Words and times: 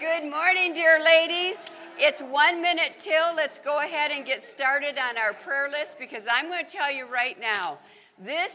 Good 0.00 0.30
morning, 0.30 0.72
dear 0.72 0.98
ladies. 1.04 1.58
It's 1.98 2.22
one 2.22 2.62
minute 2.62 2.94
till. 3.00 3.36
Let's 3.36 3.58
go 3.58 3.80
ahead 3.80 4.10
and 4.10 4.24
get 4.24 4.42
started 4.48 4.96
on 4.96 5.18
our 5.18 5.34
prayer 5.34 5.68
list 5.68 5.98
because 5.98 6.24
I'm 6.30 6.48
going 6.48 6.64
to 6.64 6.72
tell 6.72 6.90
you 6.90 7.04
right 7.04 7.38
now 7.38 7.78
this 8.18 8.50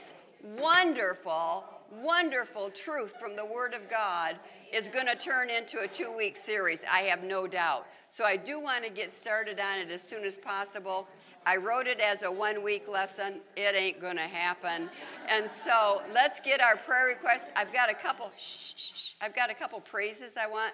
wonderful, 0.58 1.66
wonderful 2.02 2.71
truth 2.71 3.13
from 3.20 3.36
the 3.36 3.46
Word 3.46 3.76
of 3.76 3.88
God 3.92 4.38
is 4.73 4.88
going 4.88 5.05
to 5.05 5.16
turn 5.16 5.52
into 5.52 5.81
a 5.81 5.88
two 5.88 6.12
week 6.18 6.36
series. 6.36 6.81
I 6.92 7.02
have 7.04 7.21
no 7.21 7.46
doubt. 7.46 7.86
So 8.09 8.23
I 8.23 8.38
do 8.38 8.59
want 8.59 8.84
to 8.84 8.89
get 8.89 9.14
started 9.14 9.59
on 9.59 9.77
it 9.77 9.91
as 9.91 10.02
soon 10.02 10.23
as 10.23 10.38
possible. 10.38 11.07
I 11.46 11.57
wrote 11.57 11.86
it 11.86 12.00
as 12.00 12.23
a 12.23 12.32
one 12.32 12.64
week 12.64 12.88
lesson. 12.88 13.36
It 13.55 13.75
ain't 13.75 14.02
going 14.02 14.18
to 14.18 14.23
happen. 14.23 14.89
And 15.30 15.48
so 15.64 16.02
let's 16.12 16.39
get 16.39 16.59
our 16.59 16.75
prayer 16.75 17.05
requests. 17.05 17.52
I've 17.55 17.71
got 17.71 17.91
a 17.91 17.93
couple, 17.93 18.32
shh, 18.36 18.73
shh, 18.75 18.91
shh. 18.96 19.14
I've 19.21 19.36
got 19.36 19.52
a 19.52 19.54
couple 19.54 19.80
praises 19.80 20.34
I 20.41 20.48
want. 20.48 20.73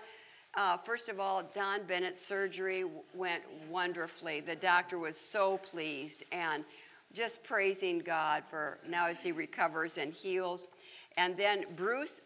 Uh, 0.53 0.77
first 0.77 1.07
of 1.07 1.19
all, 1.19 1.43
Don 1.55 1.83
Bennett's 1.83 2.25
surgery 2.25 2.83
went 3.13 3.43
wonderfully. 3.69 4.41
The 4.41 4.55
doctor 4.55 4.99
was 4.99 5.17
so 5.17 5.57
pleased 5.57 6.23
and 6.31 6.65
just 7.13 7.43
praising 7.43 7.99
God 7.99 8.43
for 8.49 8.77
now 8.87 9.07
as 9.07 9.21
he 9.21 9.31
recovers 9.31 9.97
and 9.97 10.13
heals. 10.13 10.67
And 11.15 11.37
then 11.37 11.65
Bruce, 11.75 12.19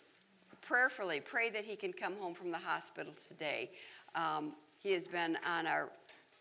prayerfully, 0.62 1.20
pray 1.20 1.50
that 1.52 1.66
he 1.66 1.76
can 1.76 1.94
come 1.94 2.16
home 2.20 2.34
from 2.34 2.52
the 2.52 2.58
hospital 2.58 3.14
today. 3.28 3.70
Um, 4.16 4.54
he 4.80 4.92
has 4.94 5.08
been 5.08 5.38
on 5.48 5.68
our 5.68 5.90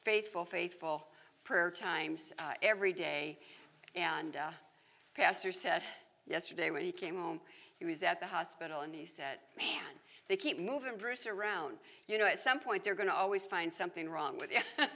faithful, 0.05 0.45
faithful 0.45 1.07
prayer 1.45 1.71
times 1.71 2.33
uh, 2.39 2.55
every 2.63 2.93
day. 2.93 3.39
And 3.95 4.37
uh, 4.37 4.51
Pastor 5.15 5.53
said 5.53 5.83
yesterday 6.27 6.71
when 6.71 6.83
he 6.83 6.93
came 6.93 7.17
home, 7.17 7.41
he 7.79 7.85
was 7.85 8.03
at 8.03 8.21
the 8.21 8.27
hospital 8.27 8.81
and 8.81 8.95
he 8.95 9.07
said, 9.07 9.39
Man, 9.57 9.83
they 10.29 10.37
keep 10.37 10.59
moving 10.59 10.97
Bruce 10.99 11.27
around. 11.27 11.77
You 12.09 12.19
know, 12.19 12.27
at 12.27 12.43
some 12.43 12.59
point 12.59 12.85
they're 12.85 12.95
going 12.95 13.09
to 13.09 13.15
always 13.15 13.45
find 13.45 13.73
something 13.73 14.09
wrong 14.09 14.39
with 14.39 14.51
you. 14.53 14.61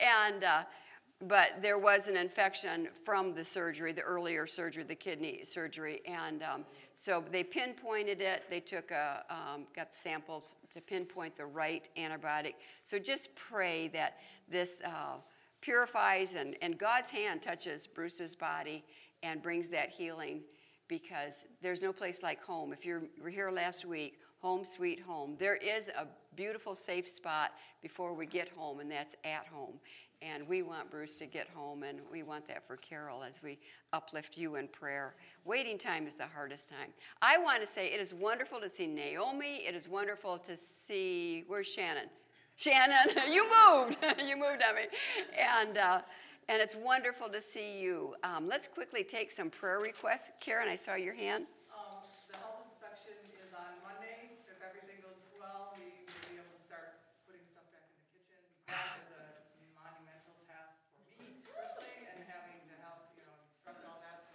and, 0.00 0.44
uh, 0.44 0.62
but 1.26 1.62
there 1.62 1.78
was 1.78 2.08
an 2.08 2.16
infection 2.16 2.88
from 3.04 3.34
the 3.34 3.44
surgery, 3.44 3.92
the 3.92 4.02
earlier 4.02 4.46
surgery, 4.46 4.84
the 4.84 4.94
kidney 4.94 5.40
surgery. 5.44 6.02
And 6.06 6.42
um, 6.42 6.64
so 6.96 7.24
they 7.30 7.42
pinpointed 7.42 8.20
it. 8.20 8.44
They 8.50 8.60
took 8.60 8.90
a, 8.90 9.24
um, 9.30 9.66
got 9.74 9.92
samples 9.92 10.54
to 10.72 10.80
pinpoint 10.80 11.36
the 11.36 11.46
right 11.46 11.88
antibiotic. 11.96 12.54
So 12.86 12.98
just 12.98 13.34
pray 13.34 13.88
that 13.88 14.18
this 14.50 14.78
uh, 14.84 15.16
purifies 15.62 16.34
and, 16.34 16.54
and 16.60 16.78
God's 16.78 17.10
hand 17.10 17.42
touches 17.42 17.86
Bruce's 17.86 18.34
body 18.34 18.84
and 19.22 19.42
brings 19.42 19.68
that 19.68 19.90
healing 19.90 20.42
because 20.88 21.44
there's 21.62 21.82
no 21.82 21.92
place 21.92 22.22
like 22.22 22.42
home. 22.42 22.72
If 22.72 22.84
you 22.84 23.08
were 23.22 23.30
here 23.30 23.50
last 23.50 23.84
week, 23.84 24.18
home 24.38 24.64
sweet 24.64 25.00
home. 25.00 25.36
There 25.38 25.56
is 25.56 25.88
a 25.88 26.06
beautiful, 26.36 26.74
safe 26.74 27.08
spot 27.08 27.52
before 27.82 28.14
we 28.14 28.26
get 28.26 28.48
home, 28.48 28.80
and 28.80 28.90
that's 28.90 29.14
at 29.24 29.46
home. 29.52 29.74
And 30.22 30.46
we 30.48 30.62
want 30.62 30.90
Bruce 30.90 31.14
to 31.16 31.26
get 31.26 31.48
home, 31.54 31.82
and 31.82 31.98
we 32.10 32.22
want 32.22 32.48
that 32.48 32.66
for 32.66 32.76
Carol 32.76 33.22
as 33.22 33.42
we 33.42 33.58
uplift 33.92 34.36
you 34.36 34.56
in 34.56 34.68
prayer. 34.68 35.14
Waiting 35.44 35.78
time 35.78 36.06
is 36.06 36.14
the 36.14 36.26
hardest 36.26 36.68
time. 36.68 36.90
I 37.20 37.38
want 37.38 37.60
to 37.60 37.66
say 37.66 37.88
it 37.88 38.00
is 38.00 38.14
wonderful 38.14 38.60
to 38.60 38.70
see 38.70 38.86
Naomi. 38.86 39.66
It 39.66 39.74
is 39.74 39.88
wonderful 39.88 40.38
to 40.38 40.56
see, 40.56 41.44
where's 41.48 41.66
Shannon? 41.66 42.08
Shannon, 42.56 43.08
you 43.30 43.44
moved. 43.44 43.98
you 44.24 44.36
moved 44.36 44.62
on 44.66 44.76
me. 44.76 44.86
And, 45.38 45.76
uh, 45.76 46.00
and 46.48 46.62
it's 46.62 46.74
wonderful 46.76 47.28
to 47.28 47.40
see 47.40 47.78
you. 47.80 48.14
Um, 48.22 48.46
let's 48.46 48.66
quickly 48.68 49.02
take 49.02 49.30
some 49.30 49.50
prayer 49.50 49.80
requests. 49.80 50.30
Karen, 50.40 50.68
I 50.68 50.74
saw 50.76 50.94
your 50.94 51.14
hand. 51.14 51.46
Um, 51.74 51.98
the 52.30 52.38
health 52.38 52.62
inspection 52.70 53.18
is 53.34 53.50
on 53.50 53.70
Monday. 53.82 54.30
If 54.46 54.62
everything 54.62 55.02
goes 55.02 55.18
well, 55.34 55.74
we 55.74 56.06
will 56.06 56.22
be 56.30 56.38
able 56.38 56.54
to 56.54 56.62
start 56.70 57.02
putting 57.26 57.42
stuff 57.50 57.66
back 57.74 57.82
in 57.90 57.98
the 57.98 58.10
kitchen. 58.14 58.38
That 58.70 59.02
is 59.02 59.10
a 59.10 59.26
monumental 59.74 60.34
task 60.46 60.78
for 60.94 61.02
me 61.18 61.42
personally, 61.42 61.98
and 62.14 62.22
having 62.30 62.62
to 62.70 62.74
help, 62.78 63.10
you 63.18 63.26
know, 63.26 63.34
instruct 63.42 63.82
all 63.90 63.98
that. 64.06 64.30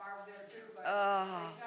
Barb's 0.00 0.24
there 0.32 0.48
too, 0.48 0.64
but 0.72 0.84
Oh. 0.88 1.52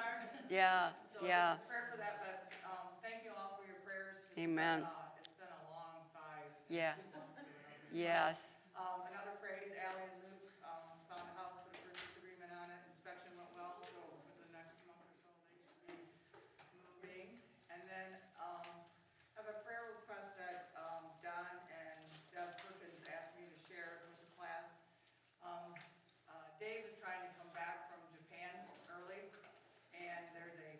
Yeah, 0.52 0.92
So 1.16 1.24
yeah. 1.24 1.56
prayer 1.64 1.88
for 1.88 1.96
that, 1.96 2.20
but, 2.20 2.52
um, 2.68 2.92
thank 3.00 3.24
you 3.24 3.32
all 3.32 3.56
for 3.56 3.64
your 3.64 3.80
prayers. 3.88 4.20
Amen. 4.36 4.84
uh, 4.84 5.16
It's 5.16 5.32
been 5.40 5.48
a 5.48 5.64
long 5.72 6.04
five. 6.12 6.44
Yeah. 6.68 6.92
months 6.92 7.16
or 7.16 7.24
whatever. 7.24 7.88
Yes. 7.88 8.52
Um, 8.76 9.00
another 9.08 9.31
and 9.82 10.22
Luke, 10.22 10.46
um, 10.62 10.94
found 11.10 11.26
a 11.26 11.34
house, 11.34 11.58
put 11.66 11.74
a 11.74 11.82
purchase 11.82 12.14
agreement 12.14 12.54
on 12.54 12.70
it, 12.70 12.78
inspection 12.94 13.34
went 13.34 13.50
well, 13.58 13.82
so 13.82 13.98
for 14.30 14.36
the 14.38 14.50
next 14.54 14.78
month 14.86 15.02
or 15.02 15.16
so, 15.26 15.30
they 15.50 15.58
should 15.90 16.46
be 16.70 16.78
moving. 16.86 17.42
And 17.66 17.82
then, 17.90 18.14
um, 18.38 18.62
have 19.34 19.50
a 19.50 19.58
prayer 19.66 19.90
request 19.98 20.38
that, 20.38 20.70
um, 20.78 21.10
Don 21.18 21.50
and 21.66 21.98
Deb 22.30 22.54
Perkins 22.62 23.02
asked 23.10 23.34
me 23.34 23.50
to 23.50 23.58
share 23.66 24.06
with 24.06 24.14
the 24.22 24.28
class. 24.38 24.70
Um, 25.42 25.74
uh, 26.30 26.46
Dave 26.62 26.86
is 26.86 26.94
trying 27.02 27.26
to 27.26 27.32
come 27.42 27.50
back 27.50 27.90
from 27.90 28.06
Japan 28.14 28.54
early, 28.86 29.34
and 29.98 30.22
there's 30.30 30.62
a 30.62 30.78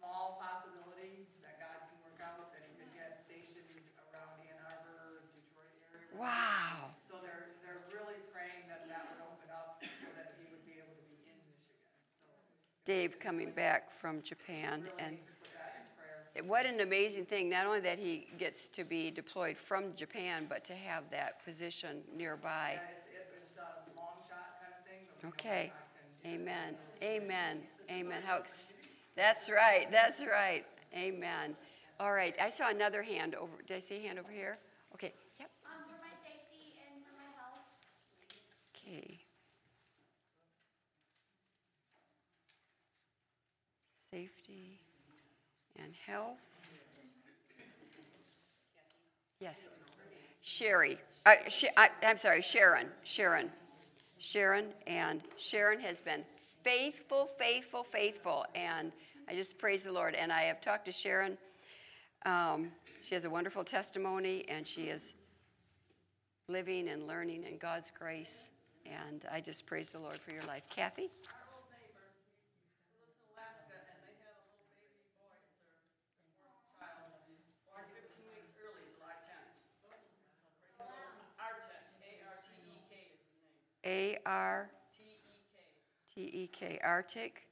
small 0.00 0.40
possibility 0.40 1.28
that 1.44 1.60
God 1.60 1.84
can 1.84 2.00
work 2.00 2.16
out, 2.24 2.48
that 2.56 2.64
he 2.64 2.72
could 2.80 2.92
get 2.96 3.28
stationed 3.28 3.76
around 4.08 4.40
Ann 4.40 4.56
Arbor, 4.64 5.28
Detroit 5.36 5.76
area. 5.92 6.16
Wow. 6.16 6.96
So 7.12 7.20
they're, 7.22 7.60
they're 7.60 7.84
really 7.92 8.18
praying 8.34 8.66
that 8.68 8.88
that 8.90 9.08
would 9.12 9.22
open 9.24 9.48
up 9.52 9.80
so 9.80 10.08
that 10.18 10.36
he 10.36 10.48
would 10.52 10.64
be 10.66 10.76
able 10.76 10.92
to 10.96 11.06
be 11.06 11.22
in 11.28 11.38
Michigan. 11.48 11.86
So 12.24 12.32
Dave 12.86 13.18
coming 13.18 13.50
back 13.50 13.90
from 14.00 14.22
Japan. 14.22 14.84
And 14.98 15.10
really 15.10 15.20
put 15.42 15.50
that 15.58 15.86
in 16.34 16.42
prayer. 16.42 16.48
what 16.48 16.64
an 16.64 16.80
amazing 16.80 17.26
thing. 17.26 17.50
Not 17.50 17.66
only 17.66 17.80
that 17.80 17.98
he 17.98 18.28
gets 18.38 18.68
to 18.68 18.84
be 18.84 19.10
deployed 19.10 19.58
from 19.58 19.94
Japan, 19.96 20.46
but 20.48 20.64
to 20.66 20.74
have 20.74 21.02
that 21.10 21.44
position 21.44 21.98
nearby. 22.16 22.74
Yeah, 22.74 22.80
it's, 22.96 23.08
it 23.12 23.58
was 23.58 23.58
a 23.58 24.00
long 24.00 24.22
shot 24.28 24.54
kind 24.62 24.72
of 24.78 24.86
thing, 24.86 25.00
but 25.08 25.16
we 25.18 25.28
know 25.28 25.34
Okay. 25.34 25.72
God 25.74 25.82
can 26.22 26.30
do 26.30 26.38
it. 26.38 26.40
Amen. 26.40 26.74
Amen. 27.02 27.60
Amen. 27.90 28.22
How 28.24 28.38
ex- 28.38 28.66
that's 29.16 29.50
right. 29.50 29.90
That's 29.90 30.20
right. 30.20 30.64
Amen. 30.94 31.56
All 31.98 32.12
right. 32.12 32.36
I 32.40 32.50
saw 32.50 32.70
another 32.70 33.02
hand 33.02 33.34
over. 33.34 33.52
Did 33.66 33.78
I 33.78 33.80
see 33.80 33.96
a 33.96 34.00
hand 34.00 34.20
over 34.20 34.30
here? 34.30 34.58
Okay. 34.94 35.12
Yep. 35.40 35.50
Um, 35.64 35.82
for 35.88 35.98
my 36.00 36.14
safety 36.22 36.78
and 36.86 37.02
for 37.02 37.12
my 37.18 37.26
health. 37.34 37.66
Okay. 38.76 39.18
Safety 44.16 44.80
and 45.76 45.92
health. 46.06 46.38
Yes. 49.40 49.56
Sherry, 50.40 50.96
uh, 51.26 51.34
Sh- 51.50 51.66
I, 51.76 51.90
I'm 52.02 52.16
sorry, 52.16 52.40
Sharon, 52.40 52.86
Sharon. 53.04 53.50
Sharon, 54.18 54.68
and 54.86 55.20
Sharon 55.36 55.78
has 55.80 56.00
been 56.00 56.24
faithful, 56.64 57.28
faithful, 57.38 57.82
faithful, 57.82 58.46
and 58.54 58.90
I 59.28 59.34
just 59.34 59.58
praise 59.58 59.84
the 59.84 59.92
Lord. 59.92 60.14
And 60.14 60.32
I 60.32 60.44
have 60.44 60.62
talked 60.62 60.86
to 60.86 60.92
Sharon. 60.92 61.36
Um, 62.24 62.68
she 63.02 63.14
has 63.14 63.26
a 63.26 63.30
wonderful 63.30 63.64
testimony, 63.64 64.46
and 64.48 64.66
she 64.66 64.84
is 64.84 65.12
living 66.48 66.88
and 66.88 67.06
learning 67.06 67.44
in 67.44 67.58
God's 67.58 67.92
grace. 67.98 68.48
And 68.86 69.26
I 69.30 69.42
just 69.42 69.66
praise 69.66 69.90
the 69.90 69.98
Lord 69.98 70.18
for 70.20 70.30
your 70.30 70.44
life. 70.44 70.62
Kathy? 70.70 71.10
Our 71.28 71.34
old 71.58 71.66
neighbor, 71.74 72.06
he 72.94 73.02
lives 73.02 73.18
in 73.18 73.34
Alaska, 73.34 73.74
and 73.82 73.98
they 74.06 74.14
had 74.22 74.30
a 74.30 74.46
little 74.46 74.62
baby 74.78 75.10
boy, 75.18 75.26
it's 75.42 75.98
their 75.98 76.22
fourth 76.38 76.62
child, 76.78 77.10
born 77.66 77.82
fifteen 77.90 78.30
weeks 78.30 78.54
early, 78.62 78.86
July 78.94 79.18
tenth. 79.26 79.50
Artek, 81.42 81.82
A-R-T-E-K 81.98 82.94
is 83.10 83.26
his 83.26 83.42
name. 83.42 83.75
A 83.86 84.18
R. 84.26 84.70
T 86.14 86.20
E 86.22 86.48
K, 86.48 86.78
Arctic, 86.82 87.46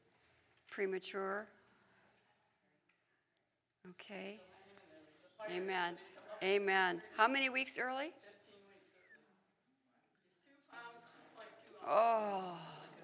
premature. 0.71 1.47
Okay. 3.91 4.41
Amen. 5.51 5.97
Amen. 6.43 7.03
How 7.17 7.29
many 7.29 7.51
weeks 7.51 7.79
early? 7.79 8.13
Oh, 11.87 12.57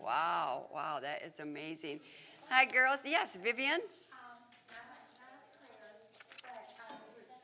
wow, 0.03 0.67
wow, 0.73 0.99
that 1.01 1.23
is 1.25 1.39
amazing. 1.41 2.01
Hi, 2.49 2.65
girls. 2.65 3.01
Yes, 3.05 3.37
Vivian? 3.43 3.75
Um, 3.75 4.41
not, 4.73 4.89
not 5.21 5.33
a 5.37 5.43
prayer, 5.61 6.01
but, 6.43 6.73
um, 6.89 6.97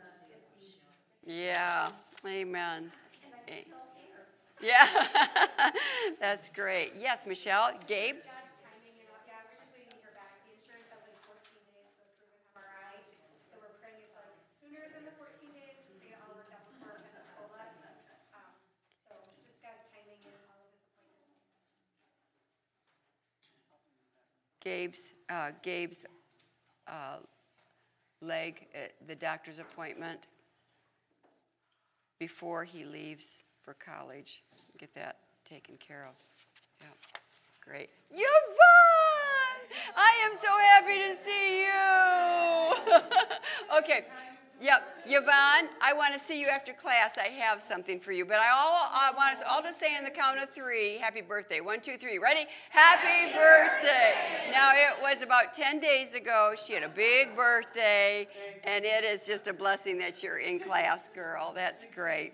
the, 1.26 1.32
in 1.32 1.44
Yeah, 1.44 1.90
amen. 2.26 2.90
Yeah, 4.60 4.88
that's 6.20 6.48
great. 6.50 6.92
Yes, 6.98 7.26
Michelle, 7.26 7.70
Gabe? 7.86 8.16
God's 8.26 8.50
timing, 8.58 8.90
you 8.98 9.06
know, 9.06 9.14
yeah, 9.22 9.38
we're 9.46 9.54
just 9.54 9.70
waiting 9.70 9.86
to 9.94 10.02
hear 10.02 10.10
back. 10.18 10.34
The 10.42 10.50
insurance 10.58 10.90
has 10.90 10.98
like 11.06 11.14
fourteen 11.22 11.62
days 11.70 11.86
to 11.94 12.02
approve 12.10 12.34
an 12.34 12.42
MRI, 12.58 12.98
so 13.54 13.54
we're 13.62 13.70
praying 13.78 14.02
it's 14.02 14.10
like 14.18 14.34
sooner 14.58 14.82
than 14.90 15.06
the 15.06 15.14
fourteen 15.14 15.54
days, 15.54 15.78
just 15.78 15.94
to 15.94 16.10
get 16.10 16.18
all 16.26 16.34
worked 16.34 16.50
out 16.50 16.66
before 16.74 16.90
Pensacola. 16.90 17.70
Um, 18.34 18.50
so 19.06 19.14
it's 19.30 19.46
just 19.46 19.62
God's 19.62 19.86
timing 19.94 20.26
and 20.26 20.34
all 20.50 20.58
of 20.58 20.74
his 20.74 20.82
appointments. 20.90 21.38
Gabe's, 24.68 25.14
uh, 25.30 25.52
Gabe's 25.62 26.04
uh, 26.86 27.16
leg, 28.20 28.66
the 29.06 29.14
doctor's 29.14 29.60
appointment 29.60 30.26
before 32.18 32.64
he 32.64 32.84
leaves 32.84 33.44
for 33.62 33.72
college. 33.74 34.42
Get 34.76 34.92
that 34.94 35.20
taken 35.48 35.78
care 35.78 36.06
of. 36.06 36.14
Yeah, 36.82 36.88
great. 37.64 37.88
Yvonne! 38.10 38.26
I 39.96 40.12
am 40.26 40.36
so 40.36 40.58
happy 40.70 40.98
to 40.98 41.14
see 41.24 41.64
you. 41.64 41.88
okay. 43.78 44.04
Yep, 44.60 45.04
Yvonne, 45.06 45.68
I 45.80 45.92
want 45.92 46.14
to 46.14 46.18
see 46.18 46.40
you 46.40 46.48
after 46.48 46.72
class. 46.72 47.12
I 47.16 47.28
have 47.28 47.62
something 47.62 48.00
for 48.00 48.10
you, 48.10 48.24
but 48.24 48.40
I 48.40 48.50
all 48.50 48.90
I 48.92 49.12
want 49.16 49.36
us 49.36 49.42
all 49.48 49.62
to 49.62 49.72
say 49.72 49.96
on 49.96 50.02
the 50.02 50.10
count 50.10 50.42
of 50.42 50.50
three, 50.50 50.96
happy 50.96 51.20
birthday. 51.20 51.60
One, 51.60 51.80
two, 51.80 51.96
three. 51.96 52.18
Ready? 52.18 52.44
Happy 52.70 53.32
birthday. 53.32 54.14
Now 54.50 54.72
it 54.74 55.00
was 55.00 55.22
about 55.22 55.54
10 55.54 55.78
days 55.78 56.14
ago. 56.14 56.54
She 56.66 56.72
had 56.72 56.82
a 56.82 56.88
big 56.88 57.36
birthday, 57.36 58.26
and 58.64 58.84
it 58.84 59.04
is 59.04 59.24
just 59.24 59.46
a 59.46 59.52
blessing 59.52 59.96
that 59.98 60.24
you're 60.24 60.38
in 60.38 60.58
class, 60.58 61.08
girl. 61.14 61.52
That's 61.54 61.86
great. 61.94 62.32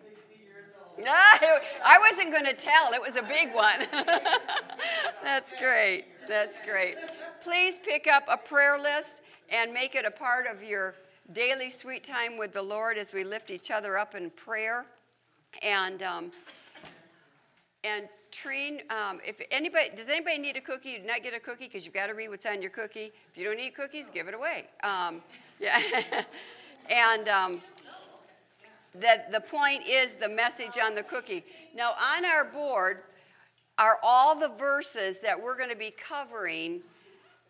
No, 0.98 1.12
I 1.12 1.98
wasn't 2.10 2.30
going 2.30 2.46
to 2.46 2.54
tell. 2.54 2.92
It 2.94 3.02
was 3.02 3.16
a 3.16 3.22
big 3.22 3.52
one. 3.52 3.86
That's 5.22 5.52
great. 5.60 6.04
That's 6.26 6.56
great. 6.64 6.96
Please 7.42 7.74
pick 7.84 8.06
up 8.06 8.24
a 8.28 8.38
prayer 8.38 8.78
list 8.78 9.20
and 9.50 9.74
make 9.74 9.94
it 9.94 10.06
a 10.06 10.10
part 10.10 10.46
of 10.46 10.62
your 10.62 10.94
daily 11.32 11.70
sweet 11.70 12.04
time 12.04 12.36
with 12.36 12.52
the 12.52 12.62
Lord 12.62 12.98
as 12.98 13.12
we 13.12 13.24
lift 13.24 13.50
each 13.50 13.70
other 13.70 13.96
up 13.96 14.14
in 14.14 14.30
prayer. 14.30 14.84
And 15.62 16.02
um, 16.02 16.32
and 17.82 18.08
Treen, 18.30 18.82
um, 18.90 19.20
if 19.24 19.36
anybody 19.50 19.90
does 19.96 20.08
anybody 20.08 20.38
need 20.38 20.56
a 20.56 20.60
cookie? 20.60 20.90
You 20.90 20.98
do 20.98 21.06
not 21.06 21.22
get 21.22 21.34
a 21.34 21.40
cookie 21.40 21.66
because 21.66 21.84
you've 21.84 21.94
got 21.94 22.08
to 22.08 22.14
read 22.14 22.28
what's 22.28 22.46
on 22.46 22.60
your 22.60 22.70
cookie. 22.70 23.12
If 23.30 23.36
you 23.36 23.44
don't 23.44 23.60
eat 23.60 23.74
cookies, 23.76 24.06
give 24.12 24.28
it 24.28 24.34
away. 24.34 24.64
Um, 24.82 25.22
yeah, 25.60 25.80
and. 26.90 27.28
Um, 27.28 27.62
that 29.00 29.32
the 29.32 29.40
point 29.40 29.82
is 29.88 30.14
the 30.14 30.28
message 30.28 30.78
on 30.82 30.94
the 30.94 31.02
cookie. 31.02 31.44
Now, 31.74 31.92
on 32.16 32.24
our 32.24 32.44
board 32.44 32.98
are 33.78 33.98
all 34.02 34.38
the 34.38 34.50
verses 34.50 35.20
that 35.20 35.40
we're 35.40 35.56
going 35.56 35.70
to 35.70 35.76
be 35.76 35.90
covering 35.90 36.80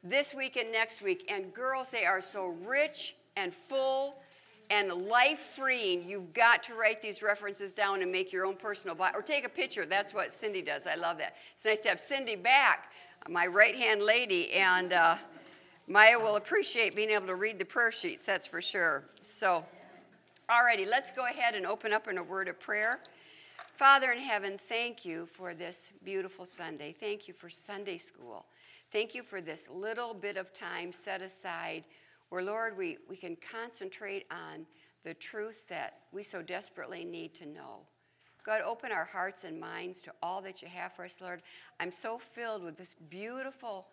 this 0.03 0.33
week 0.33 0.57
and 0.57 0.73
next 0.73 1.03
week. 1.03 1.31
And 1.31 1.53
girls, 1.53 1.89
they 1.93 2.07
are 2.07 2.23
so 2.23 2.47
rich 2.65 3.15
and 3.37 3.53
full 3.53 4.17
and 4.71 4.93
life 4.93 5.41
freeing. 5.57 6.03
You've 6.09 6.33
got 6.33 6.63
to 6.65 6.75
write 6.75 7.03
these 7.03 7.23
references 7.23 7.73
down 7.73 8.03
and 8.03 8.11
make 8.11 8.33
your 8.33 8.47
own 8.47 8.57
personal 8.57 8.97
Bible, 8.97 9.19
or 9.19 9.23
take 9.23 9.45
a 9.45 9.49
picture. 9.49 9.87
That's 9.87 10.15
what 10.15 10.33
Cindy 10.33 10.63
does. 10.63 10.87
I 10.87 10.95
love 10.95 11.19
that. 11.19 11.37
It's 11.55 11.65
nice 11.65 11.81
to 11.81 11.89
have 11.89 12.01
Cindy 12.01 12.37
back, 12.37 12.91
my 13.29 13.47
right 13.47 13.77
hand 13.77 14.03
lady, 14.03 14.53
and 14.53 14.93
uh, 14.93 15.17
Maya 15.87 16.19
will 16.19 16.37
appreciate 16.37 16.97
being 16.97 17.11
able 17.11 17.27
to 17.27 17.35
read 17.35 17.59
the 17.59 17.65
prayer 17.65 17.93
sheets, 17.93 18.25
that's 18.25 18.47
for 18.47 18.63
sure. 18.63 19.05
So, 19.23 19.65
Alrighty, 20.49 20.87
let's 20.87 21.11
go 21.11 21.27
ahead 21.27 21.55
and 21.55 21.67
open 21.67 21.93
up 21.93 22.07
in 22.09 22.19
a 22.19 22.23
word 22.23 22.49
of 22.49 22.61
prayer. 22.61 23.01
Father 23.77 24.13
in 24.13 24.19
heaven, 24.19 24.59
thank 24.69 25.05
you 25.05 25.27
for 25.27 25.55
this 25.55 25.89
beautiful 26.05 26.45
Sunday. 26.45 26.95
Thank 26.99 27.27
you 27.29 27.35
for 27.35 27.49
Sunday 27.49 27.99
school. 27.99 28.45
Thank 28.93 29.15
you 29.15 29.23
for 29.23 29.41
this 29.41 29.65
little 29.73 30.15
bit 30.15 30.37
of 30.37 30.53
time 30.53 30.93
set 30.93 31.23
aside 31.23 31.85
where, 32.35 32.43
Lord, 32.43 32.77
we, 32.77 32.99
we 33.09 33.17
can 33.17 33.37
concentrate 33.49 34.27
on 34.29 34.67
the 35.05 35.15
truths 35.15 35.67
that 35.67 36.01
we 36.11 36.25
so 36.25 36.43
desperately 36.43 37.05
need 37.05 37.33
to 37.37 37.47
know. 37.47 37.83
God, 38.45 38.61
open 38.63 38.91
our 38.91 39.05
hearts 39.05 39.45
and 39.45 39.61
minds 39.61 40.03
to 40.03 40.13
all 40.21 40.43
that 40.43 40.61
you 40.61 40.67
have 40.67 40.93
for 40.95 41.05
us, 41.05 41.19
Lord. 41.21 41.43
I'm 41.79 41.93
so 41.93 42.19
filled 42.19 42.65
with 42.65 42.77
this 42.77 42.97
beautiful, 43.09 43.87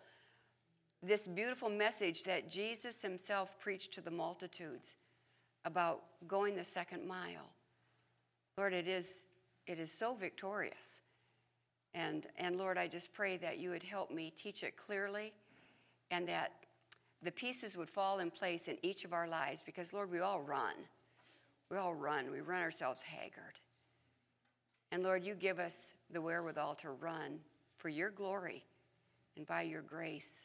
this 1.04 1.28
beautiful 1.28 1.70
message 1.70 2.24
that 2.24 2.50
Jesus 2.50 3.00
himself 3.00 3.54
preached 3.60 3.94
to 3.94 4.00
the 4.00 4.10
multitudes 4.10 4.96
about 5.64 6.00
going 6.26 6.56
the 6.56 6.64
second 6.64 7.06
mile. 7.06 7.48
Lord, 8.58 8.72
it 8.72 8.88
is, 8.88 9.14
it 9.68 9.78
is 9.78 9.92
so 9.92 10.14
victorious. 10.14 11.00
And, 11.94 12.26
and 12.36 12.58
Lord, 12.58 12.76
I 12.76 12.88
just 12.88 13.12
pray 13.12 13.36
that 13.36 13.58
you 13.60 13.70
would 13.70 13.84
help 13.84 14.10
me 14.10 14.32
teach 14.36 14.64
it 14.64 14.76
clearly 14.76 15.32
and 16.10 16.26
that 16.26 16.50
the 17.22 17.30
pieces 17.30 17.76
would 17.76 17.90
fall 17.90 18.18
in 18.18 18.30
place 18.30 18.68
in 18.68 18.76
each 18.82 19.04
of 19.04 19.12
our 19.12 19.28
lives 19.28 19.62
because, 19.64 19.92
Lord, 19.92 20.10
we 20.10 20.20
all 20.20 20.40
run. 20.40 20.74
We 21.70 21.76
all 21.76 21.94
run. 21.94 22.30
We 22.30 22.40
run 22.40 22.60
ourselves 22.60 23.00
haggard. 23.02 23.60
And 24.90 25.02
Lord, 25.02 25.24
you 25.24 25.34
give 25.34 25.58
us 25.58 25.92
the 26.10 26.20
wherewithal 26.20 26.74
to 26.76 26.90
run 26.90 27.38
for 27.78 27.88
your 27.88 28.10
glory 28.10 28.64
and 29.36 29.46
by 29.46 29.62
your 29.62 29.82
grace. 29.82 30.42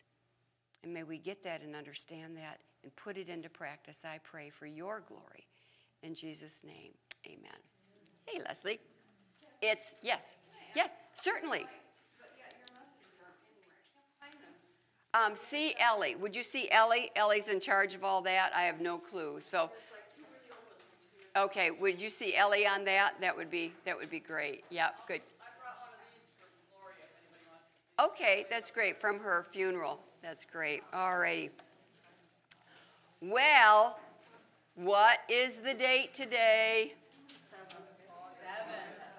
And 0.84 0.94
may 0.94 1.04
we 1.04 1.18
get 1.18 1.44
that 1.44 1.62
and 1.62 1.76
understand 1.76 2.38
that 2.38 2.60
and 2.84 2.96
put 2.96 3.18
it 3.18 3.28
into 3.28 3.50
practice, 3.50 3.98
I 4.06 4.20
pray, 4.24 4.50
for 4.50 4.66
your 4.68 5.04
glory. 5.08 5.48
In 6.04 6.14
Jesus' 6.14 6.64
name, 6.64 6.92
amen. 7.26 7.60
Hey, 8.26 8.40
Leslie. 8.48 8.80
It's, 9.62 9.94
yes, 10.02 10.22
yes, 10.76 10.90
certainly. 11.16 11.66
Um, 15.14 15.34
see 15.36 15.74
Ellie. 15.80 16.16
Would 16.16 16.36
you 16.36 16.44
see 16.44 16.70
Ellie? 16.70 17.12
Ellie's 17.16 17.48
in 17.48 17.60
charge 17.60 17.94
of 17.94 18.04
all 18.04 18.22
that. 18.24 18.52
I 18.56 18.64
have 18.64 18.82
no 18.82 18.98
clue. 18.98 19.38
So, 19.40 19.72
okay. 21.36 21.72
Would 21.72 22.00
you 22.00 22.10
see 22.10 22.36
Ellie 22.36 22.68
on 22.68 22.86
that? 22.86 23.14
That 23.22 23.36
would 23.36 23.50
be 23.50 23.74
that 23.86 23.98
would 23.98 24.10
be 24.10 24.20
great. 24.20 24.64
Yep. 24.70 24.96
Good. 25.08 25.22
Okay, 28.00 28.46
that's 28.48 28.70
great 28.70 29.02
from 29.02 29.20
her 29.20 29.48
funeral. 29.52 30.00
That's 30.22 30.46
great. 30.46 30.84
All 30.94 31.18
righty. 31.18 31.50
Well, 33.22 33.98
what 34.76 35.20
is 35.28 35.62
the 35.62 35.74
date 35.74 36.14
today? 36.14 36.94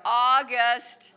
August. 0.05 1.08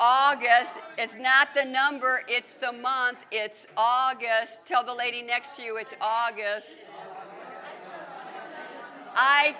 August. 0.00 0.72
It's 0.96 1.14
not 1.16 1.54
the 1.54 1.64
number, 1.64 2.22
it's 2.26 2.54
the 2.54 2.72
month. 2.72 3.18
It's 3.30 3.66
August. 3.76 4.64
Tell 4.66 4.82
the 4.82 4.94
lady 4.94 5.20
next 5.20 5.56
to 5.56 5.62
you 5.62 5.76
it's 5.76 5.94
August. 6.00 6.88
I. 9.14 9.54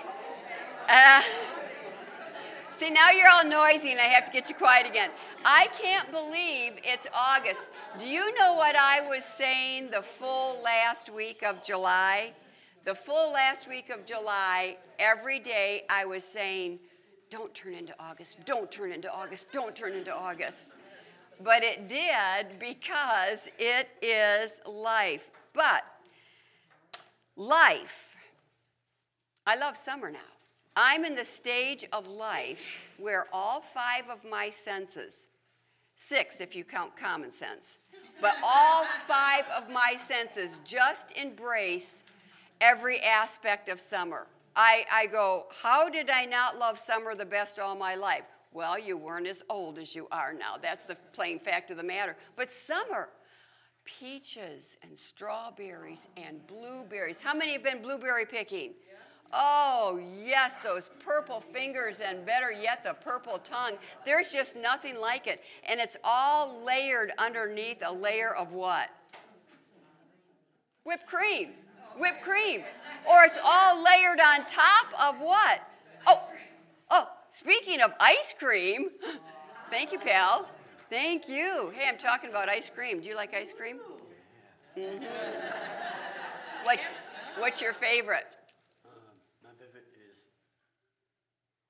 Uh, 0.88 1.22
see, 2.78 2.90
now 2.90 3.10
you're 3.10 3.28
all 3.28 3.44
noisy 3.44 3.90
and 3.90 4.00
I 4.00 4.04
have 4.04 4.24
to 4.24 4.32
get 4.32 4.48
you 4.48 4.54
quiet 4.54 4.86
again. 4.88 5.10
I 5.44 5.68
can't 5.80 6.10
believe 6.10 6.72
it's 6.82 7.06
August. 7.14 7.70
Do 7.98 8.06
you 8.06 8.34
know 8.36 8.54
what 8.54 8.76
I 8.76 9.06
was 9.06 9.24
saying 9.24 9.90
the 9.90 10.02
full 10.02 10.62
last 10.62 11.10
week 11.12 11.42
of 11.42 11.62
July? 11.62 12.32
The 12.86 12.94
full 12.94 13.32
last 13.32 13.68
week 13.68 13.90
of 13.90 14.06
July, 14.06 14.78
every 14.98 15.38
day 15.38 15.84
I 15.90 16.06
was 16.06 16.24
saying, 16.24 16.78
don't 17.30 17.54
turn 17.54 17.74
into 17.74 17.94
August, 18.00 18.38
don't 18.44 18.70
turn 18.70 18.90
into 18.92 19.10
August, 19.12 19.52
don't 19.52 19.74
turn 19.74 19.92
into 19.92 20.14
August. 20.14 20.68
But 21.42 21.62
it 21.62 21.88
did 21.88 22.58
because 22.58 23.48
it 23.58 23.88
is 24.02 24.52
life. 24.66 25.30
But 25.54 25.84
life, 27.36 28.16
I 29.46 29.56
love 29.56 29.76
summer 29.76 30.10
now. 30.10 30.18
I'm 30.76 31.04
in 31.04 31.14
the 31.14 31.24
stage 31.24 31.84
of 31.92 32.06
life 32.06 32.66
where 32.98 33.26
all 33.32 33.60
five 33.60 34.08
of 34.10 34.24
my 34.28 34.50
senses, 34.50 35.26
six 35.96 36.40
if 36.40 36.54
you 36.54 36.64
count 36.64 36.96
common 36.96 37.32
sense, 37.32 37.78
but 38.20 38.34
all 38.42 38.84
five 39.08 39.44
of 39.56 39.70
my 39.70 39.96
senses 39.96 40.60
just 40.64 41.12
embrace 41.16 42.02
every 42.60 43.00
aspect 43.00 43.68
of 43.68 43.80
summer. 43.80 44.26
I, 44.60 44.84
I 44.92 45.06
go, 45.06 45.46
how 45.62 45.88
did 45.88 46.10
I 46.10 46.26
not 46.26 46.58
love 46.58 46.78
summer 46.78 47.14
the 47.14 47.24
best 47.24 47.58
all 47.58 47.74
my 47.74 47.94
life? 47.94 48.24
Well, 48.52 48.78
you 48.78 48.98
weren't 48.98 49.26
as 49.26 49.42
old 49.48 49.78
as 49.78 49.94
you 49.94 50.06
are 50.12 50.34
now. 50.34 50.56
That's 50.60 50.84
the 50.84 50.98
plain 51.14 51.38
fact 51.38 51.70
of 51.70 51.78
the 51.78 51.82
matter. 51.82 52.14
But 52.36 52.52
summer, 52.52 53.08
peaches 53.86 54.76
and 54.82 54.98
strawberries 54.98 56.08
and 56.18 56.46
blueberries. 56.46 57.16
How 57.22 57.32
many 57.32 57.52
have 57.52 57.62
been 57.62 57.80
blueberry 57.80 58.26
picking? 58.26 58.74
Oh, 59.32 59.98
yes, 60.22 60.52
those 60.62 60.90
purple 61.02 61.40
fingers, 61.40 62.00
and 62.00 62.26
better 62.26 62.52
yet, 62.52 62.84
the 62.84 62.92
purple 62.92 63.38
tongue. 63.38 63.78
There's 64.04 64.30
just 64.30 64.56
nothing 64.56 65.00
like 65.00 65.26
it. 65.26 65.40
And 65.64 65.80
it's 65.80 65.96
all 66.04 66.62
layered 66.62 67.12
underneath 67.16 67.78
a 67.82 67.90
layer 67.90 68.34
of 68.34 68.52
what? 68.52 68.90
Whipped 70.84 71.06
cream 71.06 71.52
whipped 71.98 72.22
cream. 72.22 72.62
Or 73.08 73.24
it's 73.24 73.38
all 73.42 73.82
layered 73.82 74.20
on 74.20 74.44
top 74.46 74.86
of 74.98 75.20
what? 75.20 75.60
Oh, 76.06 76.22
oh, 76.90 77.08
speaking 77.30 77.80
of 77.80 77.92
ice 77.98 78.34
cream, 78.38 78.90
thank 79.70 79.92
you, 79.92 79.98
pal. 79.98 80.48
Thank 80.88 81.28
you. 81.28 81.72
Hey, 81.74 81.88
I'm 81.88 81.98
talking 81.98 82.30
about 82.30 82.48
ice 82.48 82.68
cream. 82.68 83.00
Do 83.00 83.08
you 83.08 83.16
like 83.16 83.34
ice 83.34 83.52
cream? 83.56 83.78
Mm-hmm. 84.76 85.04
What's, 86.64 86.82
what's 87.38 87.60
your 87.60 87.72
favorite? 87.72 88.26
Um, 88.84 88.90
my 89.42 89.50
favorite 89.58 89.84
is 89.94 90.18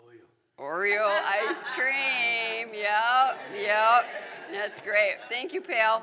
Oreo. 0.01 0.27
Oreo 0.59 1.07
ice 1.25 1.63
cream. 1.77 2.75
Yep, 2.75 3.39
yep. 3.61 4.05
That's 4.53 4.81
great. 4.81 5.17
Thank 5.29 5.53
you, 5.53 5.61
pal. 5.61 6.03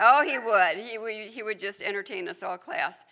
Oh, 0.00 0.24
he 0.24 0.38
would. 0.38 0.76
He 0.76 0.98
would, 0.98 1.14
he 1.14 1.42
would 1.42 1.58
just 1.58 1.82
entertain 1.82 2.28
us 2.28 2.42
all 2.42 2.56
class. 2.56 3.02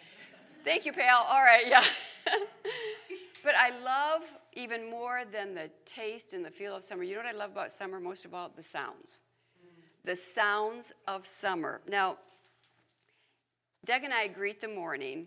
Thank 0.64 0.86
you, 0.86 0.92
pal. 0.92 1.26
All 1.28 1.42
right, 1.42 1.66
yeah. 1.66 1.84
but 3.44 3.54
I 3.56 3.70
love 3.84 4.22
even 4.54 4.88
more 4.90 5.22
than 5.30 5.54
the 5.54 5.70
taste 5.84 6.32
and 6.32 6.44
the 6.44 6.50
feel 6.50 6.76
of 6.76 6.84
summer. 6.84 7.02
You 7.02 7.14
know 7.14 7.22
what 7.22 7.34
I 7.34 7.38
love 7.38 7.50
about 7.52 7.70
summer 7.70 8.00
most 8.00 8.24
of 8.24 8.34
all? 8.34 8.50
The 8.56 8.62
sounds. 8.62 9.20
The 10.04 10.16
sounds 10.16 10.92
of 11.08 11.26
summer. 11.26 11.80
Now, 11.88 12.18
Doug 13.84 14.04
and 14.04 14.12
I 14.12 14.28
greet 14.28 14.60
the 14.60 14.68
morning 14.68 15.26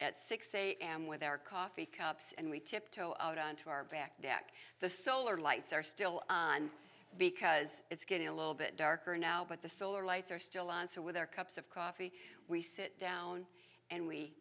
at 0.00 0.16
6 0.16 0.48
a.m. 0.54 1.06
with 1.06 1.22
our 1.22 1.38
coffee 1.38 1.86
cups 1.86 2.32
and 2.38 2.50
we 2.50 2.58
tiptoe 2.58 3.14
out 3.20 3.38
onto 3.38 3.68
our 3.68 3.84
back 3.84 4.20
deck. 4.22 4.50
The 4.80 4.90
solar 4.90 5.38
lights 5.38 5.72
are 5.72 5.82
still 5.82 6.22
on 6.30 6.70
because 7.18 7.82
it's 7.90 8.04
getting 8.04 8.28
a 8.28 8.34
little 8.34 8.54
bit 8.54 8.76
darker 8.76 9.16
now, 9.18 9.44
but 9.48 9.62
the 9.62 9.68
solar 9.68 10.04
lights 10.04 10.30
are 10.30 10.38
still 10.38 10.70
on. 10.70 10.88
So 10.88 11.02
with 11.02 11.16
our 11.16 11.26
cups 11.26 11.58
of 11.58 11.68
coffee, 11.70 12.12
we 12.48 12.62
sit 12.62 12.98
down 12.98 13.44
and 13.90 14.06
we 14.06 14.32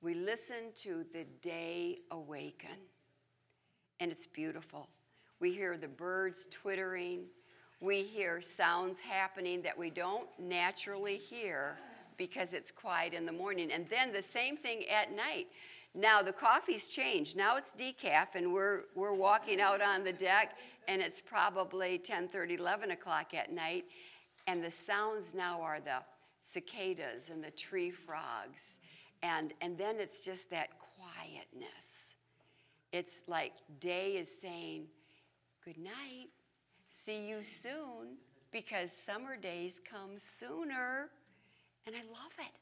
we 0.00 0.14
listen 0.14 0.72
to 0.84 1.04
the 1.12 1.24
day 1.42 1.98
awaken. 2.12 2.70
And 3.98 4.12
it's 4.12 4.26
beautiful. 4.26 4.88
We 5.40 5.52
hear 5.52 5.76
the 5.76 5.88
birds 5.88 6.46
twittering. 6.50 7.24
We 7.80 8.02
hear 8.02 8.40
sounds 8.40 9.00
happening 9.00 9.62
that 9.62 9.76
we 9.76 9.90
don't 9.90 10.28
naturally 10.38 11.16
hear 11.16 11.76
because 12.16 12.52
it's 12.52 12.70
quiet 12.70 13.12
in 13.12 13.26
the 13.26 13.32
morning. 13.32 13.72
And 13.72 13.88
then 13.88 14.12
the 14.12 14.22
same 14.22 14.56
thing 14.56 14.84
at 14.88 15.14
night. 15.14 15.48
Now 15.94 16.22
the 16.22 16.32
coffee's 16.32 16.88
changed. 16.88 17.36
Now 17.36 17.56
it's 17.56 17.72
decaf, 17.72 18.34
and 18.34 18.52
we're, 18.52 18.82
we're 18.94 19.14
walking 19.14 19.60
out 19.60 19.80
on 19.80 20.04
the 20.04 20.12
deck, 20.12 20.56
and 20.88 21.02
it's 21.02 21.20
probably 21.20 21.98
10 21.98 22.28
30, 22.28 22.54
11 22.54 22.90
o'clock 22.90 23.34
at 23.34 23.52
night. 23.52 23.84
And 24.46 24.64
the 24.64 24.70
sounds 24.70 25.34
now 25.34 25.60
are 25.60 25.78
the 25.78 25.98
cicadas 26.42 27.24
and 27.30 27.44
the 27.44 27.50
tree 27.50 27.90
frogs. 27.90 28.76
And, 29.22 29.52
and 29.60 29.76
then 29.76 29.96
it's 30.00 30.20
just 30.20 30.50
that 30.50 30.70
quietness. 30.78 32.14
It's 32.92 33.20
like 33.28 33.52
day 33.80 34.12
is 34.12 34.30
saying, 34.40 34.86
Good 35.64 35.76
night, 35.76 36.28
see 37.04 37.28
you 37.28 37.42
soon, 37.42 38.16
because 38.52 38.90
summer 38.90 39.36
days 39.36 39.82
come 39.84 40.12
sooner. 40.16 41.10
And 41.86 41.94
I 41.94 42.00
love 42.10 42.32
it. 42.38 42.58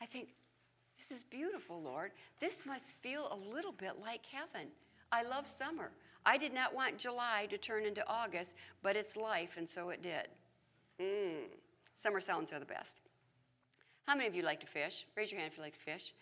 I 0.00 0.06
think, 0.06 0.28
this 0.96 1.18
is 1.18 1.24
beautiful, 1.24 1.82
Lord. 1.82 2.12
This 2.40 2.58
must 2.64 2.84
feel 3.02 3.28
a 3.32 3.52
little 3.52 3.72
bit 3.72 3.94
like 4.00 4.24
heaven. 4.26 4.68
I 5.10 5.24
love 5.24 5.48
summer. 5.48 5.90
I 6.28 6.36
did 6.36 6.52
not 6.52 6.74
want 6.74 6.98
July 6.98 7.46
to 7.48 7.56
turn 7.56 7.86
into 7.86 8.06
August, 8.06 8.54
but 8.82 8.96
it's 8.96 9.16
life, 9.16 9.56
and 9.56 9.66
so 9.66 9.88
it 9.88 10.02
did. 10.02 10.28
Mm. 11.00 11.46
Summer 12.02 12.20
sounds 12.20 12.52
are 12.52 12.58
the 12.58 12.66
best. 12.66 12.98
How 14.06 14.14
many 14.14 14.28
of 14.28 14.34
you 14.34 14.42
like 14.42 14.60
to 14.60 14.66
fish? 14.66 15.06
Raise 15.16 15.32
your 15.32 15.40
hand 15.40 15.50
if 15.50 15.56
you 15.56 15.64
like 15.64 15.72
to 15.72 15.90
fish. 15.90 16.12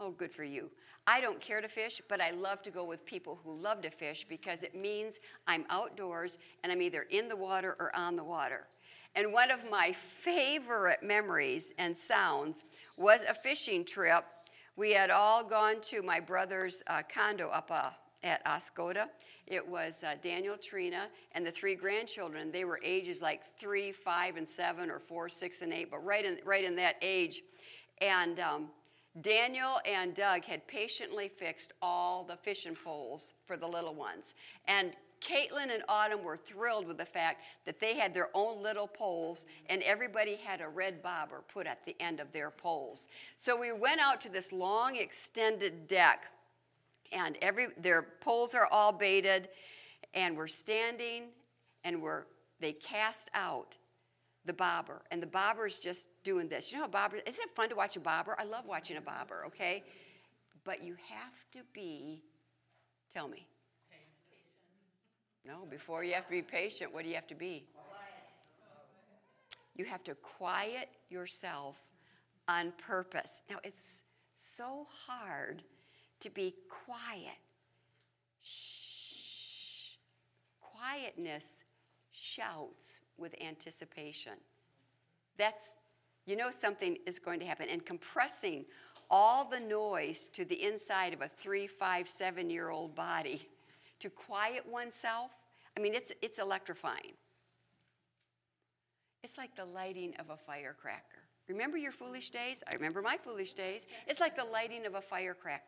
Oh, 0.00 0.10
good 0.10 0.32
for 0.32 0.42
you. 0.42 0.68
I 1.06 1.20
don't 1.20 1.40
care 1.40 1.60
to 1.60 1.68
fish, 1.68 2.02
but 2.08 2.20
I 2.20 2.32
love 2.32 2.60
to 2.62 2.72
go 2.72 2.82
with 2.82 3.06
people 3.06 3.38
who 3.44 3.54
love 3.54 3.82
to 3.82 3.90
fish 3.90 4.26
because 4.28 4.64
it 4.64 4.74
means 4.74 5.20
I'm 5.46 5.64
outdoors 5.70 6.38
and 6.64 6.72
I'm 6.72 6.82
either 6.82 7.02
in 7.10 7.28
the 7.28 7.36
water 7.36 7.76
or 7.78 7.94
on 7.94 8.16
the 8.16 8.24
water. 8.24 8.66
And 9.14 9.32
one 9.32 9.52
of 9.52 9.60
my 9.70 9.92
favorite 9.92 11.04
memories 11.04 11.72
and 11.78 11.96
sounds 11.96 12.64
was 12.96 13.20
a 13.30 13.34
fishing 13.34 13.84
trip. 13.84 14.24
We 14.74 14.90
had 14.90 15.10
all 15.10 15.44
gone 15.44 15.80
to 15.82 16.02
my 16.02 16.18
brother's 16.18 16.82
uh, 16.88 17.02
condo 17.14 17.48
up 17.50 17.70
uh, 17.70 17.90
at 18.24 18.44
Oscoda. 18.44 19.06
It 19.46 19.66
was 19.66 20.02
uh, 20.02 20.14
Daniel, 20.22 20.56
Trina, 20.56 21.08
and 21.32 21.44
the 21.44 21.50
three 21.50 21.74
grandchildren. 21.74 22.50
They 22.50 22.64
were 22.64 22.80
ages 22.82 23.20
like 23.20 23.42
three, 23.58 23.92
five, 23.92 24.36
and 24.36 24.48
seven, 24.48 24.90
or 24.90 24.98
four, 24.98 25.28
six, 25.28 25.62
and 25.62 25.72
eight, 25.72 25.90
but 25.90 26.04
right 26.04 26.24
in, 26.24 26.38
right 26.44 26.64
in 26.64 26.76
that 26.76 26.96
age. 27.02 27.42
And 28.00 28.40
um, 28.40 28.68
Daniel 29.20 29.78
and 29.84 30.14
Doug 30.14 30.44
had 30.44 30.66
patiently 30.66 31.28
fixed 31.28 31.72
all 31.82 32.24
the 32.24 32.36
fishing 32.36 32.76
poles 32.76 33.34
for 33.46 33.56
the 33.56 33.66
little 33.66 33.94
ones. 33.94 34.34
And 34.68 34.92
Caitlin 35.20 35.72
and 35.72 35.82
Autumn 35.88 36.24
were 36.24 36.36
thrilled 36.36 36.86
with 36.86 36.98
the 36.98 37.04
fact 37.04 37.42
that 37.64 37.78
they 37.78 37.94
had 37.96 38.12
their 38.12 38.28
own 38.34 38.62
little 38.62 38.88
poles 38.88 39.46
and 39.66 39.82
everybody 39.82 40.36
had 40.36 40.60
a 40.60 40.68
red 40.68 41.02
bobber 41.02 41.42
put 41.52 41.66
at 41.66 41.84
the 41.84 41.94
end 42.00 42.18
of 42.18 42.32
their 42.32 42.50
poles. 42.50 43.06
So 43.36 43.56
we 43.56 43.72
went 43.72 44.00
out 44.00 44.20
to 44.22 44.28
this 44.28 44.52
long 44.52 44.96
extended 44.96 45.86
deck 45.86 46.24
and 47.12 47.36
every 47.42 47.68
their 47.78 48.02
poles 48.20 48.54
are 48.54 48.66
all 48.70 48.92
baited 48.92 49.48
and 50.14 50.36
we're 50.36 50.46
standing 50.46 51.24
and 51.84 52.00
we're 52.00 52.24
they 52.60 52.72
cast 52.72 53.28
out 53.34 53.74
the 54.44 54.52
bobber 54.52 55.02
and 55.10 55.22
the 55.22 55.26
bobber 55.26 55.66
is 55.66 55.78
just 55.78 56.06
doing 56.24 56.48
this. 56.48 56.72
You 56.72 56.78
know 56.78 56.84
how 56.84 56.90
bobber 56.90 57.18
isn't 57.26 57.42
it 57.42 57.54
fun 57.54 57.68
to 57.68 57.74
watch 57.74 57.96
a 57.96 58.00
bobber? 58.00 58.36
I 58.38 58.44
love 58.44 58.64
watching 58.66 58.96
a 58.96 59.00
bobber, 59.00 59.44
okay? 59.46 59.82
But 60.64 60.82
you 60.82 60.94
have 61.08 61.50
to 61.52 61.60
be 61.72 62.22
tell 63.12 63.28
me. 63.28 63.46
No, 65.44 65.66
before 65.68 66.04
you 66.04 66.14
have 66.14 66.26
to 66.26 66.30
be 66.30 66.42
patient, 66.42 66.94
what 66.94 67.02
do 67.02 67.08
you 67.08 67.16
have 67.16 67.26
to 67.26 67.34
be? 67.34 67.64
Quiet. 67.74 67.98
You 69.74 69.84
have 69.86 70.04
to 70.04 70.14
quiet 70.14 70.88
yourself 71.10 71.76
on 72.46 72.72
purpose. 72.86 73.42
Now, 73.50 73.56
it's 73.64 74.02
so 74.36 74.86
hard 75.06 75.62
to 76.22 76.30
be 76.30 76.54
quiet. 76.86 77.38
Shh. 78.42 79.96
Quietness 80.60 81.44
shouts 82.10 83.00
with 83.16 83.34
anticipation. 83.40 84.32
That's, 85.38 85.70
you 86.26 86.36
know, 86.36 86.50
something 86.50 86.98
is 87.06 87.18
going 87.18 87.40
to 87.40 87.46
happen. 87.46 87.68
And 87.68 87.84
compressing 87.84 88.64
all 89.10 89.44
the 89.44 89.60
noise 89.60 90.28
to 90.32 90.44
the 90.44 90.62
inside 90.62 91.12
of 91.12 91.20
a 91.20 91.28
three, 91.28 91.66
five, 91.66 92.08
seven 92.08 92.50
year 92.50 92.70
old 92.70 92.94
body 92.94 93.48
to 94.00 94.10
quiet 94.10 94.66
oneself, 94.68 95.30
I 95.76 95.80
mean, 95.80 95.94
it's, 95.94 96.12
it's 96.22 96.38
electrifying. 96.38 97.12
It's 99.22 99.38
like 99.38 99.54
the 99.54 99.64
lighting 99.64 100.14
of 100.18 100.30
a 100.30 100.36
firecracker. 100.36 101.22
Remember 101.48 101.76
your 101.76 101.92
foolish 101.92 102.30
days? 102.30 102.62
I 102.70 102.74
remember 102.74 103.02
my 103.02 103.16
foolish 103.16 103.52
days. 103.52 103.82
It's 104.06 104.20
like 104.20 104.36
the 104.36 104.44
lighting 104.44 104.86
of 104.86 104.94
a 104.94 105.00
firecracker. 105.00 105.62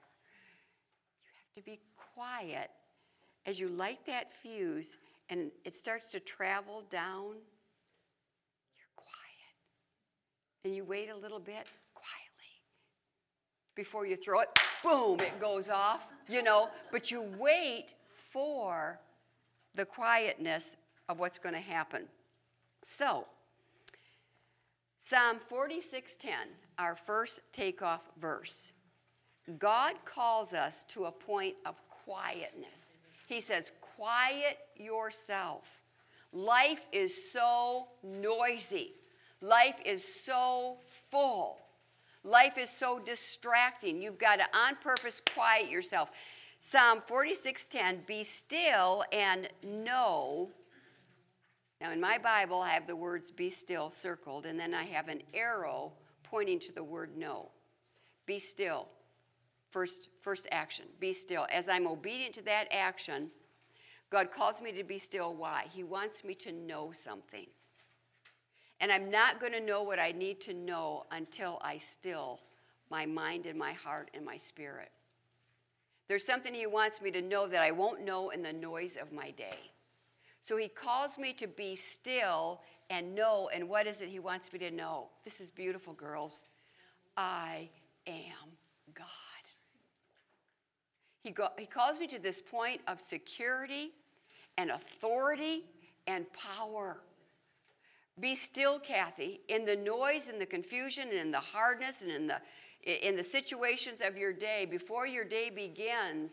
To 1.57 1.63
be 1.63 1.79
quiet 2.15 2.71
as 3.47 3.61
you 3.61 3.69
light 3.69 4.01
that 4.07 4.33
fuse 4.33 4.97
and 5.31 5.51
it 5.65 5.77
starts 5.77 6.09
to 6.09 6.21
travel 6.21 6.83
down. 6.91 7.35
You're 8.77 8.95
quiet. 8.97 9.55
And 10.65 10.75
you 10.75 10.85
wait 10.85 11.11
a 11.11 11.17
little 11.17 11.39
bit 11.39 11.71
quietly. 11.95 12.55
Before 13.75 14.07
you 14.07 14.17
throw 14.17 14.41
it, 14.41 14.49
boom, 14.83 15.21
it 15.21 15.39
goes 15.41 15.69
off, 15.69 16.07
you 16.29 16.43
know, 16.43 16.69
but 16.93 17.11
you 17.11 17.23
wait 17.39 17.95
for 18.31 18.99
the 19.75 19.85
quietness 19.85 20.77
of 21.09 21.19
what's 21.19 21.39
going 21.39 21.55
to 21.55 21.61
happen. 21.61 22.03
So, 22.83 23.27
Psalm 24.99 25.39
46:10, 25.51 26.33
our 26.79 26.97
first 26.97 27.41
takeoff 27.53 28.03
verse. 28.19 28.73
God 29.59 29.95
calls 30.05 30.55
us 30.55 30.85
to 30.89 31.05
a 31.05 31.13
point 31.13 31.57
of 31.67 31.77
quietness. 31.89 32.93
He 33.27 33.41
says, 33.41 33.73
"Quiet 33.81 34.59
yourself." 34.77 35.83
Life 36.33 36.87
is 36.91 37.31
so 37.33 37.89
noisy. 38.03 38.95
Life 39.41 39.81
is 39.85 40.03
so 40.25 40.81
full. 41.11 41.61
Life 42.25 42.57
is 42.57 42.71
so 42.71 42.99
distracting. 42.99 44.01
You've 44.01 44.19
got 44.19 44.37
to 44.37 44.57
on 44.57 44.77
purpose 44.77 45.21
quiet 45.21 45.69
yourself. 45.69 46.11
Psalm 46.59 47.03
46:10, 47.03 48.07
be 48.07 48.25
still 48.25 49.05
and 49.13 49.49
know. 49.63 50.51
Now 51.81 51.91
in 51.91 52.01
my 52.01 52.17
Bible 52.17 52.63
I 52.63 52.71
have 52.71 52.87
the 52.87 52.97
words 52.97 53.31
be 53.31 53.51
still 53.51 53.91
circled 53.91 54.47
and 54.47 54.59
then 54.59 54.73
I 54.73 54.85
have 54.85 55.09
an 55.09 55.23
arrow 55.35 55.93
pointing 56.23 56.59
to 56.61 56.73
the 56.73 56.83
word 56.83 57.17
know. 57.19 57.53
Be 58.25 58.39
still. 58.39 58.89
First 59.75 60.09
first 60.21 60.47
action, 60.52 60.85
be 61.00 61.12
still. 61.12 61.49
As 61.52 61.69
I'm 61.69 61.88
obedient 61.88 62.33
to 62.37 62.43
that 62.43 62.69
action, 62.71 63.28
God 64.09 64.31
calls 64.31 64.61
me 64.61 64.71
to 64.71 64.85
be 64.85 65.00
still 65.00 65.35
why? 65.35 65.64
He 65.73 65.83
wants 65.83 66.23
me 66.23 66.33
to 66.37 66.52
know 66.52 66.93
something. 66.93 67.47
And 68.81 68.93
I'm 68.93 69.11
not 69.11 69.40
going 69.40 69.50
to 69.50 69.59
know 69.59 69.83
what 69.83 69.99
I 69.99 70.12
need 70.12 70.40
to 70.43 70.54
know 70.54 71.07
until 71.11 71.59
I 71.61 71.78
still 71.78 72.38
my 72.88 73.04
mind 73.04 73.47
and 73.47 73.59
my 73.59 73.73
heart 73.73 74.12
and 74.14 74.25
my 74.25 74.37
spirit. 74.37 74.93
There's 76.07 76.25
something 76.25 76.54
He 76.54 76.69
wants 76.69 77.02
me 77.02 77.11
to 77.11 77.21
know 77.21 77.49
that 77.49 77.61
I 77.61 77.73
won't 77.73 78.04
know 78.04 78.31
in 78.31 78.45
the 78.45 78.52
noise 78.52 78.97
of 78.97 79.11
my 79.11 79.33
day. 79.33 79.59
So 80.45 80.57
He 80.57 80.69
calls 80.69 81.19
me 81.19 81.33
to 81.33 81.49
be 81.49 81.75
still 81.75 82.61
and 82.90 83.12
know. 83.12 83.50
And 83.52 83.69
what 83.69 83.88
is 83.88 84.00
it 84.00 84.09
He 84.09 84.21
wants 84.21 84.52
me 84.52 84.61
to 84.61 84.71
know? 84.71 85.09
This 85.25 85.40
is 85.40 85.50
beautiful, 85.50 85.95
girls. 85.95 86.45
I 87.16 87.69
am 88.07 88.52
God. 88.95 89.09
He, 91.25 91.31
go, 91.31 91.49
he 91.59 91.64
calls 91.64 91.99
me 91.99 92.07
to 92.09 92.19
this 92.19 92.43
point 92.43 92.83
of 92.87 93.00
security 93.00 93.93
and 94.59 94.71
authority 94.71 95.64
and 96.07 96.26
power. 96.35 96.99
Be 98.21 98.35
still, 98.35 98.78
Kathy, 98.78 99.40
in 99.49 99.64
the 99.64 99.75
noise 99.75 100.28
and 100.28 100.38
the 100.38 100.47
confusion 100.47 101.09
and 101.09 101.19
in 101.19 101.31
the 101.31 101.40
hardness 101.40 102.02
and 102.02 102.11
in 102.11 102.26
the, 102.26 102.37
in 103.09 103.16
the 103.16 103.25
situations 103.25 104.02
of 104.02 104.19
your 104.19 104.35
day. 104.35 104.66
Before 104.71 105.07
your 105.07 105.25
day 105.25 105.49
begins, 105.49 106.31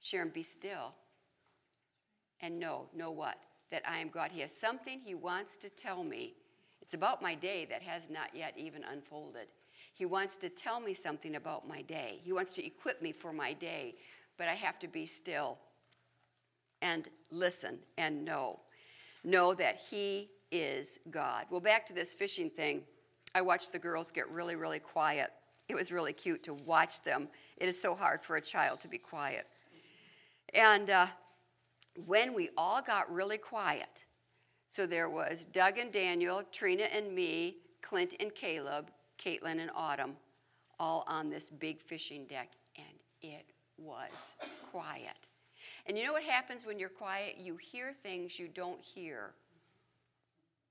Sharon, 0.00 0.30
be 0.30 0.42
still. 0.42 0.92
And 2.40 2.58
know, 2.58 2.86
know 2.92 3.12
what? 3.12 3.36
That 3.70 3.82
I 3.88 3.98
am 3.98 4.08
God. 4.08 4.32
He 4.32 4.40
has 4.40 4.52
something 4.52 5.00
He 5.04 5.14
wants 5.14 5.56
to 5.58 5.70
tell 5.70 6.02
me. 6.02 6.34
It's 6.82 6.94
about 6.94 7.22
my 7.22 7.36
day 7.36 7.64
that 7.70 7.82
has 7.82 8.10
not 8.10 8.34
yet 8.34 8.54
even 8.56 8.82
unfolded. 8.82 9.46
He 9.98 10.06
wants 10.06 10.36
to 10.36 10.48
tell 10.48 10.78
me 10.78 10.94
something 10.94 11.34
about 11.34 11.66
my 11.66 11.82
day. 11.82 12.20
He 12.22 12.32
wants 12.32 12.52
to 12.52 12.64
equip 12.64 13.02
me 13.02 13.10
for 13.10 13.32
my 13.32 13.52
day, 13.52 13.96
but 14.36 14.46
I 14.46 14.54
have 14.54 14.78
to 14.78 14.86
be 14.86 15.06
still 15.06 15.58
and 16.80 17.08
listen 17.32 17.78
and 17.96 18.24
know. 18.24 18.60
Know 19.24 19.54
that 19.54 19.80
He 19.90 20.30
is 20.52 21.00
God. 21.10 21.46
Well, 21.50 21.60
back 21.60 21.84
to 21.88 21.92
this 21.92 22.14
fishing 22.14 22.48
thing. 22.48 22.82
I 23.34 23.40
watched 23.42 23.72
the 23.72 23.78
girls 23.80 24.12
get 24.12 24.30
really, 24.30 24.54
really 24.54 24.78
quiet. 24.78 25.30
It 25.68 25.74
was 25.74 25.90
really 25.90 26.12
cute 26.12 26.44
to 26.44 26.54
watch 26.54 27.02
them. 27.02 27.26
It 27.56 27.68
is 27.68 27.78
so 27.78 27.92
hard 27.96 28.22
for 28.22 28.36
a 28.36 28.40
child 28.40 28.80
to 28.82 28.88
be 28.88 28.98
quiet. 28.98 29.48
And 30.54 30.90
uh, 30.90 31.08
when 32.06 32.34
we 32.34 32.50
all 32.56 32.80
got 32.80 33.12
really 33.12 33.36
quiet, 33.36 34.04
so 34.70 34.86
there 34.86 35.10
was 35.10 35.44
Doug 35.44 35.76
and 35.76 35.92
Daniel, 35.92 36.44
Trina 36.52 36.84
and 36.84 37.12
me, 37.12 37.56
Clint 37.82 38.14
and 38.20 38.32
Caleb, 38.32 38.92
Caitlin 39.22 39.60
and 39.60 39.70
Autumn, 39.74 40.16
all 40.78 41.04
on 41.06 41.30
this 41.30 41.50
big 41.50 41.80
fishing 41.80 42.26
deck, 42.26 42.50
and 42.76 42.86
it 43.22 43.46
was 43.76 44.10
quiet. 44.70 45.16
And 45.86 45.96
you 45.96 46.04
know 46.04 46.12
what 46.12 46.22
happens 46.22 46.66
when 46.66 46.78
you're 46.78 46.88
quiet? 46.88 47.36
You 47.38 47.56
hear 47.56 47.94
things 48.02 48.38
you 48.38 48.48
don't 48.48 48.80
hear 48.82 49.34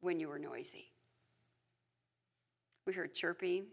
when 0.02 0.20
you 0.20 0.28
were 0.28 0.40
noisy. 0.40 0.92
We 2.86 2.94
heard 2.94 3.14
chirping, 3.14 3.66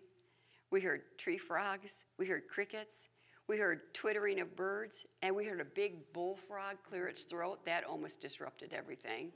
we 0.71 0.81
heard 0.81 1.03
tree 1.19 1.39
frogs, 1.39 2.05
we 2.19 2.27
heard 2.27 2.49
crickets, 2.49 3.09
we 3.47 3.59
heard 3.59 3.93
twittering 3.93 4.41
of 4.41 4.57
birds, 4.57 5.05
and 5.23 5.37
we 5.37 5.45
heard 5.45 5.61
a 5.61 5.65
big 5.65 6.13
bullfrog 6.13 6.77
clear 6.89 7.07
its 7.09 7.25
throat. 7.25 7.65
That 7.67 7.85
almost 7.85 8.21
disrupted 8.21 8.73
everything. 8.73 9.31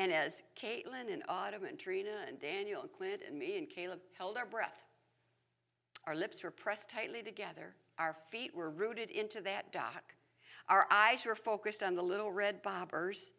And 0.00 0.14
as 0.14 0.42
Caitlin 0.58 1.12
and 1.12 1.22
Autumn 1.28 1.66
and 1.66 1.78
Trina 1.78 2.24
and 2.26 2.40
Daniel 2.40 2.80
and 2.80 2.90
Clint 2.90 3.20
and 3.28 3.38
me 3.38 3.58
and 3.58 3.68
Caleb 3.68 4.00
held 4.16 4.38
our 4.38 4.46
breath, 4.46 4.86
our 6.06 6.16
lips 6.16 6.42
were 6.42 6.50
pressed 6.50 6.88
tightly 6.88 7.22
together, 7.22 7.74
our 7.98 8.16
feet 8.30 8.56
were 8.56 8.70
rooted 8.70 9.10
into 9.10 9.42
that 9.42 9.70
dock, 9.74 10.14
our 10.70 10.86
eyes 10.90 11.26
were 11.26 11.34
focused 11.34 11.82
on 11.82 11.96
the 11.96 12.02
little 12.02 12.32
red 12.32 12.62
bobbers, 12.62 13.32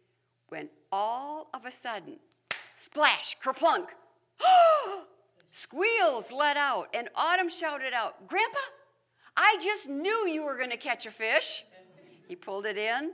when 0.50 0.70
all 0.92 1.50
of 1.56 1.66
a 1.66 1.72
sudden, 1.72 2.20
splash, 2.76 3.36
kerplunk, 3.44 3.88
squeals 5.52 6.32
let 6.32 6.58
out, 6.58 6.90
and 6.94 7.10
Autumn 7.16 7.50
shouted 7.50 7.92
out, 7.92 8.28
Grandpa, 8.28 8.60
I 9.36 9.58
just 9.64 9.90
knew 9.90 10.28
you 10.28 10.44
were 10.44 10.58
going 10.58 10.70
to 10.70 10.78
catch 10.78 11.08
a 11.08 11.12
fish. 11.12 11.64
He 12.28 12.36
pulled 12.36 12.68
it 12.68 12.78
in, 12.78 13.14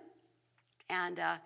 and 0.90 1.18
uh, 1.18 1.38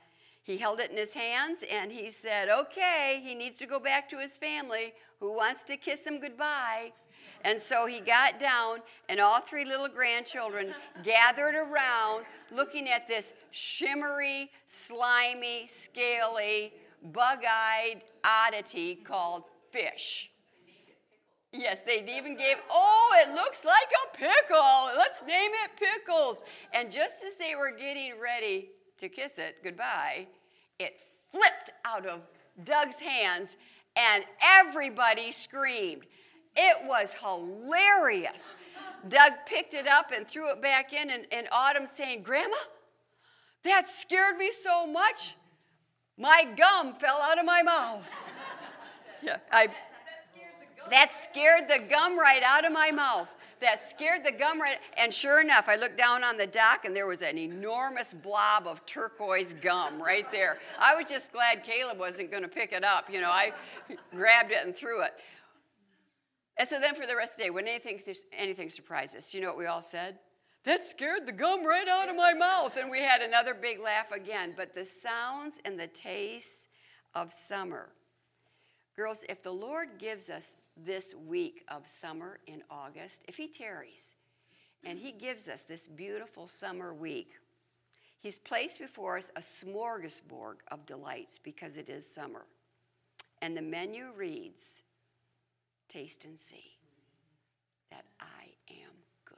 he 0.44 0.58
held 0.58 0.80
it 0.80 0.92
in 0.92 0.98
his 0.98 1.14
hands 1.14 1.64
and 1.72 1.92
he 1.92 2.10
said, 2.10 2.50
Okay, 2.50 3.22
he 3.24 3.36
needs 3.36 3.58
to 3.60 3.68
go 3.68 3.80
back 3.80 4.10
to 4.10 4.20
his 4.20 4.38
family 4.38 4.94
who 5.20 5.36
wants 5.36 5.64
to 5.66 5.78
kiss 5.78 6.06
him 6.06 6.20
goodbye. 6.20 6.92
And 7.44 7.60
so 7.60 7.88
he 7.88 8.00
got 8.00 8.40
down, 8.40 8.80
and 9.10 9.20
all 9.20 9.42
three 9.42 9.66
little 9.66 9.88
grandchildren 9.88 10.76
gathered 11.04 11.56
around 11.56 12.26
looking 12.52 12.88
at 12.88 13.08
this 13.08 13.34
shimmery, 13.50 14.52
slimy, 14.68 15.68
scaly, 15.68 16.74
bug 17.12 17.40
eyed 17.50 18.02
oddity 18.24 18.96
called 18.96 19.44
fish. 19.72 20.30
Yes, 21.54 21.80
they 21.86 22.06
even 22.16 22.38
gave, 22.38 22.58
oh, 22.70 23.16
it 23.20 23.34
looks 23.34 23.66
like 23.66 23.90
a 24.06 24.18
pickle. 24.18 24.90
Let's 24.96 25.22
name 25.24 25.52
it 25.66 25.72
Pickles. 25.78 26.44
And 26.74 26.90
just 26.90 27.24
as 27.28 27.36
they 27.36 27.56
were 27.56 27.72
getting 27.72 28.14
ready 28.22 28.70
to 29.02 29.10
kiss 29.10 29.40
it 29.40 29.58
goodbye, 29.64 30.28
it 30.80 30.96
flipped 31.32 31.72
out 31.86 32.06
of 32.06 32.22
Doug's 32.64 33.00
hands 33.00 33.58
and 33.96 34.24
everybody 34.42 35.32
screamed. 35.32 36.04
It 36.56 36.88
was 36.88 37.14
hilarious. 37.14 38.42
Doug 39.10 39.34
picked 39.48 39.74
it 39.74 39.88
up 39.88 40.12
and 40.16 40.28
threw 40.28 40.52
it 40.52 40.62
back 40.62 40.94
in, 40.94 41.10
and, 41.10 41.26
and 41.32 41.48
Autumn 41.52 41.88
saying, 41.88 42.22
Grandma, 42.22 42.56
that 43.64 43.90
scared 43.90 44.38
me 44.38 44.52
so 44.52 44.86
much, 44.86 45.36
my 46.18 46.46
gum 46.56 46.94
fell 46.94 47.20
out 47.22 47.40
of 47.40 47.46
my 47.46 47.64
mouth. 47.64 48.08
yeah, 49.24 49.38
I, 49.52 49.70
that 50.92 51.12
scared 51.32 51.68
the 51.68 51.80
gum 51.90 52.20
right 52.20 52.44
out 52.44 52.66
of 52.66 52.72
my 52.72 52.92
mouth 52.92 53.36
that 53.62 53.88
scared 53.88 54.24
the 54.24 54.32
gum 54.32 54.60
right. 54.60 54.78
And 54.98 55.14
sure 55.14 55.40
enough, 55.40 55.70
I 55.70 55.76
looked 55.76 55.98
down 55.98 56.24
on 56.24 56.38
the 56.38 56.48
dock 56.48 56.86
and 56.86 56.96
there 56.96 57.08
was 57.08 57.22
an 57.22 57.38
enormous 57.38 58.14
blob 58.14 58.68
of 58.68 58.86
turquoise 58.86 59.54
gum 59.62 60.02
right 60.02 60.30
there. 60.32 60.58
I 60.80 60.96
was 60.96 61.10
just 61.10 61.32
glad 61.32 61.64
Caleb 61.64 62.00
wasn't 62.00 62.32
going 62.32 62.44
to 62.44 62.50
pick 62.50 62.74
it 62.74 62.84
up. 62.84 63.10
You 63.12 63.22
know, 63.22 63.30
I 63.30 63.54
grabbed 64.16 64.52
it 64.52 64.66
and 64.66 64.76
threw 64.76 65.04
it. 65.04 65.14
And 66.58 66.68
so 66.68 66.80
then 66.80 66.96
for 66.96 67.08
the 67.08 67.16
rest 67.16 67.34
of 67.34 67.38
the 67.38 67.44
day, 67.46 67.50
when 67.50 67.68
anything, 67.68 68.02
anything 68.38 68.70
surprised 68.70 69.16
us, 69.16 69.34
you 69.34 69.42
know 69.42 69.48
what 69.48 69.58
we 69.58 69.68
all 69.68 69.82
said? 69.82 70.20
That 70.64 70.86
scared 70.86 71.26
the 71.26 71.32
gum 71.32 71.66
right 71.66 71.88
out 71.88 72.10
of 72.10 72.16
my 72.16 72.34
mouth. 72.34 72.76
And 72.78 72.92
we 72.92 73.00
had 73.00 73.22
another 73.22 73.54
big 73.54 73.80
laugh 73.80 74.12
again. 74.12 74.54
But 74.56 74.76
the 74.76 74.86
sounds 74.86 75.56
and 75.66 75.80
the 75.80 75.88
tastes 75.88 76.68
of 77.16 77.32
summer. 77.32 77.90
Girls, 78.96 79.20
if 79.30 79.42
the 79.42 79.52
Lord 79.52 79.90
gives 79.98 80.30
us 80.30 80.52
this 80.78 81.14
week 81.28 81.64
of 81.70 81.88
summer 81.88 82.40
in 82.48 82.64
August, 82.70 83.24
if 83.28 83.36
He 83.36 83.48
tarries 83.48 84.12
and 84.84 84.98
He 84.98 85.12
gives 85.12 85.48
us 85.48 85.64
this 85.64 85.88
beautiful 85.88 86.48
summer 86.48 86.94
week, 86.94 87.34
He's 88.20 88.40
placed 88.40 88.80
before 88.80 89.18
us 89.18 89.32
a 89.36 89.42
smorgasbord 89.42 90.58
of 90.70 90.86
delights 90.86 91.40
because 91.44 91.76
it 91.76 91.90
is 91.90 92.08
summer. 92.08 92.46
And 93.42 93.58
the 93.58 93.62
menu 93.62 94.12
reads 94.16 94.82
Taste 95.90 96.26
and 96.26 96.40
see 96.40 96.78
that 97.90 98.06
I 98.20 98.44
am 98.70 98.92
good. 99.26 99.38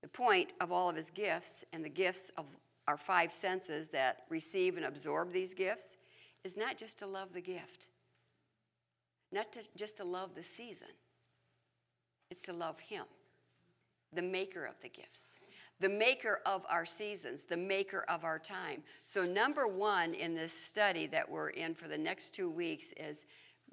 The 0.00 0.08
point 0.08 0.52
of 0.60 0.72
all 0.72 0.88
of 0.88 0.96
His 0.96 1.10
gifts 1.10 1.64
and 1.72 1.84
the 1.84 1.90
gifts 1.90 2.30
of 2.38 2.46
our 2.88 2.96
five 2.96 3.32
senses 3.32 3.90
that 3.90 4.22
receive 4.28 4.76
and 4.76 4.86
absorb 4.86 5.32
these 5.32 5.52
gifts 5.52 5.96
is 6.44 6.56
not 6.56 6.78
just 6.78 6.98
to 7.00 7.06
love 7.06 7.32
the 7.32 7.40
gift 7.40 7.86
not 9.32 9.52
to, 9.52 9.60
just 9.76 9.96
to 9.98 10.04
love 10.04 10.30
the 10.34 10.42
season, 10.42 10.88
it's 12.30 12.42
to 12.42 12.52
love 12.52 12.78
Him, 12.80 13.04
the 14.12 14.22
maker 14.22 14.64
of 14.64 14.74
the 14.82 14.88
gifts, 14.88 15.34
the 15.80 15.88
maker 15.88 16.40
of 16.46 16.62
our 16.68 16.86
seasons, 16.86 17.44
the 17.44 17.56
maker 17.56 18.04
of 18.08 18.24
our 18.24 18.38
time. 18.38 18.82
So, 19.04 19.24
number 19.24 19.66
one 19.66 20.14
in 20.14 20.34
this 20.34 20.52
study 20.52 21.06
that 21.08 21.28
we're 21.28 21.50
in 21.50 21.74
for 21.74 21.88
the 21.88 21.98
next 21.98 22.34
two 22.34 22.50
weeks 22.50 22.92
is 22.96 23.24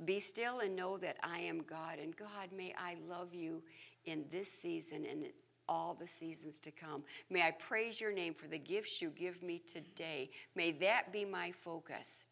be 0.06 0.20
still 0.20 0.60
and 0.60 0.76
know 0.76 0.98
that 0.98 1.18
I 1.24 1.40
am 1.40 1.64
God. 1.64 1.98
And 2.02 2.16
God, 2.16 2.50
may 2.56 2.74
I 2.78 2.98
love 3.10 3.34
you 3.34 3.64
in 4.06 4.26
this 4.32 4.52
season 4.52 5.06
and 5.10 5.24
in 5.24 5.32
all 5.70 5.98
the 6.00 6.08
seasons 6.08 6.60
to 6.60 6.72
come. 6.72 7.04
May 7.30 7.42
I 7.42 7.52
praise 7.52 8.00
your 8.00 8.14
name 8.14 8.34
for 8.34 8.48
the 8.48 8.58
gifts 8.58 9.02
you 9.02 9.10
give 9.10 9.42
me 9.44 9.62
today. 9.72 10.30
May 10.56 10.72
that 10.74 11.12
be 11.12 11.26
my 11.26 11.52
focus. 11.52 12.24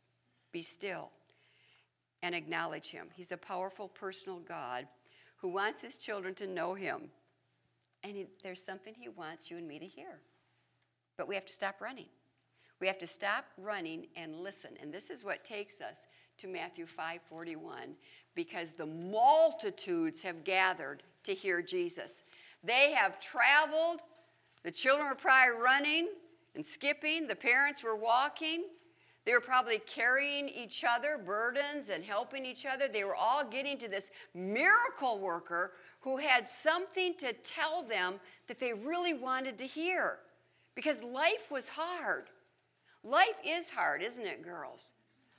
Be 0.51 0.61
still 0.61 1.09
and 2.25 2.33
acknowledge 2.33 2.89
Him. 2.89 3.05
He's 3.13 3.31
a 3.31 3.37
powerful, 3.37 3.87
personal 3.87 4.39
God 4.39 4.87
who 5.37 5.47
wants 5.47 5.83
His 5.83 5.97
children 5.97 6.33
to 6.35 6.47
know 6.47 6.73
Him. 6.73 7.03
And 8.03 8.15
he, 8.15 8.25
there's 8.41 8.63
something 8.63 8.95
He 8.97 9.09
wants 9.09 9.51
you 9.51 9.57
and 9.57 9.67
me 9.67 9.77
to 9.77 9.85
hear. 9.85 10.19
But 11.17 11.27
we 11.27 11.35
have 11.35 11.45
to 11.45 11.53
stop 11.53 11.79
running. 11.79 12.07
We 12.81 12.87
have 12.87 12.97
to 12.97 13.07
stop 13.07 13.45
running 13.59 14.07
and 14.15 14.37
listen. 14.37 14.71
And 14.81 14.91
this 14.91 15.11
is 15.11 15.23
what 15.23 15.45
takes 15.45 15.75
us 15.81 15.97
to 16.39 16.47
Matthew 16.47 16.87
5:41 16.87 17.93
because 18.33 18.71
the 18.71 18.87
multitudes 18.87 20.23
have 20.23 20.43
gathered 20.43 21.03
to 21.25 21.33
hear 21.33 21.61
Jesus. 21.61 22.23
They 22.63 22.91
have 22.93 23.19
traveled. 23.19 24.01
The 24.63 24.71
children 24.71 25.07
were 25.07 25.15
probably 25.15 25.61
running 25.61 26.07
and 26.55 26.65
skipping. 26.65 27.27
The 27.27 27.35
parents 27.35 27.83
were 27.83 27.95
walking. 27.95 28.63
They 29.25 29.33
were 29.33 29.41
probably 29.41 29.79
carrying 29.79 30.47
each 30.47 30.83
other 30.87 31.17
burdens 31.17 31.89
and 31.89 32.03
helping 32.03 32.45
each 32.45 32.65
other. 32.65 32.87
They 32.87 33.03
were 33.03 33.15
all 33.15 33.43
getting 33.43 33.77
to 33.79 33.87
this 33.87 34.11
miracle 34.35 35.19
worker 35.19 35.71
who 36.01 36.17
had 36.17 36.47
something 36.47 37.15
to 37.15 37.33
tell 37.33 37.81
them 37.81 38.19
that 38.47 38.59
they 38.59 38.73
really 38.73 39.15
wanted 39.15 39.57
to 39.57 39.65
hear 39.65 40.19
because 40.75 41.01
life 41.01 41.49
was 41.49 41.69
hard. 41.69 42.29
Life 43.03 43.37
is 43.43 43.69
hard, 43.69 44.03
isn't 44.03 44.25
it, 44.25 44.43
girls? 44.43 44.93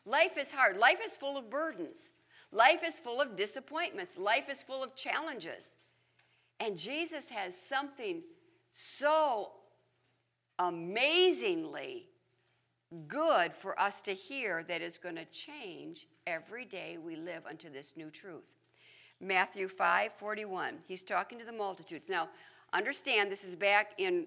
Life 0.05 0.37
is 0.37 0.51
hard. 0.51 0.77
Life 0.77 0.99
is 1.05 1.13
full 1.13 1.37
of 1.37 1.49
burdens. 1.49 2.11
Life 2.51 2.83
is 2.85 2.99
full 2.99 3.21
of 3.21 3.37
disappointments. 3.37 4.17
Life 4.17 4.49
is 4.49 4.63
full 4.63 4.83
of 4.83 4.97
challenges. 4.97 5.71
And 6.59 6.77
Jesus 6.77 7.29
has 7.29 7.55
something 7.69 8.23
so 8.73 9.51
amazingly 10.59 12.07
good 13.09 13.53
for 13.53 13.79
us 13.79 14.03
to 14.03 14.13
hear 14.13 14.63
that 14.65 14.81
is 14.81 14.99
going 14.99 15.17
to 15.17 15.25
change 15.27 16.07
every 16.27 16.65
day 16.65 16.99
we 17.03 17.17
live 17.17 17.45
unto 17.49 17.71
this 17.71 17.95
new 17.97 18.11
truth. 18.11 18.45
Matthew 19.21 19.69
5 19.69 20.15
41. 20.15 20.79
He's 20.87 21.03
talking 21.03 21.39
to 21.39 21.45
the 21.45 21.53
multitudes. 21.53 22.09
Now, 22.09 22.29
understand 22.73 23.31
this 23.31 23.45
is 23.45 23.57
back 23.57 23.93
in 23.99 24.27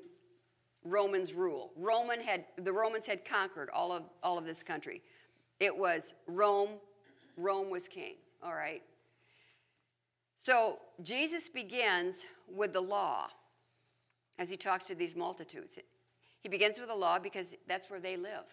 Romans 0.83 1.33
rule. 1.33 1.71
Roman 1.75 2.21
had 2.21 2.45
the 2.57 2.73
Romans 2.73 3.05
had 3.05 3.25
conquered 3.25 3.69
all 3.71 3.91
of 3.91 4.03
all 4.23 4.37
of 4.37 4.45
this 4.45 4.63
country. 4.63 5.01
It 5.59 5.75
was 5.75 6.13
Rome, 6.27 6.69
Rome 7.37 7.69
was 7.69 7.87
king, 7.87 8.15
all 8.43 8.53
right? 8.53 8.81
So 10.43 10.79
Jesus 11.03 11.49
begins 11.49 12.23
with 12.47 12.73
the 12.73 12.81
law 12.81 13.27
as 14.37 14.49
he 14.49 14.57
talks 14.57 14.85
to 14.85 14.95
these 14.95 15.15
multitudes. 15.15 15.77
He 16.41 16.49
begins 16.49 16.79
with 16.79 16.89
the 16.89 16.95
law 16.95 17.19
because 17.19 17.53
that's 17.67 17.89
where 17.89 17.99
they 17.99 18.17
live. 18.17 18.45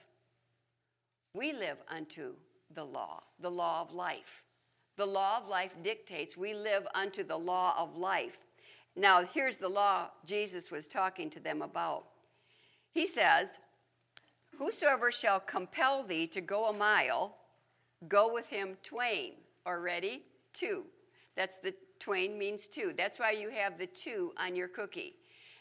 We 1.35 1.53
live 1.53 1.79
unto 1.88 2.35
the 2.75 2.85
law, 2.85 3.22
the 3.40 3.51
law 3.51 3.83
of 3.83 3.92
life. 3.92 4.42
The 4.96 5.07
law 5.07 5.38
of 5.38 5.49
life 5.49 5.72
dictates 5.83 6.37
we 6.37 6.55
live 6.55 6.87
unto 6.94 7.22
the 7.22 7.37
law 7.37 7.75
of 7.79 7.96
life. 7.96 8.38
Now, 8.96 9.25
here's 9.33 9.59
the 9.59 9.68
law 9.68 10.09
Jesus 10.25 10.70
was 10.70 10.87
talking 10.87 11.29
to 11.31 11.40
them 11.40 11.61
about. 11.61 12.05
He 12.92 13.07
says, 13.07 13.59
Whosoever 14.59 15.12
shall 15.12 15.38
compel 15.38 16.03
thee 16.03 16.27
to 16.29 16.40
go 16.40 16.66
a 16.66 16.72
mile, 16.72 17.37
go 18.09 18.33
with 18.33 18.46
him 18.46 18.79
twain. 18.83 19.35
Already? 19.66 20.22
Two. 20.55 20.85
That's 21.37 21.59
the 21.59 21.75
twain 22.01 22.38
means 22.38 22.66
two. 22.66 22.94
That's 22.96 23.18
why 23.18 23.33
you 23.33 23.51
have 23.51 23.79
the 23.79 23.87
two 23.87 24.33
on 24.38 24.57
your 24.57 24.68
cookie. 24.68 25.16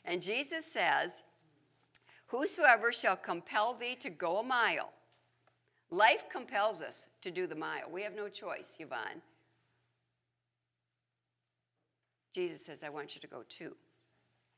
And 0.06 0.22
Jesus 0.22 0.66
says, 0.66 1.24
Whosoever 2.28 2.92
shall 2.92 3.16
compel 3.16 3.74
thee 3.74 3.96
to 4.02 4.10
go 4.10 4.38
a 4.38 4.44
mile. 4.44 4.92
Life 5.92 6.26
compels 6.32 6.82
us 6.82 7.08
to 7.22 7.32
do 7.32 7.46
the 7.48 7.56
mile. 7.56 7.90
We 7.92 8.02
have 8.02 8.16
no 8.16 8.28
choice, 8.28 8.76
Yvonne. 8.80 9.22
Jesus 12.34 12.66
says, 12.66 12.84
I 12.84 12.90
want 12.90 13.16
you 13.16 13.22
to 13.22 13.28
go 13.28 13.44
two. 13.48 13.76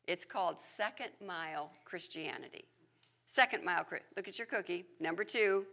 It's 0.07 0.25
called 0.25 0.57
second 0.61 1.09
mile 1.25 1.71
Christianity. 1.83 2.65
Second 3.27 3.63
mile, 3.63 3.85
look 4.15 4.27
at 4.27 4.37
your 4.37 4.47
cookie, 4.47 4.85
number 5.01 5.23
two, 5.25 5.65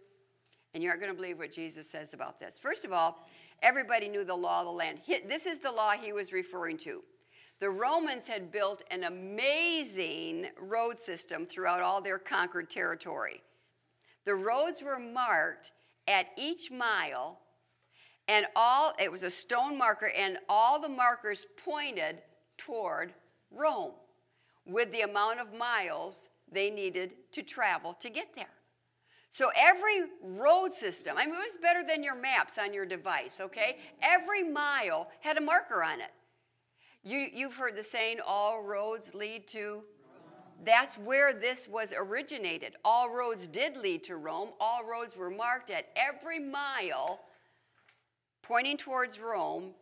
and 0.74 0.82
you 0.82 0.88
aren't 0.88 1.00
going 1.00 1.12
to 1.12 1.16
believe 1.16 1.38
what 1.38 1.52
Jesus 1.52 1.88
says 1.88 2.12
about 2.12 2.40
this. 2.40 2.58
First 2.58 2.84
of 2.84 2.92
all, 2.92 3.26
everybody 3.62 4.08
knew 4.08 4.24
the 4.24 4.34
law 4.34 4.60
of 4.60 4.66
the 4.66 4.72
land. 4.72 4.98
This 5.28 5.46
is 5.46 5.60
the 5.60 5.70
law 5.70 5.92
he 5.92 6.12
was 6.12 6.32
referring 6.32 6.76
to. 6.78 7.02
The 7.60 7.70
Romans 7.70 8.26
had 8.26 8.50
built 8.50 8.82
an 8.90 9.04
amazing 9.04 10.48
road 10.60 11.00
system 11.00 11.46
throughout 11.46 11.80
all 11.80 12.00
their 12.00 12.18
conquered 12.18 12.68
territory. 12.68 13.42
The 14.24 14.34
roads 14.34 14.82
were 14.82 14.98
marked 14.98 15.70
at 16.08 16.26
each 16.36 16.70
mile, 16.70 17.38
and 18.28 18.46
all 18.56 18.92
it 18.98 19.10
was 19.10 19.22
a 19.22 19.30
stone 19.30 19.78
marker, 19.78 20.10
and 20.16 20.38
all 20.48 20.80
the 20.80 20.88
markers 20.88 21.46
pointed 21.64 22.22
toward 22.58 23.14
Rome 23.50 23.92
with 24.66 24.90
the 24.92 25.02
amount 25.02 25.40
of 25.40 25.54
miles 25.54 26.30
they 26.50 26.70
needed 26.70 27.14
to 27.32 27.42
travel 27.42 27.94
to 28.00 28.10
get 28.10 28.28
there. 28.34 28.46
So 29.30 29.50
every 29.56 30.02
road 30.22 30.72
system, 30.72 31.16
I 31.18 31.26
mean, 31.26 31.34
it 31.34 31.38
was 31.38 31.58
better 31.60 31.82
than 31.86 32.04
your 32.04 32.14
maps 32.14 32.56
on 32.56 32.72
your 32.72 32.86
device, 32.86 33.40
okay? 33.40 33.78
Every 34.00 34.44
mile 34.44 35.08
had 35.20 35.36
a 35.36 35.40
marker 35.40 35.82
on 35.82 36.00
it. 36.00 36.10
You, 37.04 37.28
you've 37.32 37.54
heard 37.54 37.76
the 37.76 37.82
saying, 37.82 38.18
all 38.26 38.62
roads 38.62 39.14
lead 39.14 39.46
to. 39.48 39.82
That's 40.64 40.96
where 40.96 41.34
this 41.34 41.68
was 41.68 41.92
originated. 41.96 42.76
All 42.84 43.10
roads 43.10 43.46
did 43.46 43.76
lead 43.76 44.04
to 44.04 44.16
Rome. 44.16 44.50
All 44.58 44.84
roads 44.84 45.14
were 45.14 45.30
marked 45.30 45.68
at 45.68 45.88
every 45.94 46.38
mile, 46.38 47.20
pointing 48.42 48.78
towards 48.78 49.20
Rome 49.20 49.72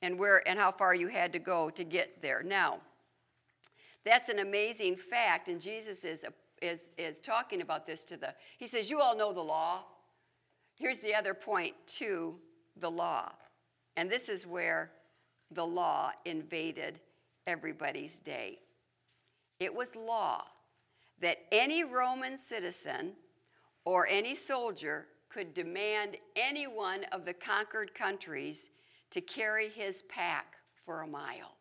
and 0.00 0.18
where 0.18 0.46
and 0.48 0.58
how 0.58 0.72
far 0.72 0.94
you 0.94 1.06
had 1.06 1.32
to 1.34 1.38
go 1.38 1.70
to 1.70 1.84
get 1.84 2.20
there. 2.20 2.42
Now, 2.42 2.80
that's 4.04 4.28
an 4.28 4.40
amazing 4.40 4.96
fact, 4.96 5.46
and 5.46 5.60
Jesus 5.60 6.02
is, 6.02 6.24
is, 6.60 6.88
is 6.98 7.20
talking 7.20 7.60
about 7.60 7.86
this 7.86 8.02
to 8.04 8.16
the, 8.16 8.34
he 8.58 8.66
says, 8.66 8.90
You 8.90 9.00
all 9.00 9.16
know 9.16 9.32
the 9.32 9.40
law. 9.40 9.84
Here's 10.76 10.98
the 10.98 11.14
other 11.14 11.34
point 11.34 11.74
to 11.98 12.34
the 12.80 12.90
law. 12.90 13.30
And 13.96 14.10
this 14.10 14.28
is 14.28 14.44
where 14.46 14.90
the 15.54 15.64
law 15.64 16.12
invaded 16.24 17.00
everybody's 17.46 18.18
day. 18.18 18.58
It 19.60 19.74
was 19.74 19.94
law 19.96 20.44
that 21.20 21.38
any 21.52 21.84
Roman 21.84 22.36
citizen 22.36 23.12
or 23.84 24.06
any 24.06 24.34
soldier 24.34 25.06
could 25.28 25.54
demand 25.54 26.16
any 26.36 26.66
one 26.66 27.04
of 27.12 27.24
the 27.24 27.32
conquered 27.32 27.94
countries 27.94 28.70
to 29.10 29.20
carry 29.20 29.68
his 29.68 30.02
pack 30.08 30.56
for 30.84 31.02
a 31.02 31.06
mile. 31.06 31.56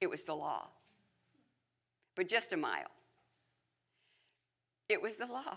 It 0.00 0.08
was 0.08 0.24
the 0.24 0.34
law 0.34 0.68
but 2.18 2.28
just 2.28 2.52
a 2.52 2.56
mile. 2.56 2.90
It 4.88 5.00
was 5.00 5.16
the 5.18 5.26
law. 5.26 5.56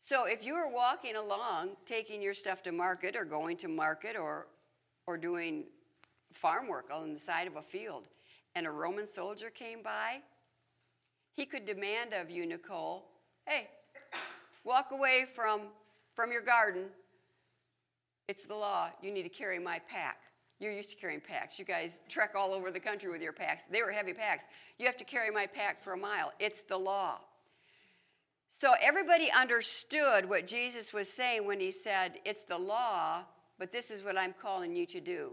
So 0.00 0.24
if 0.24 0.42
you 0.42 0.54
were 0.54 0.72
walking 0.72 1.16
along, 1.16 1.72
taking 1.84 2.22
your 2.22 2.32
stuff 2.32 2.62
to 2.62 2.72
market 2.72 3.14
or 3.14 3.26
going 3.26 3.58
to 3.58 3.68
market 3.68 4.16
or, 4.16 4.46
or 5.06 5.18
doing 5.18 5.64
farm 6.32 6.68
work 6.68 6.86
on 6.92 7.12
the 7.12 7.18
side 7.18 7.46
of 7.46 7.56
a 7.56 7.62
field, 7.62 8.08
and 8.54 8.66
a 8.66 8.70
Roman 8.70 9.08
soldier 9.08 9.50
came 9.50 9.82
by, 9.82 10.20
he 11.34 11.46
could 11.46 11.64
demand 11.64 12.12
of 12.12 12.30
you, 12.30 12.46
Nicole, 12.46 13.06
hey, 13.46 13.68
walk 14.64 14.90
away 14.92 15.26
from, 15.34 15.62
from 16.14 16.32
your 16.32 16.42
garden. 16.42 16.84
It's 18.28 18.44
the 18.44 18.54
law. 18.54 18.90
You 19.02 19.10
need 19.10 19.22
to 19.22 19.28
carry 19.28 19.58
my 19.58 19.80
pack. 19.88 20.18
You're 20.58 20.72
used 20.72 20.90
to 20.90 20.96
carrying 20.96 21.20
packs. 21.20 21.58
You 21.58 21.64
guys 21.64 22.00
trek 22.08 22.32
all 22.36 22.52
over 22.52 22.70
the 22.70 22.80
country 22.80 23.10
with 23.10 23.22
your 23.22 23.32
packs. 23.32 23.64
They 23.70 23.82
were 23.82 23.90
heavy 23.90 24.12
packs. 24.12 24.44
You 24.78 24.86
have 24.86 24.96
to 24.98 25.04
carry 25.04 25.30
my 25.30 25.46
pack 25.46 25.82
for 25.82 25.94
a 25.94 25.96
mile. 25.96 26.32
It's 26.38 26.62
the 26.62 26.76
law. 26.76 27.20
So 28.60 28.74
everybody 28.78 29.30
understood 29.32 30.28
what 30.28 30.46
Jesus 30.46 30.92
was 30.92 31.10
saying 31.10 31.46
when 31.46 31.60
he 31.60 31.72
said, 31.72 32.18
It's 32.26 32.44
the 32.44 32.58
law, 32.58 33.24
but 33.58 33.72
this 33.72 33.90
is 33.90 34.04
what 34.04 34.18
I'm 34.18 34.34
calling 34.40 34.76
you 34.76 34.84
to 34.86 35.00
do. 35.00 35.32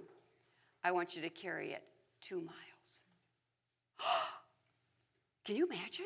I 0.88 0.92
want 0.92 1.18
you 1.18 1.22
to 1.22 1.30
carry 1.30 1.74
it 1.74 1.84
two 2.22 2.38
miles. 2.38 3.02
Can 5.44 5.58
you 5.58 5.68
imagine? 5.68 6.06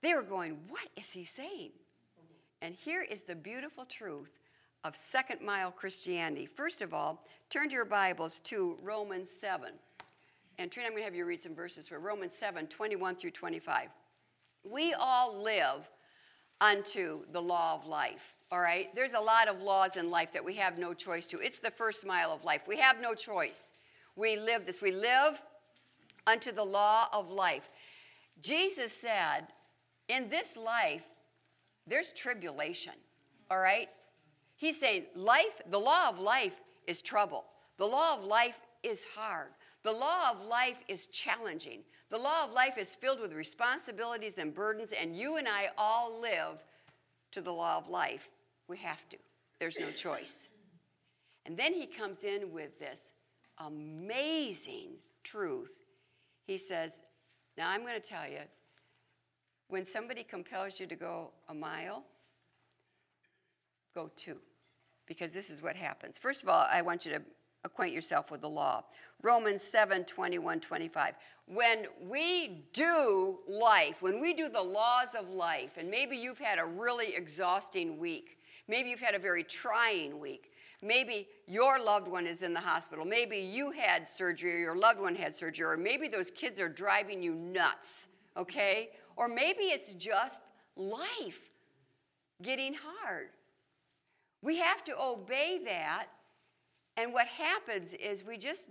They 0.00 0.14
were 0.14 0.22
going, 0.22 0.58
What 0.68 0.86
is 0.96 1.10
he 1.10 1.24
saying? 1.24 1.72
And 2.62 2.72
here 2.72 3.02
is 3.02 3.24
the 3.24 3.34
beautiful 3.34 3.84
truth 3.84 4.38
of 4.84 4.94
second 4.94 5.40
mile 5.44 5.72
Christianity. 5.72 6.46
First 6.46 6.82
of 6.82 6.94
all, 6.94 7.24
turn 7.50 7.68
to 7.70 7.74
your 7.74 7.84
Bibles 7.84 8.38
to 8.44 8.78
Romans 8.80 9.28
7. 9.40 9.70
And 10.58 10.70
Trina, 10.70 10.86
I'm 10.86 10.92
going 10.92 11.00
to 11.00 11.04
have 11.06 11.16
you 11.16 11.24
read 11.24 11.42
some 11.42 11.56
verses 11.56 11.88
for 11.88 11.98
Romans 11.98 12.36
7 12.36 12.68
21 12.68 13.16
through 13.16 13.32
25. 13.32 13.88
We 14.62 14.94
all 14.94 15.42
live 15.42 15.90
unto 16.60 17.22
the 17.32 17.42
law 17.42 17.74
of 17.74 17.88
life, 17.88 18.36
all 18.50 18.60
right? 18.60 18.94
There's 18.94 19.12
a 19.12 19.20
lot 19.20 19.48
of 19.48 19.60
laws 19.60 19.96
in 19.96 20.10
life 20.10 20.32
that 20.32 20.44
we 20.44 20.54
have 20.54 20.78
no 20.78 20.94
choice 20.94 21.26
to. 21.26 21.38
It's 21.38 21.60
the 21.60 21.70
first 21.70 22.06
mile 22.06 22.32
of 22.32 22.44
life. 22.44 22.62
We 22.66 22.78
have 22.78 23.00
no 23.00 23.14
choice. 23.14 23.68
We 24.16 24.36
live 24.36 24.66
this. 24.66 24.80
We 24.80 24.92
live 24.92 25.40
unto 26.26 26.52
the 26.52 26.64
law 26.64 27.08
of 27.12 27.30
life. 27.30 27.70
Jesus 28.40 28.92
said, 28.92 29.48
in 30.08 30.28
this 30.28 30.56
life, 30.56 31.02
there's 31.86 32.12
tribulation, 32.12 32.94
all 33.50 33.58
right? 33.58 33.88
He's 34.56 34.78
saying 34.78 35.04
life, 35.14 35.60
the 35.70 35.78
law 35.78 36.08
of 36.08 36.18
life 36.18 36.54
is 36.86 37.02
trouble. 37.02 37.44
The 37.76 37.86
law 37.86 38.16
of 38.16 38.24
life 38.24 38.60
is 38.82 39.04
hard. 39.14 39.48
The 39.82 39.92
law 39.92 40.30
of 40.32 40.44
life 40.46 40.78
is 40.88 41.06
challenging. 41.08 41.80
The 42.10 42.18
law 42.18 42.44
of 42.44 42.52
life 42.52 42.78
is 42.78 42.94
filled 42.94 43.20
with 43.20 43.32
responsibilities 43.32 44.38
and 44.38 44.54
burdens, 44.54 44.92
and 44.92 45.14
you 45.14 45.36
and 45.36 45.46
I 45.46 45.70
all 45.76 46.20
live 46.20 46.64
to 47.32 47.40
the 47.40 47.52
law 47.52 47.76
of 47.76 47.88
life. 47.88 48.28
We 48.68 48.76
have 48.78 49.08
to, 49.08 49.16
there's 49.58 49.78
no 49.78 49.90
choice. 49.90 50.46
And 51.46 51.56
then 51.56 51.72
he 51.72 51.86
comes 51.86 52.24
in 52.24 52.52
with 52.52 52.78
this 52.78 53.12
amazing 53.58 54.90
truth. 55.24 55.72
He 56.46 56.58
says, 56.58 57.02
Now 57.56 57.70
I'm 57.70 57.80
going 57.82 58.00
to 58.00 58.06
tell 58.06 58.28
you, 58.28 58.40
when 59.68 59.84
somebody 59.84 60.22
compels 60.22 60.78
you 60.78 60.86
to 60.86 60.96
go 60.96 61.30
a 61.48 61.54
mile, 61.54 62.04
go 63.94 64.10
two 64.16 64.36
because 65.06 65.32
this 65.32 65.50
is 65.50 65.62
what 65.62 65.74
happens. 65.74 66.18
First 66.18 66.42
of 66.42 66.48
all, 66.48 66.66
I 66.70 66.82
want 66.82 67.06
you 67.06 67.12
to 67.12 67.22
acquaint 67.64 67.94
yourself 67.94 68.30
with 68.30 68.42
the 68.42 68.48
law. 68.48 68.84
Romans 69.22 69.62
7 69.62 70.04
21, 70.04 70.60
25. 70.60 71.14
When 71.46 71.86
we 72.08 72.66
do 72.72 73.38
life, 73.48 74.02
when 74.02 74.20
we 74.20 74.34
do 74.34 74.48
the 74.48 74.62
laws 74.62 75.08
of 75.18 75.30
life, 75.30 75.78
and 75.78 75.90
maybe 75.90 76.16
you've 76.16 76.38
had 76.38 76.58
a 76.58 76.64
really 76.64 77.14
exhausting 77.14 77.98
week, 77.98 78.37
maybe 78.68 78.90
you've 78.90 79.00
had 79.00 79.14
a 79.14 79.18
very 79.18 79.42
trying 79.42 80.20
week, 80.20 80.52
maybe 80.82 81.26
your 81.46 81.82
loved 81.82 82.06
one 82.06 82.26
is 82.26 82.42
in 82.42 82.52
the 82.52 82.60
hospital, 82.60 83.04
maybe 83.04 83.38
you 83.38 83.70
had 83.70 84.08
surgery 84.08 84.54
or 84.54 84.58
your 84.58 84.76
loved 84.76 85.00
one 85.00 85.14
had 85.14 85.36
surgery, 85.36 85.66
or 85.66 85.76
maybe 85.76 86.08
those 86.08 86.30
kids 86.30 86.60
are 86.60 86.68
driving 86.68 87.22
you 87.22 87.34
nuts, 87.34 88.08
okay? 88.36 88.90
Or 89.16 89.26
maybe 89.26 89.64
it's 89.64 89.94
just 89.94 90.42
life 90.76 91.50
getting 92.42 92.74
hard. 92.74 93.30
We 94.42 94.58
have 94.58 94.84
to 94.84 94.94
obey 95.00 95.60
that. 95.64 96.06
And 96.96 97.12
what 97.12 97.26
happens 97.26 97.92
is 97.94 98.24
we 98.24 98.36
just 98.36 98.68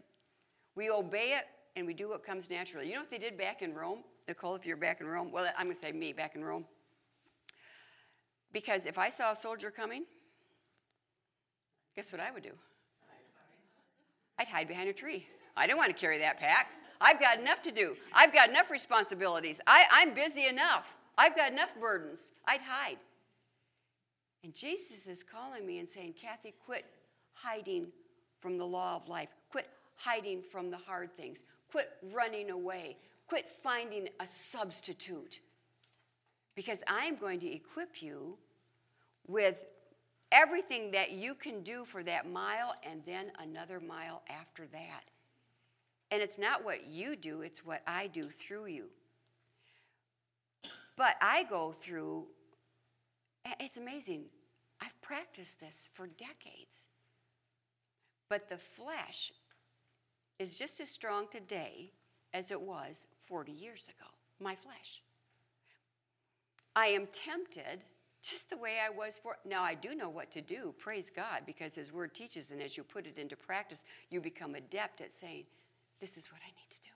we 0.75 0.89
obey 0.89 1.33
it 1.33 1.45
and 1.75 1.85
we 1.87 1.93
do 1.93 2.09
what 2.09 2.25
comes 2.25 2.49
naturally. 2.49 2.87
You 2.87 2.93
know 2.93 3.01
what 3.01 3.11
they 3.11 3.17
did 3.17 3.37
back 3.37 3.61
in 3.61 3.73
Rome? 3.73 3.99
Nicole, 4.27 4.55
if 4.55 4.65
you're 4.65 4.77
back 4.77 5.01
in 5.01 5.07
Rome, 5.07 5.31
well, 5.31 5.49
I'm 5.57 5.65
going 5.65 5.75
to 5.75 5.81
say 5.81 5.91
me 5.91 6.13
back 6.13 6.35
in 6.35 6.43
Rome. 6.43 6.65
Because 8.53 8.85
if 8.85 8.97
I 8.97 9.09
saw 9.09 9.31
a 9.31 9.35
soldier 9.35 9.71
coming, 9.71 10.03
guess 11.95 12.11
what 12.11 12.21
I 12.21 12.31
would 12.31 12.43
do? 12.43 12.53
I'd 14.39 14.47
hide 14.47 14.67
behind 14.67 14.89
a 14.89 14.93
tree. 14.93 15.25
I 15.55 15.67
don't 15.67 15.77
want 15.77 15.89
to 15.89 15.99
carry 15.99 16.19
that 16.19 16.39
pack. 16.39 16.71
I've 17.01 17.19
got 17.19 17.39
enough 17.39 17.61
to 17.63 17.71
do. 17.71 17.95
I've 18.13 18.33
got 18.33 18.49
enough 18.49 18.71
responsibilities. 18.71 19.59
I, 19.67 19.85
I'm 19.91 20.13
busy 20.13 20.47
enough. 20.47 20.95
I've 21.17 21.35
got 21.35 21.51
enough 21.51 21.73
burdens. 21.79 22.31
I'd 22.47 22.61
hide. 22.61 22.97
And 24.43 24.53
Jesus 24.53 25.07
is 25.07 25.23
calling 25.23 25.65
me 25.65 25.79
and 25.79 25.89
saying, 25.89 26.13
Kathy, 26.19 26.53
quit 26.65 26.85
hiding 27.33 27.87
from 28.39 28.57
the 28.57 28.65
law 28.65 28.95
of 28.95 29.07
life. 29.07 29.29
Quit 29.51 29.67
hiding 29.95 30.41
from 30.41 30.69
the 30.69 30.77
hard 30.77 31.15
things. 31.17 31.39
Quit 31.71 31.89
running 32.13 32.51
away. 32.51 32.97
Quit 33.27 33.49
finding 33.49 34.07
a 34.19 34.27
substitute. 34.27 35.39
Because 36.57 36.79
I'm 36.87 37.17
going 37.17 37.39
to 37.41 37.53
equip 37.53 38.01
you 38.01 38.35
with 39.27 39.63
everything 40.31 40.89
that 40.89 41.11
you 41.11 41.35
can 41.35 41.61
do 41.61 41.85
for 41.85 42.01
that 42.01 42.27
mile 42.27 42.73
and 42.83 43.03
then 43.05 43.31
another 43.39 43.79
mile 43.79 44.23
after 44.27 44.65
that. 44.73 45.03
And 46.09 46.19
it's 46.19 46.39
not 46.39 46.65
what 46.65 46.87
you 46.87 47.15
do, 47.15 47.43
it's 47.43 47.63
what 47.63 47.83
I 47.85 48.07
do 48.07 48.29
through 48.31 48.65
you. 48.65 48.85
But 50.95 51.15
I 51.21 51.43
go 51.43 51.75
through, 51.79 52.25
it's 53.59 53.77
amazing. 53.77 54.23
I've 54.81 54.99
practiced 55.03 55.59
this 55.59 55.89
for 55.93 56.07
decades. 56.07 56.87
But 58.29 58.49
the 58.49 58.57
flesh 58.57 59.31
is 60.39 60.55
just 60.55 60.79
as 60.79 60.89
strong 60.89 61.27
today 61.31 61.91
as 62.33 62.49
it 62.49 62.59
was 62.59 63.05
40 63.27 63.51
years 63.51 63.89
ago. 63.89 64.09
My 64.39 64.55
flesh. 64.55 65.03
I 66.77 66.87
am 66.87 67.07
tempted 67.07 67.81
just 68.21 68.51
the 68.51 68.57
way 68.57 68.75
I 68.85 68.91
was 68.91 69.17
for. 69.17 69.37
Now, 69.43 69.63
I 69.63 69.73
do 69.73 69.95
know 69.95 70.09
what 70.09 70.29
to 70.31 70.41
do, 70.41 70.75
praise 70.77 71.09
God, 71.09 71.41
because 71.47 71.73
His 71.73 71.91
Word 71.91 72.13
teaches, 72.13 72.51
and 72.51 72.61
as 72.61 72.77
you 72.77 72.83
put 72.83 73.07
it 73.07 73.17
into 73.17 73.35
practice, 73.35 73.83
you 74.11 74.21
become 74.21 74.53
adept 74.53 75.01
at 75.01 75.09
saying, 75.19 75.45
This 75.99 76.17
is 76.17 76.31
what 76.31 76.39
I 76.43 76.49
need 76.49 76.69
to 76.69 76.81
do. 76.83 76.93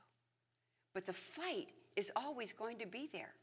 But 0.93 1.07
the 1.07 1.13
fight 1.13 1.69
is 1.95 2.11
always 2.15 2.53
going 2.53 2.77
to 2.77 2.85
be 2.85 3.09
there. 3.11 3.33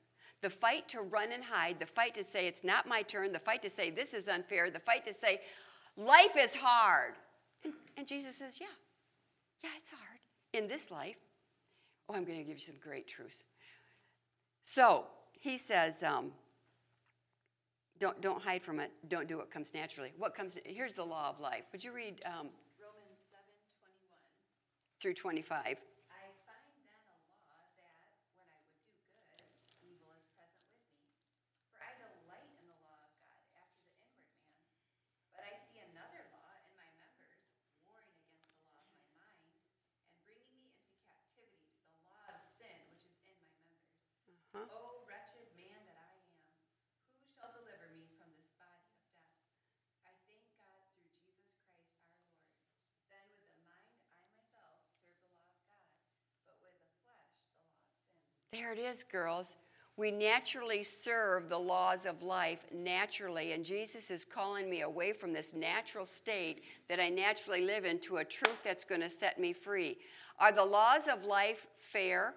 The 0.41 0.51
fight 0.51 0.89
to 0.91 1.01
run 1.01 1.33
and 1.33 1.43
hide, 1.43 1.81
the 1.81 1.87
fight 1.87 2.15
to 2.15 2.23
say, 2.23 2.47
It's 2.47 2.63
not 2.63 2.87
my 2.87 3.03
turn, 3.03 3.33
the 3.33 3.41
fight 3.41 3.63
to 3.63 3.71
say, 3.71 3.91
This 3.91 4.15
is 4.15 4.29
unfair, 4.29 4.71
the 4.71 4.79
fight 4.79 5.05
to 5.07 5.13
say, 5.13 5.41
Life 5.97 6.37
is 6.39 6.55
hard. 6.55 7.15
And, 7.65 7.73
and 7.97 8.07
Jesus 8.07 8.37
says, 8.37 8.61
Yeah, 8.61 8.69
yeah, 9.65 9.71
it's 9.77 9.91
hard 9.91 10.21
in 10.53 10.69
this 10.69 10.93
life. 10.93 11.17
Oh, 12.09 12.15
I'm 12.15 12.25
going 12.25 12.39
to 12.39 12.45
give 12.45 12.59
you 12.59 12.65
some 12.65 12.79
great 12.81 13.09
truths. 13.09 13.43
So 14.63 15.07
he 15.41 15.57
says, 15.57 16.03
um, 16.03 16.33
don't, 18.01 18.21
don't 18.21 18.43
hide 18.43 18.63
from 18.63 18.81
it. 18.81 18.91
Don't 19.09 19.29
do 19.29 19.37
what 19.39 19.51
comes 19.51 19.73
naturally. 19.75 20.13
What 20.19 20.35
comes, 20.35 20.57
here's 20.65 20.95
the 20.95 21.05
law 21.05 21.31
of 21.31 21.41
life. 21.41 21.65
Would 21.73 21.83
you 21.83 21.93
read 21.93 22.21
um, 22.27 22.51
Romans 22.79 23.23
7 23.31 23.43
21. 23.83 24.19
through 25.01 25.15
25? 25.15 25.51
I 25.51 25.75
find 25.75 25.79
then 26.87 27.03
a 27.11 27.39
law 27.51 27.67
that 27.79 27.95
when 28.39 28.47
I 28.51 28.59
would 28.67 28.79
do 28.87 28.95
good, 29.19 29.51
evil 29.83 30.11
is 30.15 30.27
present 30.35 30.63
with 30.71 30.87
me. 30.87 31.11
For 31.75 31.83
I 31.83 31.91
delight 31.99 32.47
in 32.55 32.67
the 32.71 32.79
law 32.83 32.99
of 33.03 33.11
God 33.27 33.47
after 33.59 33.83
the 33.83 33.99
inward 33.99 34.31
man. 34.39 34.55
But 35.35 35.43
I 35.47 35.55
see 35.71 35.83
another 35.83 36.23
law 36.35 36.51
in 36.55 36.71
my 36.79 36.87
members, 36.99 37.43
warring 37.83 38.15
against 38.15 38.55
the 38.59 38.63
law 38.71 38.79
of 38.79 38.91
my 38.95 39.07
mind, 39.19 39.43
and 40.07 40.19
bringing 40.23 40.55
me 40.55 40.71
into 40.71 40.95
captivity 41.03 41.67
to 41.67 41.83
the 41.83 41.99
law 42.07 42.31
of 42.31 42.39
sin 42.59 42.79
which 42.95 43.11
is 43.11 43.19
in 43.27 43.35
my 43.43 43.59
members. 43.67 44.39
Uh-huh. 44.55 44.71
O 44.71 45.03
wretched 45.07 45.51
man 45.59 45.83
that 45.87 45.99
I 45.99 46.15
am, 46.15 46.39
who 47.19 47.27
shall 47.31 47.51
deliver 47.55 47.91
me 47.95 48.09
from 48.17 48.29
this 48.35 48.49
body 48.59 48.89
of 48.91 49.03
death? 49.13 49.39
I 50.03 50.13
thank 50.27 50.43
God 50.57 50.83
through 50.97 51.13
Jesus 51.21 51.53
Christ 51.63 51.95
our 52.01 52.17
Lord. 52.19 52.43
Then 53.13 53.25
with 53.39 53.47
the 53.55 53.63
mind 53.69 53.93
I 54.19 54.25
myself 54.35 54.83
serve 54.99 55.15
the 55.21 55.31
law 55.37 55.53
of 55.53 55.61
God, 55.69 55.89
but 56.49 56.57
with 56.65 56.75
the 56.81 56.91
flesh 57.05 57.29
the 57.39 57.55
law 57.55 57.71
of 57.71 57.85
sin. 57.87 58.48
There 58.59 58.73
it 58.73 58.79
is, 58.81 59.05
girls. 59.05 59.53
We 59.97 60.11
naturally 60.11 60.83
serve 60.83 61.49
the 61.49 61.59
laws 61.59 62.07
of 62.07 62.23
life 62.23 62.59
naturally, 62.75 63.53
and 63.53 63.65
Jesus 63.65 64.11
is 64.11 64.25
calling 64.25 64.69
me 64.69 64.81
away 64.81 65.13
from 65.13 65.33
this 65.33 65.55
natural 65.55 66.05
state 66.05 66.65
that 66.89 66.99
I 66.99 67.09
naturally 67.09 67.63
live 67.63 67.85
in 67.85 68.01
to 68.01 68.17
a 68.17 68.25
truth 68.25 68.61
that's 68.65 68.83
going 68.83 69.01
to 69.01 69.09
set 69.09 69.39
me 69.39 69.53
free. 69.53 69.99
Are 70.41 70.51
the 70.51 70.65
laws 70.65 71.03
of 71.07 71.23
life 71.23 71.69
fair? 71.79 72.35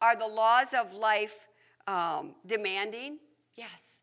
Are 0.00 0.14
the 0.14 0.28
laws 0.28 0.72
of 0.72 0.92
life 0.92 1.48
um, 1.88 2.36
demanding? 2.46 3.18
Yes. 3.56 3.96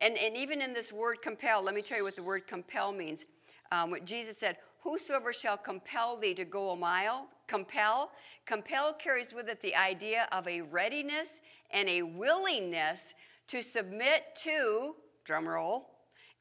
And, 0.00 0.16
and 0.16 0.34
even 0.34 0.62
in 0.62 0.72
this 0.72 0.94
word 0.94 1.20
compel, 1.20 1.62
let 1.62 1.74
me 1.74 1.82
tell 1.82 1.98
you 1.98 2.04
what 2.04 2.16
the 2.16 2.22
word 2.22 2.46
compel 2.46 2.90
means. 2.90 3.26
Um, 3.70 3.90
what 3.90 4.06
Jesus 4.06 4.38
said, 4.38 4.56
Whosoever 4.82 5.34
shall 5.34 5.58
compel 5.58 6.16
thee 6.16 6.32
to 6.34 6.46
go 6.46 6.70
a 6.70 6.76
mile, 6.76 7.28
compel. 7.46 8.10
Compel 8.46 8.92
carries 8.94 9.32
with 9.32 9.48
it 9.48 9.60
the 9.62 9.74
idea 9.74 10.28
of 10.32 10.46
a 10.48 10.60
readiness 10.62 11.28
and 11.70 11.88
a 11.88 12.02
willingness 12.02 13.00
to 13.48 13.62
submit 13.62 14.24
to, 14.42 14.94
drum 15.24 15.48
roll, 15.48 15.90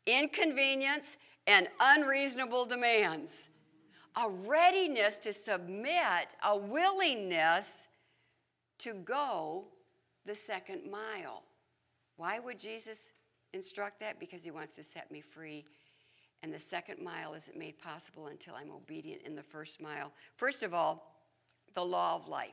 inconvenience 0.05 1.17
and 1.47 1.67
unreasonable 1.79 2.65
demands. 2.65 3.49
A 4.15 4.29
readiness 4.29 5.17
to 5.19 5.33
submit, 5.33 6.35
a 6.43 6.55
willingness 6.55 7.87
to 8.79 8.93
go 8.93 9.65
the 10.25 10.35
second 10.35 10.89
mile. 10.89 11.43
Why 12.17 12.39
would 12.39 12.59
Jesus 12.59 12.99
instruct 13.53 13.99
that? 14.01 14.19
Because 14.19 14.43
he 14.43 14.51
wants 14.51 14.75
to 14.75 14.83
set 14.83 15.11
me 15.11 15.21
free. 15.21 15.65
And 16.43 16.53
the 16.53 16.59
second 16.59 17.01
mile 17.01 17.33
isn't 17.33 17.57
made 17.57 17.79
possible 17.79 18.27
until 18.27 18.53
I'm 18.53 18.69
obedient 18.69 19.21
in 19.25 19.33
the 19.33 19.41
first 19.41 19.81
mile. 19.81 20.11
First 20.35 20.61
of 20.61 20.73
all, 20.73 21.15
the 21.73 21.83
law 21.83 22.17
of 22.17 22.27
life. 22.27 22.51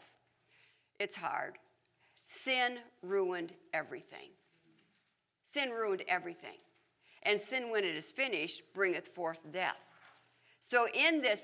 It's 1.00 1.16
hard. 1.16 1.58
Sin 2.24 2.78
ruined 3.02 3.52
everything. 3.74 4.30
Sin 5.52 5.70
ruined 5.70 6.04
everything. 6.06 6.58
And 7.24 7.40
sin, 7.42 7.68
when 7.70 7.84
it 7.84 7.96
is 7.96 8.12
finished, 8.12 8.62
bringeth 8.72 9.08
forth 9.08 9.40
death. 9.52 9.76
So, 10.62 10.86
in 10.94 11.20
this 11.20 11.40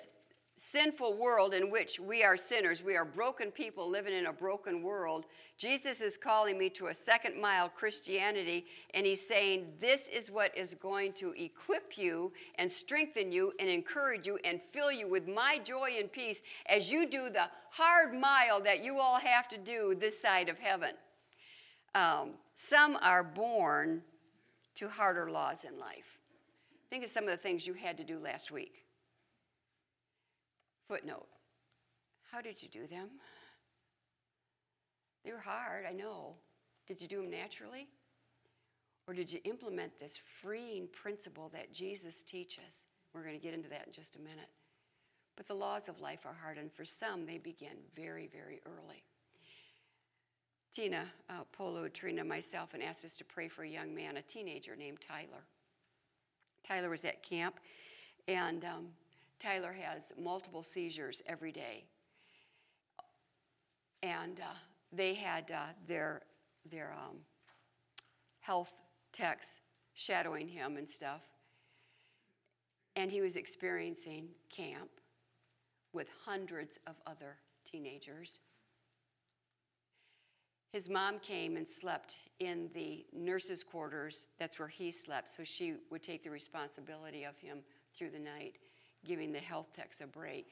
sinful 0.57 1.15
world 1.17 1.55
in 1.55 1.71
which 1.71 2.01
we 2.01 2.25
are 2.25 2.37
sinners, 2.37 2.83
we 2.83 2.97
are 2.97 3.05
broken 3.05 3.51
people 3.51 3.89
living 3.89 4.15
in 4.15 4.27
a 4.27 4.33
broken 4.33 4.83
world, 4.83 5.27
Jesus 5.59 6.03
is 6.03 6.19
calling 6.19 6.59
me 6.59 6.69
to 6.71 6.89
a 6.89 6.95
second 6.95 7.41
mile 7.41 7.69
Christianity, 7.69 8.67
and 8.93 9.07
he's 9.07 9.27
saying, 9.27 9.73
This 9.81 10.03
is 10.09 10.31
what 10.31 10.57
is 10.57 10.75
going 10.75 11.15
to 11.15 11.33
equip 11.33 11.97
you 11.97 12.33
and 12.57 12.71
strengthen 12.71 13.33
you 13.33 13.53
and 13.59 13.69
encourage 13.69 14.27
you 14.27 14.39
and 14.45 14.61
fill 14.61 14.93
you 14.93 15.09
with 15.09 15.27
my 15.27 15.59
joy 15.65 15.97
and 15.99 16.13
peace 16.13 16.43
as 16.67 16.91
you 16.91 17.07
do 17.07 17.31
the 17.31 17.49
hard 17.71 18.15
mile 18.15 18.61
that 18.61 18.85
you 18.85 18.99
all 18.99 19.19
have 19.19 19.49
to 19.49 19.59
do 19.59 19.97
this 19.99 20.21
side 20.21 20.51
of 20.51 20.59
heaven. 20.59 20.91
Um, 21.95 22.33
some 22.55 22.99
are 23.01 23.25
born 23.25 24.03
to 24.77 24.89
harder 24.89 25.31
laws 25.31 25.65
in 25.65 25.79
life. 25.79 26.19
Think 26.91 27.05
of 27.05 27.11
some 27.11 27.25
of 27.25 27.31
the 27.31 27.37
things 27.37 27.67
you 27.67 27.73
had 27.73 27.97
to 27.97 28.05
do 28.05 28.19
last 28.19 28.51
week. 28.51 28.86
Footnote 30.89 31.27
How 32.31 32.41
did 32.41 32.63
you 32.63 32.69
do 32.69 32.87
them? 32.87 33.09
They 35.25 35.33
were 35.33 35.39
hard, 35.39 35.85
I 35.89 35.93
know. 35.93 36.35
Did 36.87 37.01
you 37.01 37.09
do 37.09 37.23
them 37.23 37.31
naturally? 37.31 37.89
Or 39.09 39.15
did 39.15 39.33
you 39.33 39.41
implement 39.45 39.99
this 39.99 40.19
freeing 40.41 40.89
principle 40.93 41.51
that 41.53 41.73
Jesus 41.73 42.23
teaches? 42.23 42.85
We're 43.13 43.23
going 43.23 43.39
to 43.39 43.43
get 43.43 43.55
into 43.55 43.69
that 43.69 43.87
in 43.87 43.93
just 43.93 44.17
a 44.17 44.21
minute. 44.21 44.51
But 45.37 45.47
the 45.47 45.55
laws 45.55 45.89
of 45.89 46.01
life 46.01 46.21
are 46.25 46.37
hard, 46.41 46.59
and 46.59 46.73
for 46.73 46.85
some, 46.85 47.27
they 47.27 47.39
begin 47.39 47.77
very, 47.95 48.29
very 48.33 48.61
early. 48.67 49.03
Tina 50.75 51.05
uh, 51.31 51.45
Polo, 51.53 51.89
Trina, 51.89 52.25
myself, 52.25 52.75
and 52.75 52.83
asked 52.83 53.05
us 53.05 53.17
to 53.17 53.25
pray 53.25 53.49
for 53.49 53.63
a 53.63 53.69
young 53.69 53.95
man, 53.95 54.17
a 54.17 54.23
teenager 54.23 54.77
named 54.77 54.99
Tyler. 55.01 55.45
Tyler 56.67 56.91
was 56.91 57.05
at 57.05 57.23
camp, 57.23 57.61
and 58.29 58.65
um, 58.65 58.87
Tyler 59.41 59.73
has 59.73 60.03
multiple 60.19 60.63
seizures 60.63 61.23
every 61.27 61.53
day. 61.53 61.85
And 64.03 64.41
uh, 64.41 64.55
they 64.93 65.15
had 65.15 65.51
uh, 65.51 65.73
their, 65.87 66.23
their 66.71 66.93
um, 66.93 67.17
health 68.41 68.73
techs 69.13 69.61
shadowing 69.95 70.49
him 70.49 70.77
and 70.77 70.89
stuff. 70.89 71.23
And 72.95 73.11
he 73.11 73.21
was 73.21 73.37
experiencing 73.37 74.29
camp 74.55 74.91
with 75.93 76.09
hundreds 76.25 76.79
of 76.87 76.97
other 77.07 77.37
teenagers. 77.65 78.39
His 80.73 80.91
mom 80.91 81.19
came 81.21 81.57
and 81.57 81.67
slept 81.67 82.17
in 82.39 82.69
the 82.75 83.07
nurse's 83.13 83.65
quarters. 83.65 84.29
That's 84.39 84.59
where 84.59 84.69
he 84.69 84.93
slept, 84.93 85.35
so 85.35 85.43
she 85.43 85.77
would 85.91 86.03
take 86.03 86.23
the 86.23 86.31
responsibility 86.31 87.25
of 87.25 87.39
him 87.39 87.61
through 87.97 88.11
the 88.11 88.19
night, 88.19 88.57
giving 89.05 89.33
the 89.33 89.39
health 89.39 89.67
techs 89.75 90.01
a 90.01 90.07
break. 90.07 90.47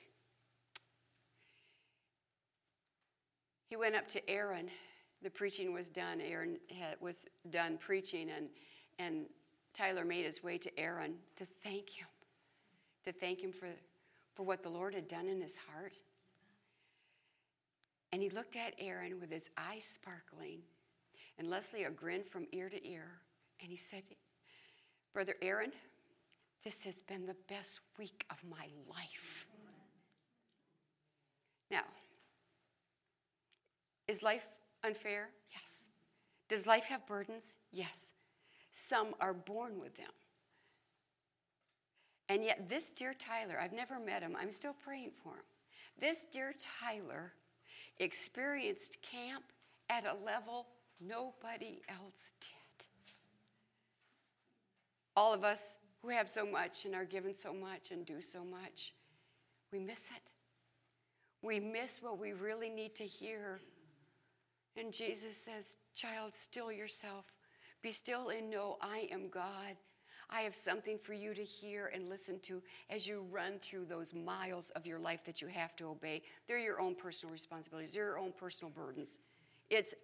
He 3.69 3.77
went 3.77 3.97
up 3.97 4.07
to 4.09 4.31
Aaron. 4.31 4.69
The 5.23 5.31
preaching 5.31 5.73
was 5.73 5.89
done. 5.89 6.21
Aaron 6.21 6.59
had, 6.71 6.97
was 7.01 7.25
done 7.51 7.79
preaching, 7.79 8.31
and, 8.31 8.49
and 8.99 9.27
Tyler 9.77 10.05
made 10.05 10.25
his 10.25 10.43
way 10.43 10.59
to 10.59 10.79
Aaron 10.79 11.15
to 11.37 11.47
thank 11.63 11.91
him, 11.91 12.07
to 13.05 13.13
thank 13.13 13.41
him 13.41 13.53
for, 13.53 13.69
for 14.35 14.45
what 14.45 14.63
the 14.63 14.69
Lord 14.69 14.95
had 14.95 15.09
done 15.09 15.27
in 15.27 15.41
his 15.41 15.57
heart. 15.57 15.97
And 18.13 18.23
he 18.23 18.31
looked 18.31 18.55
at 18.55 18.75
Aaron 18.79 19.19
with 19.19 19.31
his 19.31 19.51
eyes 19.59 19.85
sparkling, 19.85 20.61
and 21.37 21.51
Leslie 21.51 21.83
a 21.83 21.91
grin 21.91 22.23
from 22.23 22.47
ear 22.53 22.69
to 22.69 22.89
ear. 22.89 23.09
And 23.61 23.73
he 23.73 23.77
said, 23.77 24.03
Brother 25.13 25.35
Aaron, 25.43 25.73
this 26.65 26.83
has 26.85 27.03
been 27.03 27.27
the 27.27 27.37
best 27.49 27.81
week 27.99 28.25
of 28.31 28.39
my 28.49 28.67
life. 28.89 29.47
Now, 31.71 31.85
is 34.09 34.23
life 34.23 34.47
unfair? 34.83 35.29
Yes. 35.51 35.85
Does 36.49 36.67
life 36.67 36.85
have 36.85 37.07
burdens? 37.07 37.57
Yes. 37.71 38.13
Some 38.73 39.09
are 39.21 39.35
born 39.35 39.79
with 39.79 39.95
them. 39.97 40.11
And 42.29 42.43
yet, 42.43 42.69
this 42.69 42.93
dear 42.93 43.15
Tyler, 43.15 43.59
I've 43.61 43.73
never 43.73 44.01
met 44.01 44.23
him, 44.23 44.35
I'm 44.41 44.51
still 44.51 44.75
praying 44.85 45.11
for 45.23 45.35
him. 45.35 45.45
This 46.01 46.25
dear 46.33 46.55
Tyler 46.81 47.35
experienced 47.99 48.97
camp 49.03 49.45
at 49.91 50.05
a 50.05 50.17
level 50.25 50.67
nobody 50.99 51.83
else 51.89 52.33
did. 52.41 52.87
All 55.15 55.33
of 55.33 55.45
us 55.45 55.61
who 56.05 56.11
have 56.11 56.29
so 56.29 56.45
much 56.45 56.85
and 56.85 56.95
are 56.95 57.05
given 57.05 57.35
so 57.35 57.55
much 57.55 57.91
and 57.91 58.05
do 58.05 58.21
so 58.21 58.45
much, 58.45 58.93
we 59.73 59.79
miss 59.79 60.11
it. 60.15 60.31
We 61.43 61.59
miss 61.59 62.01
what 62.03 62.19
we 62.19 62.33
really 62.33 62.69
need 62.69 62.95
to 62.97 63.05
hear. 63.05 63.61
And 64.77 64.93
Jesus 64.93 65.37
says, 65.37 65.77
Child, 65.95 66.33
still 66.37 66.71
yourself. 66.71 67.25
Be 67.83 67.93
still 67.93 68.29
and 68.29 68.51
know 68.51 68.77
I 68.83 69.09
am 69.11 69.29
God. 69.29 69.77
I 70.29 70.41
have 70.41 70.55
something 70.55 70.99
for 70.99 71.13
you 71.13 71.33
to 71.35 71.45
hear 71.45 71.91
and 71.95 72.09
listen 72.09 72.41
to 72.41 72.63
as 72.91 73.07
you 73.07 73.25
run 73.31 73.59
through 73.59 73.85
those 73.85 74.13
miles 74.13 74.71
of 74.71 74.87
your 74.87 74.99
life 74.99 75.21
that 75.27 75.41
you 75.41 75.49
have 75.49 75.77
to 75.77 75.87
obey. 75.87 76.23
They're 76.49 76.59
your 76.59 76.81
own 76.81 76.95
personal 76.95 77.33
responsibilities, 77.33 77.93
they're 77.95 78.07
your 78.07 78.19
own 78.19 78.33
personal 78.39 78.71
burdens. 78.71 79.21
It's, 79.71 79.95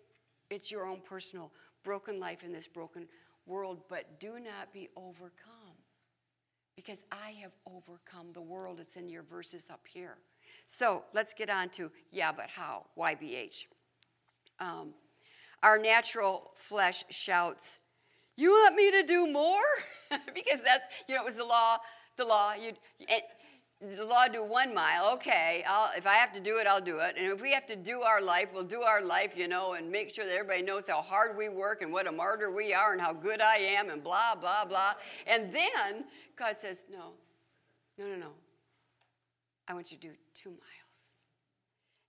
it's 0.51 0.71
your 0.71 0.87
own 0.87 1.01
personal 1.05 1.51
broken 1.83 2.21
life 2.21 2.43
in 2.43 2.53
this 2.53 2.67
broken 2.67 3.07
world, 3.47 3.81
but 3.89 4.21
do 4.21 4.39
not 4.39 4.73
be 4.73 4.89
overcome 4.97 5.77
because 6.77 6.99
I 7.11 7.33
have 7.43 7.53
overcome 7.67 8.33
the 8.33 8.41
world. 8.41 8.79
It's 8.81 8.97
in 8.97 9.09
your 9.09 9.23
verses 9.23 9.67
up 9.71 9.87
here. 9.87 10.17
So 10.67 11.05
let's 11.15 11.35
get 11.35 11.51
on 11.51 11.69
to 11.71 11.91
yeah, 12.11 12.33
but 12.33 12.47
how? 12.49 12.87
YBH. 12.99 13.65
Um, 14.59 14.95
our 15.63 15.79
natural 15.79 16.51
flesh 16.55 17.05
shouts, 17.11 17.79
You 18.37 18.51
want 18.51 18.75
me 18.75 18.91
to 18.91 19.03
do 19.03 19.27
more? 19.27 19.63
because 20.35 20.61
that's, 20.65 20.85
you 21.09 21.15
know, 21.15 21.23
it 21.23 21.25
was 21.25 21.37
the 21.37 21.45
law, 21.45 21.79
the 22.17 22.25
law, 22.25 22.55
you 22.55 22.73
the 23.81 24.05
law 24.05 24.29
do 24.29 24.45
one 24.45 24.75
mile, 24.75 25.11
okay, 25.15 25.65
I'll, 25.67 25.91
if 25.97 26.07
I 26.07 26.15
have 26.15 26.35
to 26.35 26.41
do 26.41 26.59
it, 26.59 26.67
I'll 26.67 26.83
do 26.83 26.99
it. 26.99 27.15
And 27.17 27.27
if 27.27 27.41
we 27.41 27.53
have 27.53 27.67
to 27.67 27.77
do 27.77 28.03
our 28.03 28.21
life, 28.21 28.49
we'll 28.53 28.63
do 28.63 28.83
our 28.83 29.01
life, 29.03 29.33
you 29.37 29.49
know, 29.49 29.73
and 29.73 29.91
make 29.91 30.11
sure 30.11 30.27
that 30.27 30.35
everybody 30.35 30.63
knows 30.63 30.85
how 30.87 31.01
hard 31.01 31.35
we 31.35 31.49
work 31.49 31.81
and 31.81 31.91
what 31.91 32.07
a 32.07 32.13
martyr 32.13 32.51
we 32.51 32.75
are 32.75 32.93
and 32.93 33.01
how 33.01 33.15
good 33.15 33.41
I 33.41 33.57
am 33.57 33.89
and 33.89 34.05
blah, 34.05 34.35
blah, 34.35 34.67
blah. 34.67 34.95
And 35.27 35.51
then 35.51 36.05
God 36.37 36.57
says, 36.59 36.83
No, 36.93 37.13
no, 37.97 38.07
no, 38.07 38.17
no. 38.17 38.31
I 39.67 39.73
want 39.73 39.91
you 39.91 39.97
to 39.97 40.09
do 40.09 40.15
two 40.35 40.51
miles. 40.51 40.61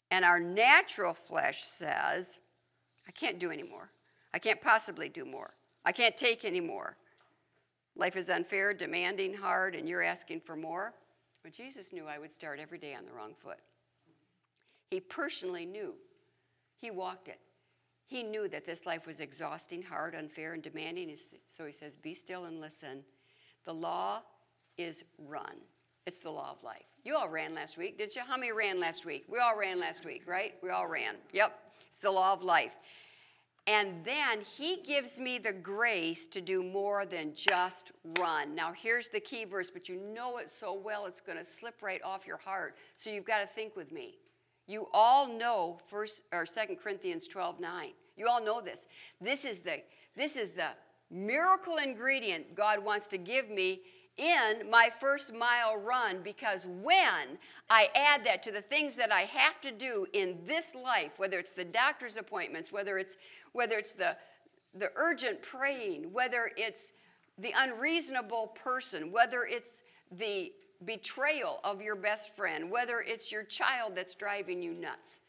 And 0.10 0.26
our 0.26 0.42
natural 0.42 1.14
flesh 1.14 1.64
says, 1.64 2.38
I 3.08 3.12
can't 3.12 3.40
do 3.40 3.50
any 3.50 3.64
more. 3.64 3.90
I 4.34 4.40
can't 4.40 4.62
possibly 4.62 5.08
do 5.08 5.24
more. 5.24 5.54
I 5.86 5.94
can't 5.94 6.18
take 6.18 6.44
any 6.44 6.60
more. 6.60 6.98
Life 7.96 8.18
is 8.18 8.30
unfair, 8.30 8.74
demanding, 8.74 9.34
hard, 9.34 9.76
and 9.76 9.88
you're 9.88 10.04
asking 10.04 10.42
for 10.42 10.58
more. 10.58 10.94
But 11.44 11.54
Jesus 11.54 11.92
knew 11.92 12.06
I 12.08 12.20
would 12.20 12.32
start 12.32 12.60
every 12.60 12.78
day 12.78 12.94
on 12.94 13.06
the 13.06 13.12
wrong 13.12 13.34
foot. 13.34 13.60
He 14.90 15.00
personally 15.00 15.66
knew. 15.66 15.94
He 16.78 16.92
walked 16.92 17.28
it. 17.28 17.40
He 18.06 18.24
knew 18.24 18.50
that 18.50 18.66
this 18.66 18.86
life 18.86 19.08
was 19.08 19.22
exhausting, 19.22 19.82
hard, 19.82 20.16
unfair, 20.16 20.54
and 20.54 20.62
demanding. 20.62 21.16
So 21.46 21.66
he 21.66 21.72
says, 21.72 21.96
Be 21.96 22.14
still 22.14 22.46
and 22.46 22.60
listen. 22.60 23.04
The 23.64 23.74
law 23.74 24.22
is 24.78 25.04
run. 25.18 25.56
It's 26.06 26.20
the 26.20 26.32
law 26.32 26.52
of 26.52 26.64
life. 26.64 26.84
You 27.04 27.16
all 27.16 27.30
ran 27.30 27.54
last 27.54 27.78
week, 27.78 27.98
did 27.98 28.16
you? 28.16 28.22
How 28.28 28.36
many 28.36 28.52
ran 28.52 28.80
last 28.80 29.06
week? 29.06 29.26
We 29.30 29.40
all 29.40 29.56
ran 29.56 29.80
last 29.80 30.04
week, 30.04 30.24
right? 30.28 30.56
We 30.62 30.70
all 30.70 30.88
ran. 30.88 31.16
Yep. 31.32 31.58
It's 31.90 32.00
the 32.00 32.12
law 32.12 32.34
of 32.34 32.42
life. 32.42 32.74
And 33.68 34.04
then 34.04 34.42
he 34.42 34.82
gives 34.82 35.20
me 35.20 35.38
the 35.38 35.54
grace 35.54 36.26
to 36.28 36.42
do 36.42 36.64
more 36.64 37.06
than 37.06 37.36
just 37.36 37.92
run. 38.20 38.56
Now, 38.56 38.74
here's 38.74 39.10
the 39.10 39.20
key 39.20 39.46
verse, 39.46 39.70
but 39.70 39.88
you 39.88 39.98
know 39.98 40.38
it 40.38 40.50
so 40.50 40.74
well, 40.74 41.06
it's 41.06 41.22
going 41.22 41.38
to 41.38 41.46
slip 41.46 41.82
right 41.82 42.02
off 42.04 42.26
your 42.26 42.38
heart. 42.38 42.76
So 42.96 43.12
you've 43.12 43.26
got 43.26 43.40
to 43.40 43.48
think 43.48 43.76
with 43.76 43.92
me. 43.92 44.18
You 44.68 44.88
all 44.94 45.28
know 45.28 45.80
first 45.90 46.24
or 46.32 46.46
Second 46.46 46.78
Corinthians 46.78 47.28
12 47.28 47.60
9. 47.60 47.90
You 48.18 48.28
all 48.28 48.44
know 48.44 48.62
this. 48.62 48.86
This 49.20 49.46
is 49.46 49.62
the 49.62 49.82
this 50.16 50.36
is 50.36 50.52
the 50.52 50.70
miracle 51.10 51.78
ingredient 51.78 52.56
God 52.56 52.84
wants 52.84 53.08
to 53.10 53.18
give 53.18 53.50
me 53.50 53.82
in 54.18 54.70
my 54.70 54.92
first 55.00 55.34
mile 55.34 55.78
run 55.78 56.22
because 56.24 56.66
when 56.66 57.38
I 57.70 57.90
add 57.96 58.26
that 58.26 58.44
to 58.44 58.52
the 58.52 58.62
things 58.62 58.96
that 58.96 59.12
I 59.12 59.22
have 59.22 59.60
to 59.62 59.72
do 59.72 60.06
in 60.14 60.38
this 60.46 60.76
life, 60.76 61.12
whether 61.18 61.40
it's 61.40 61.54
the 61.54 61.66
doctor's 61.66 62.18
appointments, 62.18 62.72
whether 62.72 62.98
it's 62.98 63.18
whether 63.54 63.78
it's 63.78 63.94
the 63.94 64.16
the 64.74 64.92
urgent 64.96 65.42
praying, 65.42 66.14
whether 66.14 66.52
it's 66.56 66.86
the 67.38 67.54
unreasonable 67.58 68.48
person, 68.64 69.12
whether 69.12 69.44
it's 69.44 69.70
the 70.12 70.52
betrayal 70.86 71.60
of 71.64 71.82
your 71.82 71.96
best 71.96 72.36
friend, 72.36 72.70
whether 72.70 73.02
it's 73.02 73.32
your 73.32 73.44
child 73.44 73.96
that's 73.96 74.16
driving 74.16 74.62
you 74.62 74.74
nuts. 74.74 75.20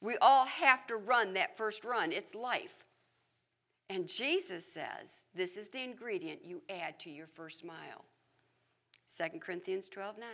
We 0.00 0.16
all 0.18 0.46
have 0.46 0.86
to 0.88 0.96
run 0.96 1.34
that 1.34 1.56
first 1.56 1.84
run. 1.84 2.12
It's 2.12 2.34
life. 2.34 2.85
And 3.88 4.08
Jesus 4.08 4.72
says 4.72 5.10
this 5.34 5.56
is 5.56 5.68
the 5.68 5.82
ingredient 5.82 6.44
you 6.44 6.62
add 6.68 6.98
to 7.00 7.10
your 7.10 7.26
first 7.26 7.64
mile. 7.64 8.04
2 9.16 9.38
Corinthians 9.38 9.88
12 9.88 10.18
9. 10.18 10.28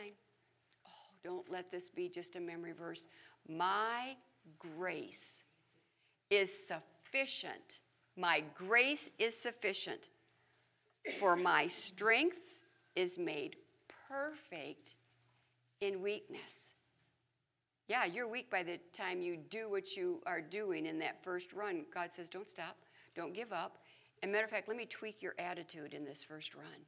Oh, 0.86 0.90
don't 1.22 1.50
let 1.50 1.70
this 1.70 1.90
be 1.90 2.08
just 2.08 2.36
a 2.36 2.40
memory 2.40 2.72
verse. 2.72 3.06
My 3.48 4.16
grace 4.58 5.44
is 6.30 6.50
sufficient. 6.66 7.80
My 8.16 8.42
grace 8.54 9.08
is 9.18 9.36
sufficient, 9.38 10.08
for 11.18 11.34
my 11.34 11.66
strength 11.66 12.58
is 12.94 13.18
made 13.18 13.56
perfect 14.08 14.94
in 15.80 16.02
weakness. 16.02 16.40
Yeah, 17.88 18.04
you're 18.04 18.28
weak 18.28 18.50
by 18.50 18.62
the 18.62 18.78
time 18.96 19.22
you 19.22 19.38
do 19.50 19.70
what 19.70 19.96
you 19.96 20.22
are 20.26 20.40
doing 20.40 20.86
in 20.86 20.98
that 21.00 21.22
first 21.22 21.52
run. 21.52 21.84
God 21.92 22.10
says, 22.14 22.28
don't 22.28 22.48
stop, 22.48 22.76
don't 23.14 23.34
give 23.34 23.52
up. 23.52 23.78
And 24.22 24.30
matter 24.30 24.44
of 24.44 24.50
fact, 24.50 24.68
let 24.68 24.76
me 24.76 24.86
tweak 24.86 25.22
your 25.22 25.34
attitude 25.38 25.94
in 25.94 26.04
this 26.04 26.22
first 26.22 26.54
run 26.54 26.86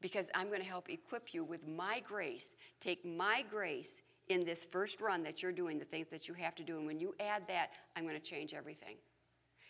because 0.00 0.26
I'm 0.34 0.48
going 0.48 0.60
to 0.60 0.66
help 0.66 0.88
equip 0.88 1.34
you 1.34 1.44
with 1.44 1.66
my 1.66 2.00
grace. 2.00 2.46
Take 2.80 3.04
my 3.04 3.44
grace 3.50 4.02
in 4.28 4.44
this 4.44 4.64
first 4.64 5.00
run 5.00 5.22
that 5.24 5.42
you're 5.42 5.52
doing, 5.52 5.78
the 5.78 5.84
things 5.84 6.08
that 6.10 6.28
you 6.28 6.34
have 6.34 6.54
to 6.54 6.62
do. 6.62 6.78
And 6.78 6.86
when 6.86 7.00
you 7.00 7.14
add 7.20 7.42
that, 7.48 7.70
I'm 7.96 8.04
going 8.04 8.18
to 8.18 8.26
change 8.26 8.54
everything. 8.54 8.96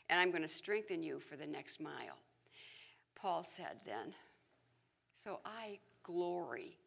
And 0.09 0.21
I'm 0.21 0.31
going 0.31 0.43
to 0.43 0.49
strengthen 0.49 1.03
you 1.03 1.19
for 1.21 1.37
the 1.37 1.47
next 1.47 1.81
mile. 1.81 2.19
Paul 3.15 3.47
said 3.57 3.81
then, 3.85 4.15
So 5.25 5.41
I 5.45 5.79
glory 6.03 6.79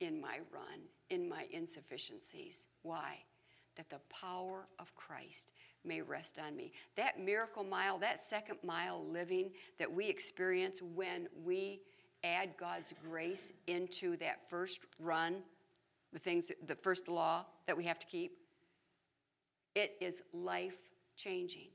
in 0.00 0.20
my 0.20 0.38
run, 0.52 0.80
in 1.10 1.28
my 1.28 1.46
insufficiencies. 1.50 2.60
Why? 2.82 3.18
That 3.76 3.90
the 3.90 4.00
power 4.10 4.66
of 4.78 4.94
Christ 4.94 5.52
may 5.84 6.00
rest 6.00 6.38
on 6.38 6.56
me. 6.56 6.72
That 6.96 7.20
miracle 7.20 7.64
mile, 7.64 7.98
that 7.98 8.24
second 8.24 8.58
mile 8.62 9.04
living 9.10 9.50
that 9.78 9.90
we 9.90 10.08
experience 10.08 10.80
when 10.82 11.28
we 11.44 11.80
add 12.24 12.50
God's 12.58 12.94
grace 13.08 13.52
into 13.66 14.16
that 14.18 14.48
first 14.48 14.80
run, 14.98 15.36
the 16.12 16.18
things, 16.18 16.50
the 16.66 16.74
first 16.74 17.08
law 17.08 17.46
that 17.66 17.76
we 17.76 17.84
have 17.84 17.98
to 17.98 18.06
keep, 18.06 18.32
it 19.74 19.96
is 20.00 20.22
life 20.32 20.76
changing 21.16 21.68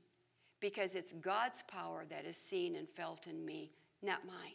because 0.60 0.94
it's 0.94 1.12
God's 1.12 1.62
power 1.62 2.04
that 2.10 2.24
is 2.24 2.36
seen 2.36 2.76
and 2.76 2.88
felt 2.88 3.26
in 3.26 3.44
me, 3.44 3.72
not 4.02 4.26
mine. 4.26 4.54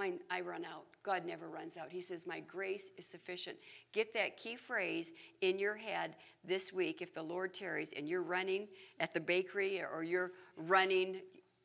Mine, 0.00 0.18
I 0.30 0.40
run 0.40 0.64
out. 0.64 0.84
God 1.02 1.26
never 1.26 1.50
runs 1.50 1.76
out. 1.76 1.90
He 1.90 2.00
says, 2.00 2.26
My 2.26 2.40
grace 2.40 2.90
is 2.96 3.04
sufficient. 3.04 3.58
Get 3.92 4.14
that 4.14 4.38
key 4.38 4.56
phrase 4.56 5.10
in 5.42 5.58
your 5.58 5.74
head 5.74 6.16
this 6.42 6.72
week 6.72 7.02
if 7.02 7.12
the 7.12 7.22
Lord 7.22 7.52
tarries 7.52 7.90
and 7.94 8.08
you're 8.08 8.22
running 8.22 8.66
at 8.98 9.12
the 9.12 9.20
bakery 9.20 9.82
or 9.82 10.02
you're 10.02 10.32
running 10.56 11.20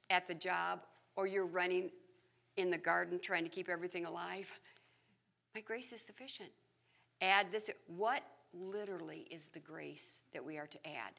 at 0.10 0.28
the 0.28 0.34
job 0.34 0.82
or 1.16 1.28
you're 1.28 1.46
running 1.46 1.90
in 2.58 2.70
the 2.70 2.78
garden 2.78 3.22
trying 3.24 3.46
to 3.46 3.50
keep 3.50 3.70
everything 3.70 4.06
alive. 4.06 4.52
My 5.54 5.62
grace 5.62 5.94
is 5.94 6.02
sufficient. 6.02 6.50
Add 7.22 7.54
this. 7.54 7.70
What 7.88 8.22
literally 8.54 9.28
is 9.32 9.48
the 9.48 9.62
grace 9.62 10.18
that 10.34 10.44
we 10.44 10.58
are 10.58 10.68
to 10.68 10.80
add? 10.86 11.14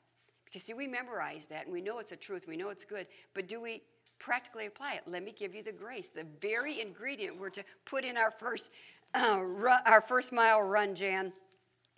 Because, 0.44 0.64
see, 0.64 0.74
we 0.74 0.86
memorize 0.86 1.46
that 1.46 1.64
and 1.64 1.72
we 1.72 1.80
know 1.80 1.98
it's 1.98 2.12
a 2.12 2.16
truth, 2.16 2.46
we 2.46 2.58
know 2.58 2.68
it's 2.68 2.84
good, 2.84 3.06
but 3.32 3.48
do 3.48 3.58
we 3.58 3.80
practically 4.18 4.66
apply 4.66 4.94
it? 4.94 5.02
Let 5.06 5.24
me 5.24 5.32
give 5.36 5.54
you 5.54 5.62
the 5.62 5.72
grace, 5.72 6.08
the 6.14 6.26
very 6.40 6.80
ingredient 6.80 7.38
we're 7.38 7.50
to 7.50 7.64
put 7.84 8.04
in 8.04 8.16
our 8.16 8.30
first, 8.30 8.70
uh, 9.14 9.40
run, 9.42 9.80
our 9.86 10.00
first 10.00 10.32
mile 10.32 10.62
run, 10.62 10.94
Jan, 10.94 11.32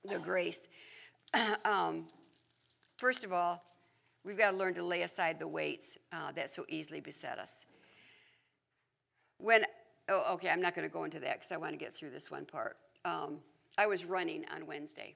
the 0.04 0.18
grace. 0.18 0.68
um, 1.64 2.06
first 2.96 3.24
of 3.24 3.32
all, 3.32 3.62
we've 4.24 4.38
got 4.38 4.50
to 4.52 4.56
learn 4.56 4.74
to 4.74 4.84
lay 4.84 5.02
aside 5.02 5.38
the 5.38 5.48
weights 5.48 5.96
uh, 6.12 6.32
that 6.32 6.50
so 6.50 6.64
easily 6.68 7.00
beset 7.00 7.38
us. 7.38 7.64
When, 9.38 9.64
oh, 10.08 10.34
okay, 10.34 10.50
I'm 10.50 10.60
not 10.60 10.74
going 10.74 10.88
to 10.88 10.92
go 10.92 11.04
into 11.04 11.20
that 11.20 11.34
because 11.34 11.52
I 11.52 11.56
want 11.56 11.72
to 11.72 11.78
get 11.78 11.94
through 11.94 12.10
this 12.10 12.30
one 12.30 12.44
part. 12.44 12.76
Um, 13.04 13.38
I 13.76 13.86
was 13.86 14.04
running 14.04 14.44
on 14.54 14.66
Wednesday. 14.66 15.14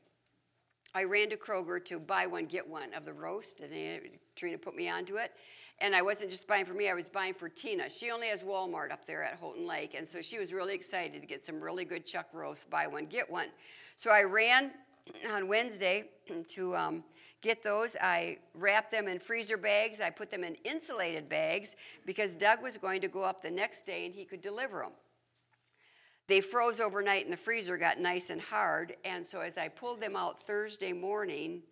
I 0.94 1.04
ran 1.04 1.30
to 1.30 1.36
Kroger 1.36 1.82
to 1.86 1.98
buy 1.98 2.26
one, 2.26 2.46
get 2.46 2.68
one 2.68 2.92
of 2.94 3.04
the 3.04 3.12
roast, 3.12 3.60
and 3.60 3.72
Trina 4.36 4.58
put 4.58 4.76
me 4.76 4.88
onto 4.88 5.16
it. 5.16 5.32
And 5.80 5.96
I 5.96 6.02
wasn't 6.02 6.30
just 6.30 6.46
buying 6.46 6.64
for 6.64 6.74
me, 6.74 6.88
I 6.88 6.94
was 6.94 7.08
buying 7.08 7.34
for 7.34 7.48
Tina. 7.48 7.90
She 7.90 8.10
only 8.10 8.28
has 8.28 8.42
Walmart 8.42 8.92
up 8.92 9.04
there 9.06 9.24
at 9.24 9.38
Houghton 9.40 9.66
Lake, 9.66 9.94
and 9.96 10.08
so 10.08 10.22
she 10.22 10.38
was 10.38 10.52
really 10.52 10.74
excited 10.74 11.20
to 11.20 11.26
get 11.26 11.44
some 11.44 11.60
really 11.60 11.84
good 11.84 12.06
chuck 12.06 12.28
roast, 12.32 12.70
buy 12.70 12.86
one, 12.86 13.06
get 13.06 13.28
one. 13.28 13.48
So 13.96 14.10
I 14.10 14.22
ran 14.22 14.70
on 15.30 15.48
Wednesday 15.48 16.04
to 16.54 16.76
um, 16.76 17.04
get 17.42 17.62
those. 17.62 17.96
I 18.00 18.38
wrapped 18.54 18.92
them 18.92 19.08
in 19.08 19.18
freezer 19.18 19.56
bags. 19.56 20.00
I 20.00 20.10
put 20.10 20.30
them 20.30 20.44
in 20.44 20.54
insulated 20.64 21.28
bags 21.28 21.74
because 22.06 22.36
Doug 22.36 22.62
was 22.62 22.76
going 22.76 23.00
to 23.02 23.08
go 23.08 23.22
up 23.22 23.42
the 23.42 23.50
next 23.50 23.84
day 23.84 24.06
and 24.06 24.14
he 24.14 24.24
could 24.24 24.40
deliver 24.40 24.78
them. 24.78 24.92
They 26.28 26.40
froze 26.40 26.80
overnight 26.80 27.24
in 27.24 27.30
the 27.30 27.36
freezer, 27.36 27.76
got 27.76 27.98
nice 27.98 28.30
and 28.30 28.40
hard. 28.40 28.96
And 29.04 29.26
so 29.28 29.40
as 29.40 29.58
I 29.58 29.68
pulled 29.68 30.00
them 30.00 30.16
out 30.16 30.46
Thursday 30.46 30.92
morning, 30.92 31.62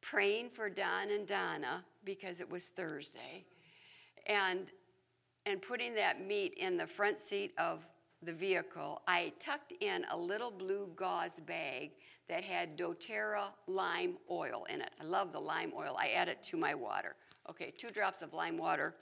praying 0.00 0.50
for 0.50 0.68
Don 0.68 1.10
and 1.10 1.26
Donna 1.26 1.84
because 2.04 2.40
it 2.40 2.50
was 2.50 2.68
Thursday, 2.68 3.44
and 4.26 4.66
and 5.46 5.62
putting 5.62 5.94
that 5.94 6.24
meat 6.26 6.54
in 6.58 6.76
the 6.76 6.86
front 6.86 7.18
seat 7.18 7.52
of 7.58 7.86
the 8.22 8.32
vehicle, 8.32 9.00
I 9.06 9.32
tucked 9.40 9.72
in 9.80 10.04
a 10.10 10.16
little 10.16 10.50
blue 10.50 10.88
gauze 10.96 11.40
bag 11.40 11.92
that 12.28 12.44
had 12.44 12.76
doTERRA 12.76 13.44
lime 13.66 14.18
oil 14.30 14.66
in 14.68 14.82
it. 14.82 14.90
I 15.00 15.04
love 15.04 15.32
the 15.32 15.40
lime 15.40 15.72
oil. 15.76 15.96
I 15.98 16.08
add 16.08 16.28
it 16.28 16.42
to 16.44 16.56
my 16.56 16.74
water. 16.74 17.14
Okay, 17.48 17.72
two 17.78 17.88
drops 17.88 18.20
of 18.20 18.34
lime 18.34 18.58
water 18.58 18.94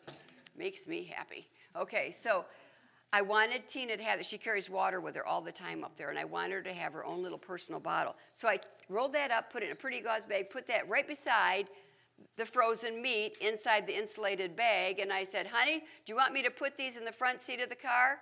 makes 0.57 0.87
me 0.87 1.05
happy. 1.05 1.49
Okay, 1.75 2.13
so 2.13 2.45
I 3.13 3.23
wanted 3.23 3.67
Tina 3.67 3.97
to 3.97 4.03
have 4.03 4.21
it. 4.21 4.27
She 4.27 4.39
carries 4.39 4.71
water 4.71 5.01
with 5.01 5.15
her 5.17 5.27
all 5.27 5.41
the 5.41 5.53
time 5.53 5.83
up 5.83 5.97
there, 5.97 6.11
and 6.11 6.19
I 6.19 6.25
wanted 6.25 6.53
her 6.53 6.63
to 6.63 6.73
have 6.73 6.93
her 6.93 7.05
own 7.05 7.23
little 7.23 7.39
personal 7.39 7.81
bottle. 7.81 8.15
So 8.37 8.47
I 8.47 8.61
rolled 8.89 9.13
that 9.15 9.31
up, 9.31 9.53
put 9.53 9.63
it 9.63 9.67
in 9.67 9.73
a 9.73 9.77
pretty 9.77 10.01
gauze 10.01 10.25
bag, 10.25 10.51
put 10.51 10.67
that 10.69 10.89
right 10.89 11.07
beside 11.07 11.69
the 12.37 12.47
frozen 12.47 13.01
meat 13.01 13.37
inside 13.41 13.87
the 13.87 13.97
insulated 13.97 14.57
bag, 14.57 14.99
and 14.99 15.13
I 15.13 15.25
said, 15.25 15.47
Honey, 15.47 15.81
do 15.81 16.13
you 16.13 16.17
want 16.17 16.33
me 16.33 16.43
to 16.43 16.51
put 16.51 16.77
these 16.77 16.97
in 16.97 17.05
the 17.05 17.13
front 17.13 17.41
seat 17.41 17.61
of 17.61 17.69
the 17.69 17.77
car? 17.77 18.19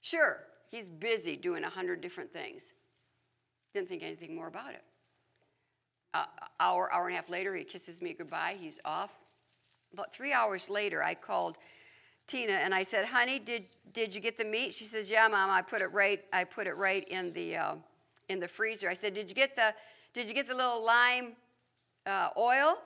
Sure. 0.00 0.40
He's 0.70 0.88
busy 0.88 1.36
doing 1.36 1.64
a 1.64 1.70
hundred 1.70 2.00
different 2.00 2.32
things. 2.32 2.72
Didn't 3.74 3.88
think 3.88 4.02
anything 4.02 4.34
more 4.34 4.48
about 4.48 4.70
it. 4.70 4.82
Uh, 6.14 6.24
hour, 6.60 6.92
hour 6.92 7.06
and 7.06 7.14
a 7.14 7.16
half 7.16 7.28
later, 7.28 7.54
he 7.54 7.64
kisses 7.64 8.00
me 8.00 8.14
goodbye. 8.14 8.56
He's 8.58 8.78
off. 8.84 9.10
About 9.92 10.12
three 10.12 10.32
hours 10.32 10.68
later, 10.68 11.02
I 11.02 11.14
called 11.14 11.56
Tina 12.26 12.52
and 12.52 12.74
I 12.74 12.82
said, 12.82 13.06
"Honey, 13.06 13.38
did 13.38 13.64
did 13.92 14.14
you 14.14 14.20
get 14.20 14.36
the 14.36 14.44
meat?" 14.44 14.74
She 14.74 14.84
says, 14.84 15.10
"Yeah, 15.10 15.26
Mom. 15.28 15.50
I 15.50 15.62
put 15.62 15.80
it 15.80 15.92
right. 15.92 16.22
I 16.32 16.44
put 16.44 16.66
it 16.66 16.74
right 16.74 17.06
in 17.08 17.32
the 17.32 17.56
uh, 17.56 17.74
in 18.28 18.40
the 18.40 18.48
freezer." 18.48 18.88
I 18.88 18.94
said, 18.94 19.14
"Did 19.14 19.28
you 19.28 19.34
get 19.34 19.56
the 19.56 19.74
Did 20.14 20.28
you 20.28 20.34
get 20.34 20.48
the 20.48 20.54
little 20.54 20.84
lime 20.84 21.36
uh, 22.06 22.30
oil?" 22.36 22.78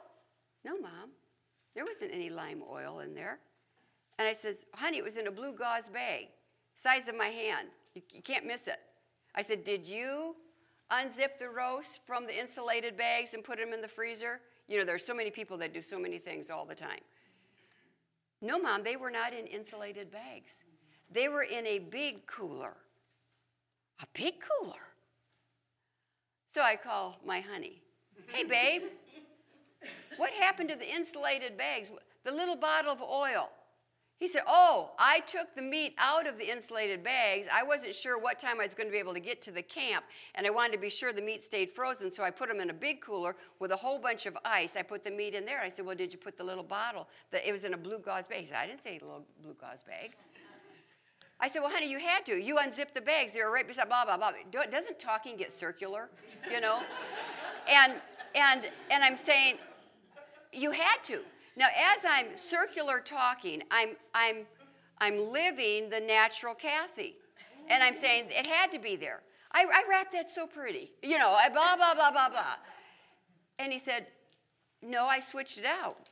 No, 0.65 0.79
Mom. 0.79 1.11
There 1.75 1.85
wasn't 1.85 2.13
any 2.13 2.29
lime 2.31 2.63
oil 2.71 3.01
in 3.01 3.15
there. 3.15 3.39
And 4.19 4.29
I 4.29 4.33
says, 4.33 4.65
"Honey, 4.75 4.99
it 4.99 5.05
was 5.05 5.17
in 5.17 5.27
a 5.27 5.31
blue 5.31 5.55
gauze 5.55 5.89
bag, 5.89 6.29
size 6.75 7.09
of 7.09 7.17
my 7.17 7.29
hand. 7.29 7.69
You, 7.95 8.03
you 8.13 8.23
can't 8.23 8.47
miss 8.47 8.67
it." 8.67 8.81
I 9.35 9.43
said, 9.43 9.65
"Did 9.65 9.87
you 9.87 10.37
unzip 10.91 11.39
the 11.39 11.49
roast 11.49 12.01
from 12.07 12.27
the 12.27 12.39
insulated 12.39 12.97
bags 12.97 13.35
and 13.35 13.43
put 13.43 13.59
them 13.59 13.73
in 13.73 13.81
the 13.81 13.89
freezer?" 13.89 14.41
You 14.69 14.79
know, 14.79 14.85
there's 14.85 15.05
so 15.05 15.15
many 15.15 15.31
people 15.31 15.59
that 15.59 15.75
do 15.75 15.83
so 15.83 15.99
many 15.99 16.19
things 16.19 16.49
all 16.49 16.65
the 16.65 16.75
time. 16.75 17.01
No, 18.41 18.59
Mom, 18.59 18.83
they 18.83 18.97
were 18.97 19.11
not 19.11 19.33
in 19.33 19.47
insulated 19.47 20.11
bags. 20.11 20.63
They 21.11 21.29
were 21.29 21.43
in 21.45 21.67
a 21.67 21.79
big 21.79 22.27
cooler. 22.27 22.75
A 24.01 24.07
big 24.15 24.35
cooler. 24.41 24.81
So 26.53 26.61
I 26.61 26.77
call 26.77 27.17
my 27.25 27.41
honey. 27.41 27.81
Hey, 28.31 28.45
babe, 28.45 28.83
what 30.19 30.31
happened 30.33 30.69
to 30.69 30.77
the 30.77 30.89
insulated 30.89 31.57
bags? 31.57 31.91
The 32.25 32.31
little 32.31 32.57
bottle 32.57 32.93
of 32.93 33.01
oil. 33.01 33.49
He 34.19 34.29
said, 34.29 34.43
Oh, 34.47 34.91
I 34.99 35.21
took 35.21 35.53
the 35.57 35.63
meat 35.63 35.95
out 35.99 36.29
of 36.29 36.39
the 36.39 36.49
insulated 36.49 37.03
bags. 37.03 37.49
I 37.53 37.63
wasn't 37.65 37.95
sure 37.95 38.19
what 38.19 38.39
time 38.39 38.61
I 38.61 38.65
was 38.65 38.75
going 38.75 38.87
to 38.87 38.93
be 38.93 38.99
able 38.99 39.15
to 39.15 39.21
get 39.21 39.41
to 39.43 39.51
the 39.51 39.63
camp, 39.63 40.05
and 40.35 40.47
I 40.47 40.51
wanted 40.51 40.75
to 40.75 40.79
be 40.79 40.91
sure 40.91 41.13
the 41.13 41.23
meat 41.23 41.43
stayed 41.43 41.71
frozen, 41.71 42.13
so 42.13 42.23
I 42.23 42.31
put 42.31 42.49
them 42.49 42.61
in 42.61 42.71
a 42.71 42.75
big 42.75 43.01
cooler 43.01 43.35
with 43.59 43.73
a 43.73 43.77
whole 43.77 43.99
bunch 43.99 44.27
of 44.27 44.39
ice. 44.45 44.77
I 44.77 44.83
put 44.83 45.03
the 45.03 45.11
meat 45.11 45.35
in 45.35 45.45
there. 45.45 45.61
I 45.61 45.71
said, 45.71 45.87
Well, 45.87 45.97
did 45.97 46.13
you 46.13 46.19
put 46.19 46.37
the 46.37 46.45
little 46.45 46.63
bottle? 46.63 47.09
That 47.31 47.49
it 47.49 47.51
was 47.51 47.65
in 47.65 47.73
a 47.73 47.79
blue 47.79 47.99
gauze 47.99 48.29
bag. 48.29 48.41
He 48.41 48.47
said, 48.47 48.59
I 48.59 48.67
didn't 48.67 48.85
say 48.85 49.01
little 49.03 49.25
blue 49.43 49.57
gauze 49.59 49.83
bag. 49.83 50.15
I 51.43 51.51
said, 51.51 51.61
Well, 51.61 51.71
honey, 51.71 51.91
you 51.91 51.99
had 51.99 52.25
to. 52.27 52.41
You 52.41 52.59
unzipped 52.59 52.95
the 52.95 53.01
bags. 53.01 53.33
They 53.33 53.41
were 53.41 53.51
right 53.51 53.67
beside 53.67 53.89
blah, 53.89 54.05
blah, 54.05 54.17
blah. 54.17 54.31
Doesn't 54.71 54.99
talking 55.01 55.37
get 55.37 55.51
circular? 55.51 56.09
You 56.51 56.61
know? 56.61 56.81
and, 57.69 57.95
and, 58.37 58.63
and 58.91 59.03
I'm 59.03 59.19
saying, 59.19 59.57
You 60.53 60.71
had 60.71 61.03
to. 61.05 61.21
Now, 61.57 61.67
as 61.67 62.05
I'm 62.09 62.29
circular 62.37 63.01
talking, 63.01 63.63
I'm, 63.71 63.91
I'm, 64.15 64.47
I'm 64.99 65.19
living 65.19 65.91
the 65.91 66.01
natural 66.01 66.55
Kathy. 66.55 67.17
And 67.69 67.83
I'm 67.83 67.95
saying 67.95 68.27
it 68.29 68.47
had 68.47 68.71
to 68.73 68.79
be 68.79 68.97
there. 68.97 69.21
I, 69.53 69.65
I 69.65 69.83
wrapped 69.89 70.13
that 70.13 70.29
so 70.29 70.47
pretty. 70.47 70.93
You 71.03 71.19
know, 71.19 71.31
I 71.31 71.49
blah, 71.49 71.77
blah, 71.77 71.95
blah, 71.95 72.11
blah, 72.11 72.29
blah. 72.31 72.55
And 73.59 73.73
he 73.73 73.79
said, 73.79 74.07
No, 74.81 75.07
I 75.07 75.21
switched 75.21 75.59
it 75.59 75.65
out. 75.67 76.09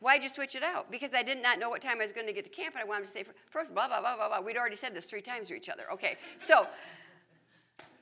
Why'd 0.00 0.22
you 0.22 0.28
switch 0.28 0.54
it 0.54 0.62
out? 0.62 0.90
Because 0.90 1.14
I 1.14 1.22
did 1.22 1.42
not 1.42 1.58
know 1.58 1.70
what 1.70 1.80
time 1.80 2.00
I 2.00 2.04
was 2.04 2.12
going 2.12 2.26
to 2.26 2.32
get 2.32 2.44
to 2.44 2.50
camp, 2.50 2.74
and 2.74 2.82
I 2.82 2.86
wanted 2.86 3.06
to 3.06 3.10
say 3.10 3.24
first, 3.50 3.74
blah, 3.74 3.88
blah, 3.88 4.00
blah, 4.00 4.16
blah, 4.16 4.28
blah. 4.28 4.40
We'd 4.40 4.56
already 4.56 4.76
said 4.76 4.94
this 4.94 5.06
three 5.06 5.22
times 5.22 5.48
to 5.48 5.54
each 5.54 5.68
other. 5.68 5.84
Okay, 5.92 6.16
so, 6.38 6.66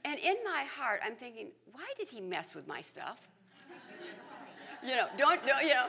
and 0.05 0.19
in 0.19 0.37
my 0.45 0.65
heart, 0.65 1.01
I'm 1.05 1.15
thinking, 1.15 1.49
why 1.73 1.87
did 1.97 2.09
he 2.09 2.21
mess 2.21 2.55
with 2.55 2.67
my 2.67 2.83
stuff? 2.83 3.29
you 4.83 4.97
know, 4.97 5.07
don't, 5.17 5.45
know, 5.47 5.61
you 5.61 5.69
know, 5.69 5.87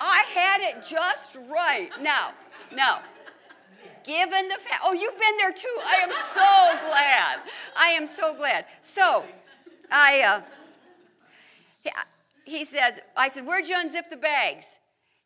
I 0.00 0.24
had 0.34 0.60
it 0.60 0.84
just 0.84 1.36
right. 1.48 1.90
Now, 2.02 2.32
now, 2.74 3.02
given 4.04 4.48
the 4.48 4.56
fact, 4.56 4.82
oh, 4.84 4.92
you've 4.92 5.18
been 5.18 5.36
there 5.38 5.52
too. 5.52 5.76
I 5.86 5.94
am 6.02 6.10
so 6.10 6.88
glad. 6.88 7.38
I 7.76 7.88
am 7.90 8.06
so 8.06 8.34
glad. 8.34 8.66
So, 8.80 9.24
I, 9.90 10.22
uh, 10.22 10.40
he, 11.82 11.90
he 12.44 12.64
says, 12.64 12.98
I 13.16 13.28
said, 13.28 13.46
where'd 13.46 13.68
you 13.68 13.76
unzip 13.76 14.10
the 14.10 14.16
bags? 14.16 14.66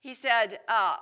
He 0.08 0.14
said, 0.14 0.60
uh, 0.68 0.96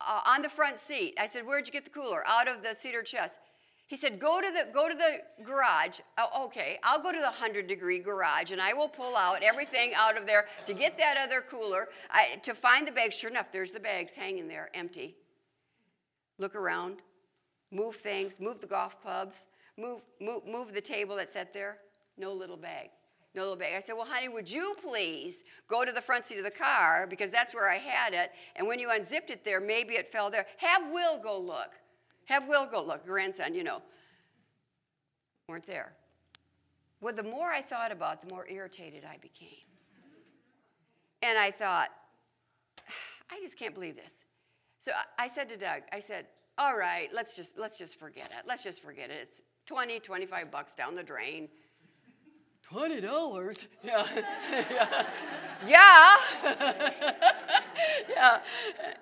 uh, 0.00 0.20
on 0.26 0.42
the 0.42 0.48
front 0.48 0.80
seat. 0.80 1.14
I 1.16 1.28
said, 1.28 1.46
where'd 1.46 1.68
you 1.68 1.72
get 1.72 1.84
the 1.84 1.92
cooler? 1.92 2.24
Out 2.26 2.48
of 2.48 2.60
the 2.60 2.74
cedar 2.74 3.04
chest. 3.04 3.38
He 3.86 3.96
said, 3.96 4.18
go 4.18 4.40
to 4.40 4.50
the, 4.50 4.66
go 4.72 4.88
to 4.88 4.96
the 4.96 5.44
garage. 5.44 6.00
Oh, 6.18 6.46
okay, 6.46 6.80
I'll 6.82 7.00
go 7.00 7.12
to 7.12 7.18
the 7.18 7.26
100 7.26 7.68
degree 7.68 8.00
garage 8.00 8.50
and 8.50 8.60
I 8.60 8.72
will 8.72 8.88
pull 8.88 9.16
out 9.16 9.44
everything 9.44 9.92
out 9.94 10.16
of 10.16 10.26
there 10.26 10.46
to 10.66 10.74
get 10.74 10.98
that 10.98 11.16
other 11.16 11.40
cooler, 11.40 11.88
I, 12.10 12.40
to 12.42 12.52
find 12.52 12.84
the 12.84 12.90
bags. 12.90 13.14
Sure 13.14 13.30
enough, 13.30 13.52
there's 13.52 13.70
the 13.70 13.78
bags 13.78 14.12
hanging 14.14 14.48
there, 14.48 14.70
empty. 14.74 15.14
Look 16.38 16.56
around, 16.56 16.96
move 17.70 17.94
things, 17.94 18.40
move 18.40 18.58
the 18.58 18.66
golf 18.66 19.00
clubs, 19.00 19.36
move, 19.76 20.00
move, 20.20 20.44
move 20.48 20.74
the 20.74 20.80
table 20.80 21.14
that 21.14 21.32
sat 21.32 21.54
there. 21.54 21.78
No 22.16 22.32
little 22.32 22.56
bag. 22.56 22.88
No 23.38 23.44
little 23.44 23.56
bag. 23.56 23.74
I 23.76 23.80
said, 23.80 23.92
Well, 23.92 24.04
honey, 24.04 24.28
would 24.28 24.50
you 24.50 24.74
please 24.82 25.44
go 25.68 25.84
to 25.84 25.92
the 25.92 26.00
front 26.00 26.24
seat 26.24 26.38
of 26.38 26.44
the 26.44 26.50
car 26.50 27.06
because 27.08 27.30
that's 27.30 27.54
where 27.54 27.70
I 27.70 27.76
had 27.76 28.12
it. 28.12 28.32
And 28.56 28.66
when 28.66 28.80
you 28.80 28.90
unzipped 28.90 29.30
it 29.30 29.44
there, 29.44 29.60
maybe 29.60 29.94
it 29.94 30.08
fell 30.08 30.28
there. 30.28 30.44
Have 30.56 30.90
Will 30.90 31.20
go 31.20 31.38
look. 31.38 31.70
Have 32.24 32.48
Will 32.48 32.66
go 32.66 32.82
look, 32.82 33.06
grandson, 33.06 33.54
you 33.54 33.62
know. 33.62 33.80
Weren't 35.48 35.68
there. 35.68 35.92
Well, 37.00 37.14
the 37.14 37.22
more 37.22 37.52
I 37.52 37.62
thought 37.62 37.92
about, 37.92 38.14
it, 38.14 38.28
the 38.28 38.34
more 38.34 38.44
irritated 38.48 39.04
I 39.04 39.18
became. 39.18 39.68
And 41.22 41.38
I 41.38 41.52
thought, 41.52 41.90
I 43.30 43.38
just 43.40 43.56
can't 43.56 43.72
believe 43.72 43.94
this. 43.94 44.14
So 44.84 44.90
I- 45.16 45.28
said 45.28 45.48
to 45.50 45.56
Doug, 45.56 45.82
I 45.92 46.00
said, 46.00 46.26
all 46.58 46.76
right, 46.76 47.08
let's 47.14 47.36
just 47.36 47.56
let's 47.56 47.78
just 47.78 48.00
forget 48.00 48.32
it. 48.36 48.48
Let's 48.48 48.64
just 48.64 48.82
forget 48.82 49.10
it. 49.10 49.18
It's 49.22 49.42
20, 49.66 50.00
25 50.00 50.50
bucks 50.50 50.74
down 50.74 50.96
the 50.96 51.04
drain. 51.04 51.48
Twenty 52.70 53.00
dollars? 53.00 53.64
Yeah. 53.82 54.06
yeah. 55.66 56.16
yeah. 58.08 58.40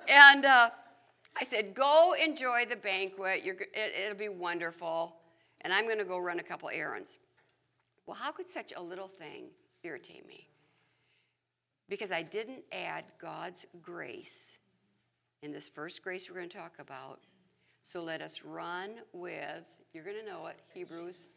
And 0.09 0.45
uh, 0.45 0.71
I 1.39 1.45
said, 1.45 1.75
go 1.75 2.15
enjoy 2.23 2.67
the 2.69 2.77
banquet. 2.77 3.45
You're, 3.45 3.57
it, 3.57 3.93
it'll 4.05 4.19
be 4.19 4.29
wonderful. 4.29 5.17
And 5.63 5.73
I'm 5.73 5.87
going 5.87 5.99
to 5.99 6.05
go 6.05 6.19
run 6.19 6.39
a 6.39 6.43
couple 6.43 6.71
errands. 6.73 7.19
Well, 8.07 8.17
how 8.17 8.31
could 8.31 8.49
such 8.49 8.73
a 8.77 8.81
little 8.81 9.09
thing 9.09 9.49
irritate 9.83 10.27
me? 10.27 10.49
Because 11.89 12.11
I 12.13 12.23
didn't 12.23 12.63
add 12.73 13.05
God's 13.21 13.67
grace 13.83 14.57
in 15.43 15.53
this 15.53 15.69
first 15.69 16.03
grace 16.03 16.29
we're 16.29 16.37
going 16.37 16.49
to 16.49 16.57
talk 16.57 16.75
about. 16.79 17.21
So 17.87 18.03
let 18.03 18.23
us 18.23 18.43
run 18.45 18.97
with, 19.13 19.65
you're 19.93 20.05
going 20.05 20.19
to 20.25 20.25
know 20.25 20.47
it, 20.47 20.57
Hebrews. 20.73 21.29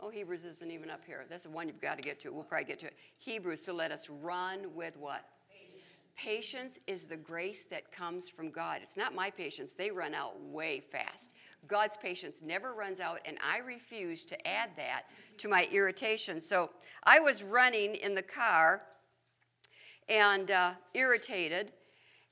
Oh, 0.00 0.10
Hebrews 0.10 0.44
isn't 0.44 0.70
even 0.70 0.90
up 0.90 1.00
here. 1.06 1.24
That's 1.30 1.44
the 1.44 1.50
one 1.50 1.68
you've 1.68 1.80
got 1.80 1.96
to 1.96 2.02
get 2.02 2.20
to. 2.20 2.30
We'll 2.30 2.44
probably 2.44 2.66
get 2.66 2.78
to 2.80 2.86
it. 2.86 2.94
Hebrews. 3.18 3.64
So 3.64 3.72
let 3.72 3.92
us 3.92 4.08
run 4.10 4.74
with 4.74 4.96
what? 4.96 5.24
Patience 6.16 6.78
is 6.86 7.06
the 7.06 7.16
grace 7.16 7.64
that 7.66 7.90
comes 7.90 8.28
from 8.28 8.50
God. 8.50 8.80
It's 8.82 8.96
not 8.96 9.14
my 9.14 9.30
patience, 9.30 9.72
they 9.72 9.90
run 9.90 10.14
out 10.14 10.40
way 10.40 10.80
fast. 10.80 11.32
God's 11.66 11.96
patience 11.96 12.42
never 12.44 12.74
runs 12.74 13.00
out, 13.00 13.20
and 13.24 13.38
I 13.42 13.58
refuse 13.58 14.24
to 14.26 14.46
add 14.46 14.70
that 14.76 15.04
to 15.38 15.48
my 15.48 15.66
irritation. 15.72 16.40
So 16.40 16.70
I 17.04 17.18
was 17.20 17.42
running 17.42 17.94
in 17.96 18.14
the 18.14 18.22
car 18.22 18.82
and 20.08 20.50
uh, 20.50 20.72
irritated, 20.92 21.72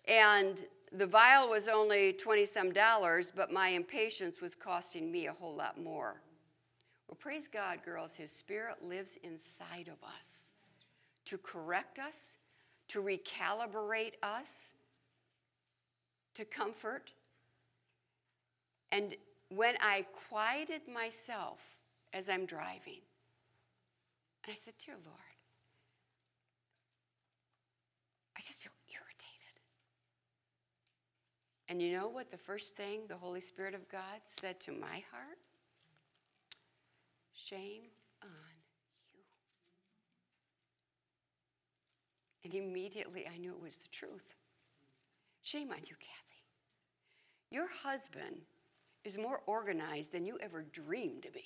and 0.06 0.58
the 0.92 1.06
vial 1.06 1.48
was 1.48 1.66
only 1.66 2.12
20 2.12 2.46
some 2.46 2.72
dollars, 2.72 3.32
but 3.34 3.50
my 3.50 3.68
impatience 3.68 4.40
was 4.40 4.54
costing 4.54 5.10
me 5.10 5.26
a 5.26 5.32
whole 5.32 5.56
lot 5.56 5.82
more. 5.82 6.20
Well, 7.12 7.18
praise 7.20 7.46
God, 7.46 7.80
girls, 7.84 8.14
His 8.14 8.30
Spirit 8.32 8.76
lives 8.82 9.18
inside 9.22 9.88
of 9.88 10.02
us 10.02 10.48
to 11.26 11.36
correct 11.36 11.98
us, 11.98 12.38
to 12.88 13.02
recalibrate 13.02 14.14
us, 14.22 14.46
to 16.36 16.46
comfort. 16.46 17.10
And 18.92 19.14
when 19.50 19.74
I 19.82 20.06
quieted 20.30 20.88
myself 20.90 21.58
as 22.14 22.30
I'm 22.30 22.46
driving, 22.46 23.02
I 24.48 24.54
said, 24.64 24.72
Dear 24.82 24.94
Lord, 25.04 25.18
I 28.38 28.40
just 28.40 28.62
feel 28.62 28.72
irritated. 28.88 29.60
And 31.68 31.82
you 31.82 31.92
know 31.92 32.08
what 32.08 32.30
the 32.30 32.38
first 32.38 32.74
thing 32.74 33.00
the 33.06 33.18
Holy 33.18 33.42
Spirit 33.42 33.74
of 33.74 33.86
God 33.90 34.22
said 34.40 34.58
to 34.60 34.72
my 34.72 35.04
heart? 35.12 35.36
Shame 37.48 37.82
on 38.22 38.28
you. 39.12 39.20
And 42.44 42.54
immediately 42.54 43.26
I 43.32 43.38
knew 43.38 43.52
it 43.52 43.62
was 43.62 43.78
the 43.78 43.88
truth. 43.90 44.34
Shame 45.42 45.70
on 45.70 45.78
you, 45.78 45.96
Kathy. 45.98 46.44
Your 47.50 47.68
husband 47.82 48.42
is 49.04 49.18
more 49.18 49.40
organized 49.46 50.12
than 50.12 50.24
you 50.24 50.38
ever 50.40 50.64
dreamed 50.72 51.24
to 51.24 51.32
be. 51.32 51.44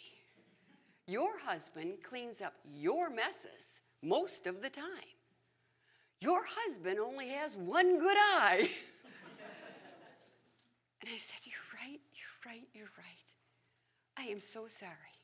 Your 1.06 1.38
husband 1.38 2.02
cleans 2.02 2.40
up 2.40 2.54
your 2.74 3.08
messes 3.08 3.80
most 4.02 4.46
of 4.46 4.60
the 4.60 4.70
time. 4.70 4.84
Your 6.20 6.42
husband 6.46 6.98
only 6.98 7.30
has 7.30 7.56
one 7.56 7.98
good 7.98 8.18
eye. 8.18 8.58
and 11.00 11.10
I 11.10 11.18
said, 11.18 11.40
You're 11.44 11.80
right, 11.80 12.00
you're 12.12 12.52
right, 12.52 12.68
you're 12.74 12.92
right. 12.98 13.32
I 14.18 14.24
am 14.30 14.40
so 14.40 14.66
sorry. 14.68 15.15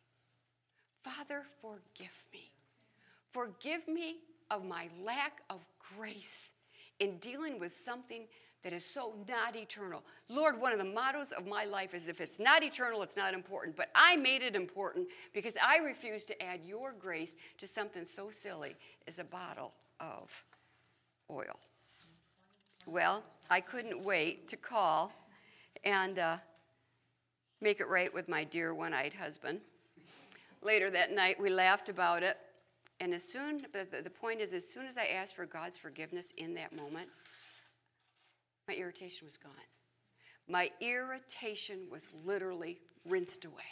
Father, 1.03 1.42
forgive 1.61 2.24
me. 2.32 2.50
Forgive 3.32 3.88
me 3.88 4.16
of 4.50 4.64
my 4.64 4.88
lack 5.05 5.42
of 5.50 5.61
grace 5.96 6.50
in 7.00 7.16
dealing 7.18 7.59
with 7.59 7.72
something 7.72 8.24
that 8.62 8.72
is 8.72 8.84
so 8.84 9.12
not 9.28 9.57
eternal. 9.57 10.03
Lord, 10.28 10.61
one 10.61 10.72
of 10.72 10.78
the 10.78 10.84
mottos 10.84 11.32
of 11.36 11.46
my 11.46 11.64
life 11.64 11.94
is 11.94 12.07
if 12.07 12.20
it's 12.20 12.38
not 12.38 12.62
eternal, 12.62 13.03
it's 13.03 13.16
not 13.16 13.34
important. 13.34 13.76
But 13.76 13.88
I 13.94 14.16
made 14.16 14.42
it 14.42 14.55
important 14.55 15.09
because 15.32 15.55
I 15.61 15.78
refused 15.78 16.28
to 16.28 16.42
add 16.42 16.61
your 16.64 16.92
grace 16.92 17.34
to 17.59 17.66
something 17.66 18.05
so 18.05 18.30
silly 18.30 18.76
as 19.09 19.18
a 19.18 19.24
bottle 19.24 19.72
of 19.98 20.30
oil. 21.30 21.59
Well, 22.86 23.24
I 23.50 23.61
couldn't 23.61 24.03
wait 24.03 24.48
to 24.48 24.57
call 24.57 25.12
and 25.84 26.18
uh, 26.18 26.36
make 27.61 27.80
it 27.80 27.88
right 27.88 28.12
with 28.12 28.28
my 28.28 28.44
dear 28.44 28.74
one 28.74 28.94
eyed 28.94 29.14
husband. 29.14 29.61
Later 30.62 30.90
that 30.90 31.12
night, 31.12 31.40
we 31.40 31.50
laughed 31.50 31.88
about 31.88 32.22
it. 32.22 32.36
And 33.00 33.12
as 33.12 33.24
soon—the 33.24 34.02
the 34.02 34.10
point 34.10 34.40
is, 34.40 34.52
as 34.52 34.68
soon 34.68 34.86
as 34.86 34.96
I 34.96 35.06
asked 35.06 35.34
for 35.34 35.44
God's 35.44 35.76
forgiveness 35.76 36.26
in 36.36 36.54
that 36.54 36.74
moment, 36.74 37.08
my 38.68 38.74
irritation 38.74 39.26
was 39.26 39.36
gone. 39.36 39.52
My 40.48 40.70
irritation 40.80 41.80
was 41.90 42.04
literally 42.24 42.80
rinsed 43.04 43.44
away. 43.44 43.62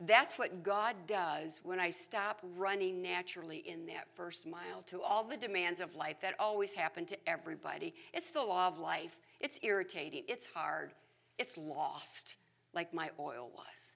That's 0.00 0.38
what 0.38 0.64
God 0.64 0.96
does 1.06 1.60
when 1.62 1.78
I 1.78 1.90
stop 1.90 2.40
running 2.56 3.00
naturally 3.00 3.58
in 3.58 3.86
that 3.86 4.08
first 4.16 4.46
mile 4.46 4.82
to 4.86 5.00
all 5.00 5.22
the 5.22 5.36
demands 5.36 5.80
of 5.80 5.94
life 5.94 6.16
that 6.22 6.34
always 6.40 6.72
happen 6.72 7.06
to 7.06 7.28
everybody. 7.28 7.94
It's 8.12 8.32
the 8.32 8.42
law 8.42 8.66
of 8.66 8.78
life. 8.78 9.16
It's 9.40 9.60
irritating. 9.62 10.24
It's 10.26 10.46
hard. 10.46 10.92
It's 11.38 11.56
lost, 11.56 12.36
like 12.74 12.92
my 12.92 13.10
oil 13.20 13.50
was. 13.54 13.91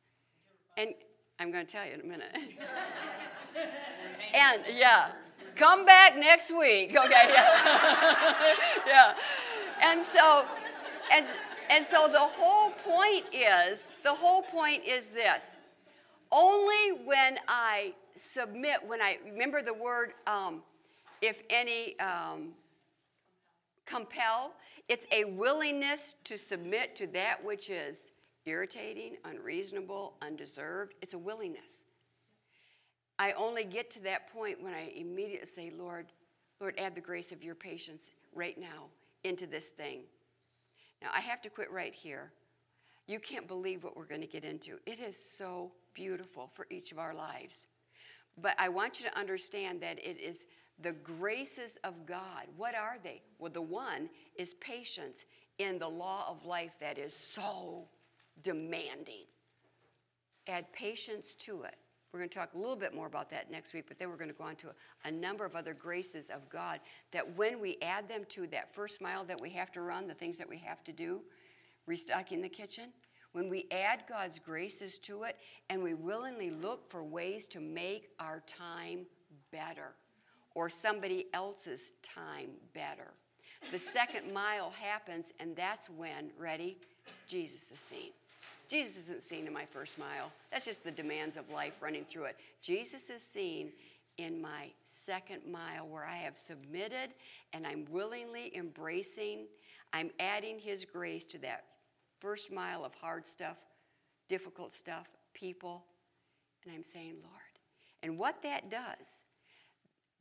And 0.76 0.94
I'm 1.38 1.50
going 1.50 1.66
to 1.66 1.70
tell 1.72 1.86
you 1.86 1.92
in 1.94 2.00
a 2.00 2.04
minute. 2.04 2.34
and 4.34 4.62
yeah, 4.74 5.12
come 5.54 5.84
back 5.84 6.16
next 6.16 6.50
week. 6.50 6.96
Okay, 6.96 7.28
yeah. 7.28 8.34
yeah. 8.86 9.14
And 9.82 10.04
so, 10.04 10.44
and, 11.12 11.26
and 11.70 11.86
so 11.86 12.08
the 12.08 12.18
whole 12.18 12.70
point 12.70 13.24
is, 13.32 13.80
the 14.02 14.14
whole 14.14 14.42
point 14.42 14.84
is 14.86 15.08
this. 15.08 15.42
Only 16.30 17.04
when 17.04 17.38
I 17.48 17.94
submit, 18.16 18.78
when 18.86 19.00
I 19.00 19.18
remember 19.24 19.62
the 19.62 19.74
word, 19.74 20.12
um, 20.26 20.62
if 21.22 21.42
any, 21.50 21.98
um, 22.00 22.52
compel, 23.86 24.52
it's 24.88 25.06
a 25.12 25.24
willingness 25.24 26.14
to 26.24 26.36
submit 26.36 26.96
to 26.96 27.06
that 27.08 27.42
which 27.42 27.70
is 27.70 27.98
irritating, 28.46 29.16
unreasonable, 29.24 30.14
undeserved. 30.22 30.94
It's 31.02 31.14
a 31.14 31.18
willingness. 31.18 31.84
I 33.18 33.32
only 33.32 33.64
get 33.64 33.90
to 33.92 34.00
that 34.04 34.32
point 34.32 34.62
when 34.62 34.74
I 34.74 34.92
immediately 34.94 35.48
say, 35.54 35.72
Lord, 35.76 36.06
Lord, 36.60 36.74
add 36.78 36.94
the 36.94 37.00
grace 37.00 37.32
of 37.32 37.42
your 37.42 37.54
patience 37.54 38.10
right 38.34 38.58
now 38.58 38.88
into 39.24 39.46
this 39.46 39.68
thing. 39.68 40.02
Now, 41.02 41.08
I 41.14 41.20
have 41.20 41.42
to 41.42 41.50
quit 41.50 41.70
right 41.70 41.94
here. 41.94 42.32
You 43.06 43.20
can't 43.20 43.46
believe 43.46 43.84
what 43.84 43.96
we're 43.96 44.06
going 44.06 44.22
to 44.22 44.26
get 44.26 44.44
into. 44.44 44.78
It 44.86 45.00
is 45.00 45.16
so 45.38 45.72
beautiful 45.94 46.50
for 46.54 46.66
each 46.70 46.92
of 46.92 46.98
our 46.98 47.14
lives. 47.14 47.66
But 48.38 48.54
I 48.58 48.68
want 48.68 49.00
you 49.00 49.08
to 49.08 49.18
understand 49.18 49.80
that 49.82 49.98
it 49.98 50.20
is 50.20 50.44
the 50.82 50.92
graces 50.92 51.78
of 51.84 52.06
God. 52.06 52.44
What 52.56 52.74
are 52.74 52.98
they? 53.02 53.22
Well, 53.38 53.52
the 53.52 53.62
one 53.62 54.10
is 54.36 54.54
patience 54.54 55.24
in 55.58 55.78
the 55.78 55.88
law 55.88 56.26
of 56.28 56.44
life 56.44 56.72
that 56.80 56.98
is 56.98 57.14
so 57.14 57.88
demanding. 58.42 59.24
Add 60.46 60.72
patience 60.72 61.34
to 61.36 61.62
it. 61.62 61.76
We're 62.12 62.20
going 62.20 62.30
to 62.30 62.38
talk 62.38 62.54
a 62.54 62.58
little 62.58 62.76
bit 62.76 62.94
more 62.94 63.06
about 63.06 63.30
that 63.30 63.50
next 63.50 63.74
week, 63.74 63.84
but 63.88 63.98
then 63.98 64.08
we're 64.08 64.16
going 64.16 64.30
to 64.30 64.34
go 64.34 64.44
on 64.44 64.56
to 64.56 64.68
a, 64.68 65.08
a 65.08 65.10
number 65.10 65.44
of 65.44 65.54
other 65.54 65.74
graces 65.74 66.30
of 66.30 66.48
God 66.48 66.80
that 67.12 67.36
when 67.36 67.60
we 67.60 67.76
add 67.82 68.08
them 68.08 68.22
to 68.30 68.46
that 68.48 68.74
first 68.74 69.02
mile 69.02 69.24
that 69.24 69.40
we 69.40 69.50
have 69.50 69.70
to 69.72 69.82
run, 69.82 70.06
the 70.06 70.14
things 70.14 70.38
that 70.38 70.48
we 70.48 70.56
have 70.58 70.82
to 70.84 70.92
do, 70.92 71.20
restocking 71.86 72.40
the 72.40 72.48
kitchen, 72.48 72.90
when 73.32 73.50
we 73.50 73.66
add 73.70 74.04
God's 74.08 74.38
graces 74.38 74.96
to 74.98 75.24
it 75.24 75.36
and 75.68 75.82
we 75.82 75.92
willingly 75.92 76.50
look 76.50 76.90
for 76.90 77.04
ways 77.04 77.44
to 77.48 77.60
make 77.60 78.08
our 78.18 78.42
time 78.46 79.04
better 79.52 79.92
or 80.54 80.70
somebody 80.70 81.26
else's 81.34 81.96
time 82.02 82.48
better, 82.72 83.12
the 83.72 83.78
second 83.78 84.32
mile 84.32 84.70
happens, 84.70 85.26
and 85.38 85.54
that's 85.54 85.90
when, 85.90 86.30
ready, 86.38 86.78
Jesus 87.28 87.70
is 87.72 87.80
seen. 87.80 88.12
Jesus 88.68 89.04
isn't 89.04 89.22
seen 89.22 89.46
in 89.46 89.52
my 89.52 89.64
first 89.64 89.98
mile. 89.98 90.30
That's 90.50 90.64
just 90.64 90.84
the 90.84 90.90
demands 90.90 91.36
of 91.36 91.48
life 91.50 91.74
running 91.80 92.04
through 92.04 92.24
it. 92.24 92.36
Jesus 92.62 93.10
is 93.10 93.22
seen 93.22 93.72
in 94.18 94.40
my 94.40 94.70
second 95.04 95.42
mile 95.50 95.86
where 95.86 96.04
I 96.04 96.16
have 96.16 96.36
submitted 96.36 97.10
and 97.52 97.66
I'm 97.66 97.86
willingly 97.90 98.56
embracing, 98.56 99.46
I'm 99.92 100.10
adding 100.18 100.58
His 100.58 100.84
grace 100.84 101.26
to 101.26 101.38
that 101.38 101.64
first 102.20 102.50
mile 102.50 102.84
of 102.84 102.94
hard 102.94 103.26
stuff, 103.26 103.56
difficult 104.28 104.72
stuff, 104.72 105.06
people. 105.34 105.84
And 106.64 106.74
I'm 106.74 106.82
saying, 106.82 107.14
Lord. 107.22 107.42
And 108.02 108.18
what 108.18 108.42
that 108.42 108.70
does, 108.70 109.20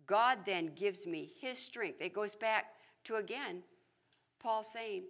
God 0.06 0.40
then 0.46 0.72
gives 0.76 1.06
me 1.06 1.32
his 1.40 1.58
strength. 1.58 2.02
It 2.02 2.14
goes 2.14 2.36
back 2.36 2.66
to 3.06 3.16
again, 3.16 3.64
Paul 4.40 4.64
saying, 4.64 5.04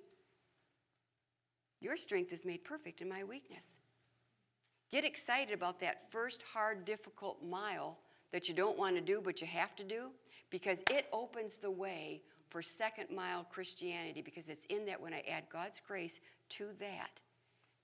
Your 1.86 1.98
strength 1.98 2.34
is 2.34 2.46
made 2.46 2.64
perfect 2.64 3.02
in 3.02 3.08
my 3.08 3.24
weakness. 3.24 3.64
Get 4.92 5.06
excited 5.06 5.54
about 5.54 5.80
that 5.82 6.12
first 6.12 6.42
hard, 6.52 6.84
difficult 6.84 7.44
mile 7.44 8.00
that 8.32 8.50
you 8.50 8.56
don't 8.56 8.76
want 8.76 8.96
to 8.96 9.02
do, 9.04 9.22
but 9.24 9.40
you 9.40 9.46
have 9.46 9.76
to 9.76 9.84
do, 9.84 10.10
because 10.50 10.80
it 10.90 11.06
opens 11.14 11.60
the 11.60 11.70
way 11.70 12.24
for 12.50 12.64
second 12.64 13.16
mile 13.16 13.46
Christianity, 13.52 14.24
because 14.24 14.50
it's 14.50 14.66
in 14.66 14.88
that 14.88 15.00
when 15.00 15.14
I 15.14 15.22
add 15.30 15.44
God's 15.54 15.80
grace 15.88 16.20
to 16.58 16.70
that, 16.80 17.12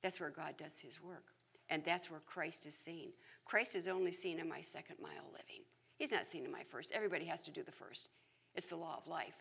that's 0.02 0.20
where 0.20 0.32
God 0.32 0.56
does 0.58 0.80
his 0.82 0.99
work. 0.99 1.26
And 1.70 1.84
that's 1.86 2.10
where 2.10 2.22
Christ 2.22 2.66
is 2.66 2.74
seen. 2.74 3.12
Christ 3.45 3.76
is 3.76 3.88
only 3.88 4.12
seen 4.12 4.39
in 4.39 4.49
my 4.49 4.62
second 4.62 4.95
mile 4.99 5.30
living. 5.32 5.62
He's 5.99 6.12
not 6.12 6.26
seen 6.26 6.43
in 6.43 6.52
my 6.52 6.64
first. 6.64 6.91
Everybody 6.91 7.26
has 7.26 7.43
to 7.43 7.52
do 7.52 7.62
the 7.62 7.72
first. 7.72 8.10
It's 8.56 8.68
the 8.68 8.78
law 8.78 8.97
of 8.97 9.06
life. 9.06 9.36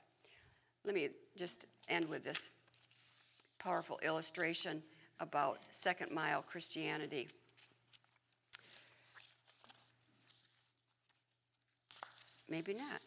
Let 0.84 0.94
me 0.94 1.08
just 1.34 1.64
end 1.88 2.10
with 2.10 2.24
this 2.24 2.50
powerful 3.60 4.00
illustration 4.02 4.82
about 5.20 5.58
second 5.70 6.10
mile 6.10 6.42
Christianity. 6.42 7.28
Maybe 12.48 12.74
not. 12.74 13.00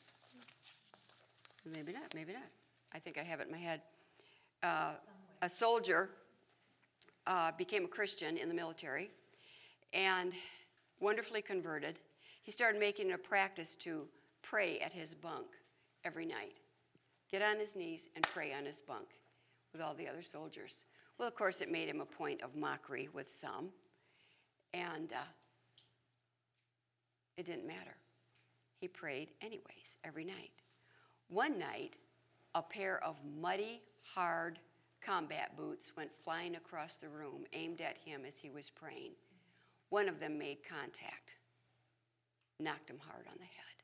Maybe 1.65 1.91
not, 1.91 2.13
maybe 2.13 2.33
not. 2.33 2.43
I 2.93 2.99
think 2.99 3.17
I 3.17 3.23
have 3.23 3.39
it 3.39 3.47
in 3.47 3.51
my 3.51 3.57
head. 3.57 3.81
Uh, 4.61 4.91
a 5.41 5.49
soldier 5.49 6.09
uh, 7.25 7.51
became 7.57 7.85
a 7.85 7.87
Christian 7.87 8.37
in 8.37 8.47
the 8.47 8.53
military 8.53 9.09
and 9.91 10.33
wonderfully 10.99 11.41
converted. 11.41 11.99
He 12.43 12.51
started 12.51 12.79
making 12.79 13.09
it 13.09 13.13
a 13.13 13.17
practice 13.17 13.75
to 13.75 14.03
pray 14.41 14.79
at 14.79 14.93
his 14.93 15.13
bunk 15.13 15.47
every 16.05 16.25
night. 16.25 16.59
Get 17.31 17.41
on 17.41 17.59
his 17.59 17.75
knees 17.75 18.09
and 18.15 18.23
pray 18.33 18.53
on 18.53 18.65
his 18.65 18.79
bunk 18.81 19.07
with 19.73 19.81
all 19.81 19.95
the 19.95 20.07
other 20.07 20.21
soldiers. 20.21 20.85
Well, 21.17 21.27
of 21.27 21.35
course, 21.35 21.61
it 21.61 21.71
made 21.71 21.89
him 21.89 22.01
a 22.01 22.05
point 22.05 22.41
of 22.41 22.55
mockery 22.55 23.09
with 23.13 23.31
some, 23.31 23.69
and 24.73 25.11
uh, 25.11 25.31
it 27.37 27.45
didn't 27.45 27.67
matter. 27.67 27.95
He 28.79 28.87
prayed 28.87 29.29
anyways 29.41 29.97
every 30.03 30.23
night. 30.23 30.51
One 31.29 31.57
night, 31.57 31.95
a 32.55 32.61
pair 32.61 33.03
of 33.03 33.15
muddy, 33.39 33.81
hard 34.03 34.59
combat 35.05 35.55
boots 35.57 35.91
went 35.97 36.11
flying 36.23 36.55
across 36.55 36.97
the 36.97 37.09
room, 37.09 37.45
aimed 37.53 37.81
at 37.81 37.97
him 37.97 38.23
as 38.27 38.37
he 38.39 38.49
was 38.49 38.69
praying. 38.69 39.11
One 39.89 40.07
of 40.07 40.19
them 40.19 40.37
made 40.37 40.57
contact, 40.67 41.35
knocked 42.59 42.89
him 42.89 42.99
hard 42.99 43.25
on 43.27 43.37
the 43.37 43.43
head. 43.43 43.83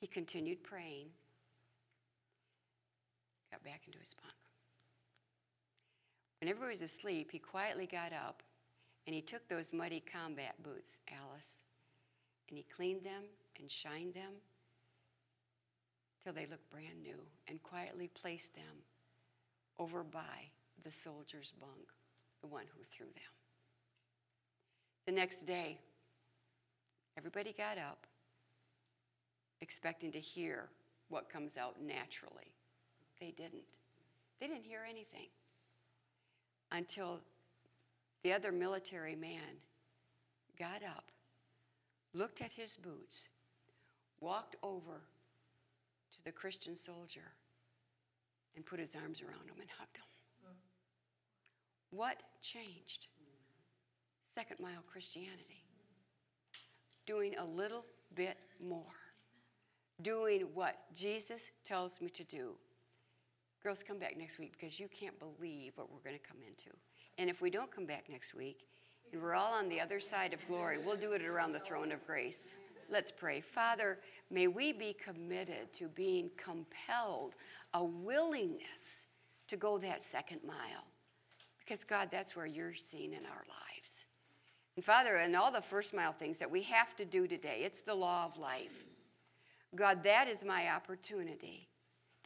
He 0.00 0.06
continued 0.06 0.62
praying, 0.62 1.06
got 3.50 3.64
back 3.64 3.82
into 3.86 3.98
his 3.98 4.14
bunk. 4.14 4.47
When 6.40 6.48
everybody 6.48 6.70
was 6.70 6.82
asleep, 6.82 7.30
he 7.32 7.38
quietly 7.38 7.86
got 7.86 8.12
up 8.12 8.42
and 9.06 9.14
he 9.14 9.20
took 9.20 9.48
those 9.48 9.72
muddy 9.72 10.00
combat 10.12 10.54
boots, 10.62 10.92
Alice, 11.10 11.62
and 12.48 12.56
he 12.56 12.64
cleaned 12.64 13.04
them 13.04 13.24
and 13.58 13.70
shined 13.70 14.14
them 14.14 14.32
till 16.22 16.32
they 16.32 16.46
looked 16.46 16.70
brand 16.70 17.02
new 17.02 17.18
and 17.48 17.62
quietly 17.62 18.08
placed 18.14 18.54
them 18.54 18.84
over 19.78 20.04
by 20.04 20.50
the 20.84 20.92
soldier's 20.92 21.52
bunk, 21.58 21.88
the 22.40 22.46
one 22.46 22.64
who 22.76 22.84
threw 22.84 23.06
them. 23.06 23.32
The 25.06 25.12
next 25.12 25.44
day, 25.46 25.78
everybody 27.16 27.52
got 27.56 27.78
up 27.78 28.06
expecting 29.60 30.12
to 30.12 30.20
hear 30.20 30.68
what 31.08 31.30
comes 31.30 31.56
out 31.56 31.76
naturally. 31.82 32.52
They 33.20 33.32
didn't. 33.32 33.64
They 34.38 34.46
didn't 34.46 34.64
hear 34.64 34.82
anything 34.88 35.28
until 36.72 37.20
the 38.22 38.32
other 38.32 38.52
military 38.52 39.14
man 39.14 39.60
got 40.58 40.82
up, 40.82 41.04
looked 42.14 42.40
at 42.40 42.52
his 42.52 42.76
boots, 42.76 43.28
walked 44.20 44.56
over 44.62 45.02
to 46.12 46.24
the 46.24 46.32
Christian 46.32 46.74
soldier, 46.74 47.32
and 48.56 48.66
put 48.66 48.80
his 48.80 48.94
arms 48.94 49.20
around 49.20 49.48
him 49.48 49.60
and 49.60 49.70
hugged 49.78 49.96
him. 49.96 50.04
What 51.90 52.22
changed? 52.42 53.06
Second 54.34 54.60
mile 54.60 54.82
Christianity. 54.90 55.64
Doing 57.06 57.34
a 57.38 57.44
little 57.44 57.84
bit 58.14 58.36
more. 58.60 58.82
Doing 60.02 60.42
what 60.54 60.76
Jesus 60.94 61.50
tells 61.64 62.00
me 62.00 62.08
to 62.10 62.24
do. 62.24 62.52
Girls, 63.62 63.82
come 63.86 63.98
back 63.98 64.16
next 64.16 64.38
week 64.38 64.52
because 64.58 64.78
you 64.78 64.88
can't 64.88 65.18
believe 65.18 65.72
what 65.74 65.90
we're 65.92 66.08
going 66.08 66.18
to 66.18 66.26
come 66.26 66.38
into. 66.46 66.70
And 67.18 67.28
if 67.28 67.40
we 67.40 67.50
don't 67.50 67.70
come 67.70 67.86
back 67.86 68.04
next 68.08 68.34
week, 68.34 68.66
and 69.12 69.20
we're 69.20 69.34
all 69.34 69.52
on 69.52 69.68
the 69.68 69.80
other 69.80 70.00
side 70.00 70.32
of 70.32 70.46
glory, 70.46 70.78
we'll 70.78 70.96
do 70.96 71.12
it 71.12 71.24
around 71.24 71.52
the 71.52 71.60
throne 71.60 71.90
of 71.90 72.06
grace. 72.06 72.44
Let's 72.90 73.10
pray. 73.10 73.40
Father, 73.40 73.98
may 74.30 74.46
we 74.46 74.72
be 74.72 74.94
committed 75.02 75.72
to 75.74 75.88
being 75.88 76.30
compelled, 76.36 77.34
a 77.74 77.82
willingness 77.82 79.06
to 79.48 79.56
go 79.56 79.78
that 79.78 80.02
second 80.02 80.40
mile. 80.46 80.84
Because, 81.58 81.84
God, 81.84 82.08
that's 82.12 82.36
where 82.36 82.46
you're 82.46 82.74
seen 82.74 83.12
in 83.12 83.26
our 83.26 83.44
lives. 83.48 84.04
And, 84.76 84.84
Father, 84.84 85.16
and 85.16 85.34
all 85.34 85.50
the 85.50 85.60
first 85.60 85.92
mile 85.92 86.12
things 86.12 86.38
that 86.38 86.50
we 86.50 86.62
have 86.62 86.94
to 86.96 87.04
do 87.04 87.26
today, 87.26 87.62
it's 87.64 87.82
the 87.82 87.94
law 87.94 88.24
of 88.24 88.38
life. 88.38 88.84
God, 89.74 90.04
that 90.04 90.28
is 90.28 90.44
my 90.44 90.68
opportunity 90.68 91.67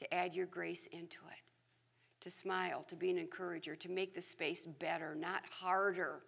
to 0.02 0.14
add 0.14 0.34
your 0.34 0.46
grace 0.46 0.88
into 0.92 1.18
it, 1.30 2.22
to 2.22 2.30
smile, 2.30 2.84
to 2.88 2.96
be 2.96 3.10
an 3.10 3.18
encourager, 3.18 3.76
to 3.76 3.88
make 3.88 4.14
the 4.14 4.22
space 4.22 4.66
better, 4.80 5.14
not 5.14 5.42
harder 5.48 6.22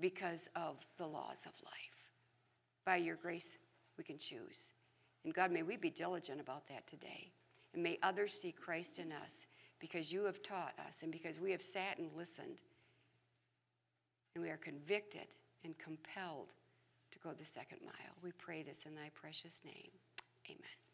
because 0.00 0.48
of 0.54 0.76
the 0.98 1.06
laws 1.06 1.38
of 1.46 1.52
life. 1.64 1.72
By 2.84 2.96
your 2.96 3.16
grace, 3.16 3.56
we 3.96 4.04
can 4.04 4.18
choose. 4.18 4.72
And 5.24 5.32
God, 5.32 5.50
may 5.50 5.62
we 5.62 5.76
be 5.76 5.90
diligent 5.90 6.40
about 6.40 6.68
that 6.68 6.86
today. 6.86 7.32
And 7.72 7.82
may 7.82 7.98
others 8.02 8.32
see 8.32 8.52
Christ 8.52 8.98
in 8.98 9.12
us 9.12 9.46
because 9.80 10.12
you 10.12 10.24
have 10.24 10.42
taught 10.42 10.74
us 10.86 11.02
and 11.02 11.10
because 11.10 11.40
we 11.40 11.50
have 11.52 11.62
sat 11.62 11.98
and 11.98 12.10
listened. 12.14 12.60
And 14.34 14.44
we 14.44 14.50
are 14.50 14.58
convicted 14.58 15.26
and 15.64 15.74
compelled 15.78 16.52
to 17.12 17.18
go 17.18 17.32
the 17.32 17.46
second 17.46 17.78
mile. 17.82 18.14
We 18.22 18.32
pray 18.32 18.62
this 18.62 18.84
in 18.86 18.94
thy 18.94 19.10
precious 19.14 19.62
name. 19.64 19.90
Amen. 20.48 20.85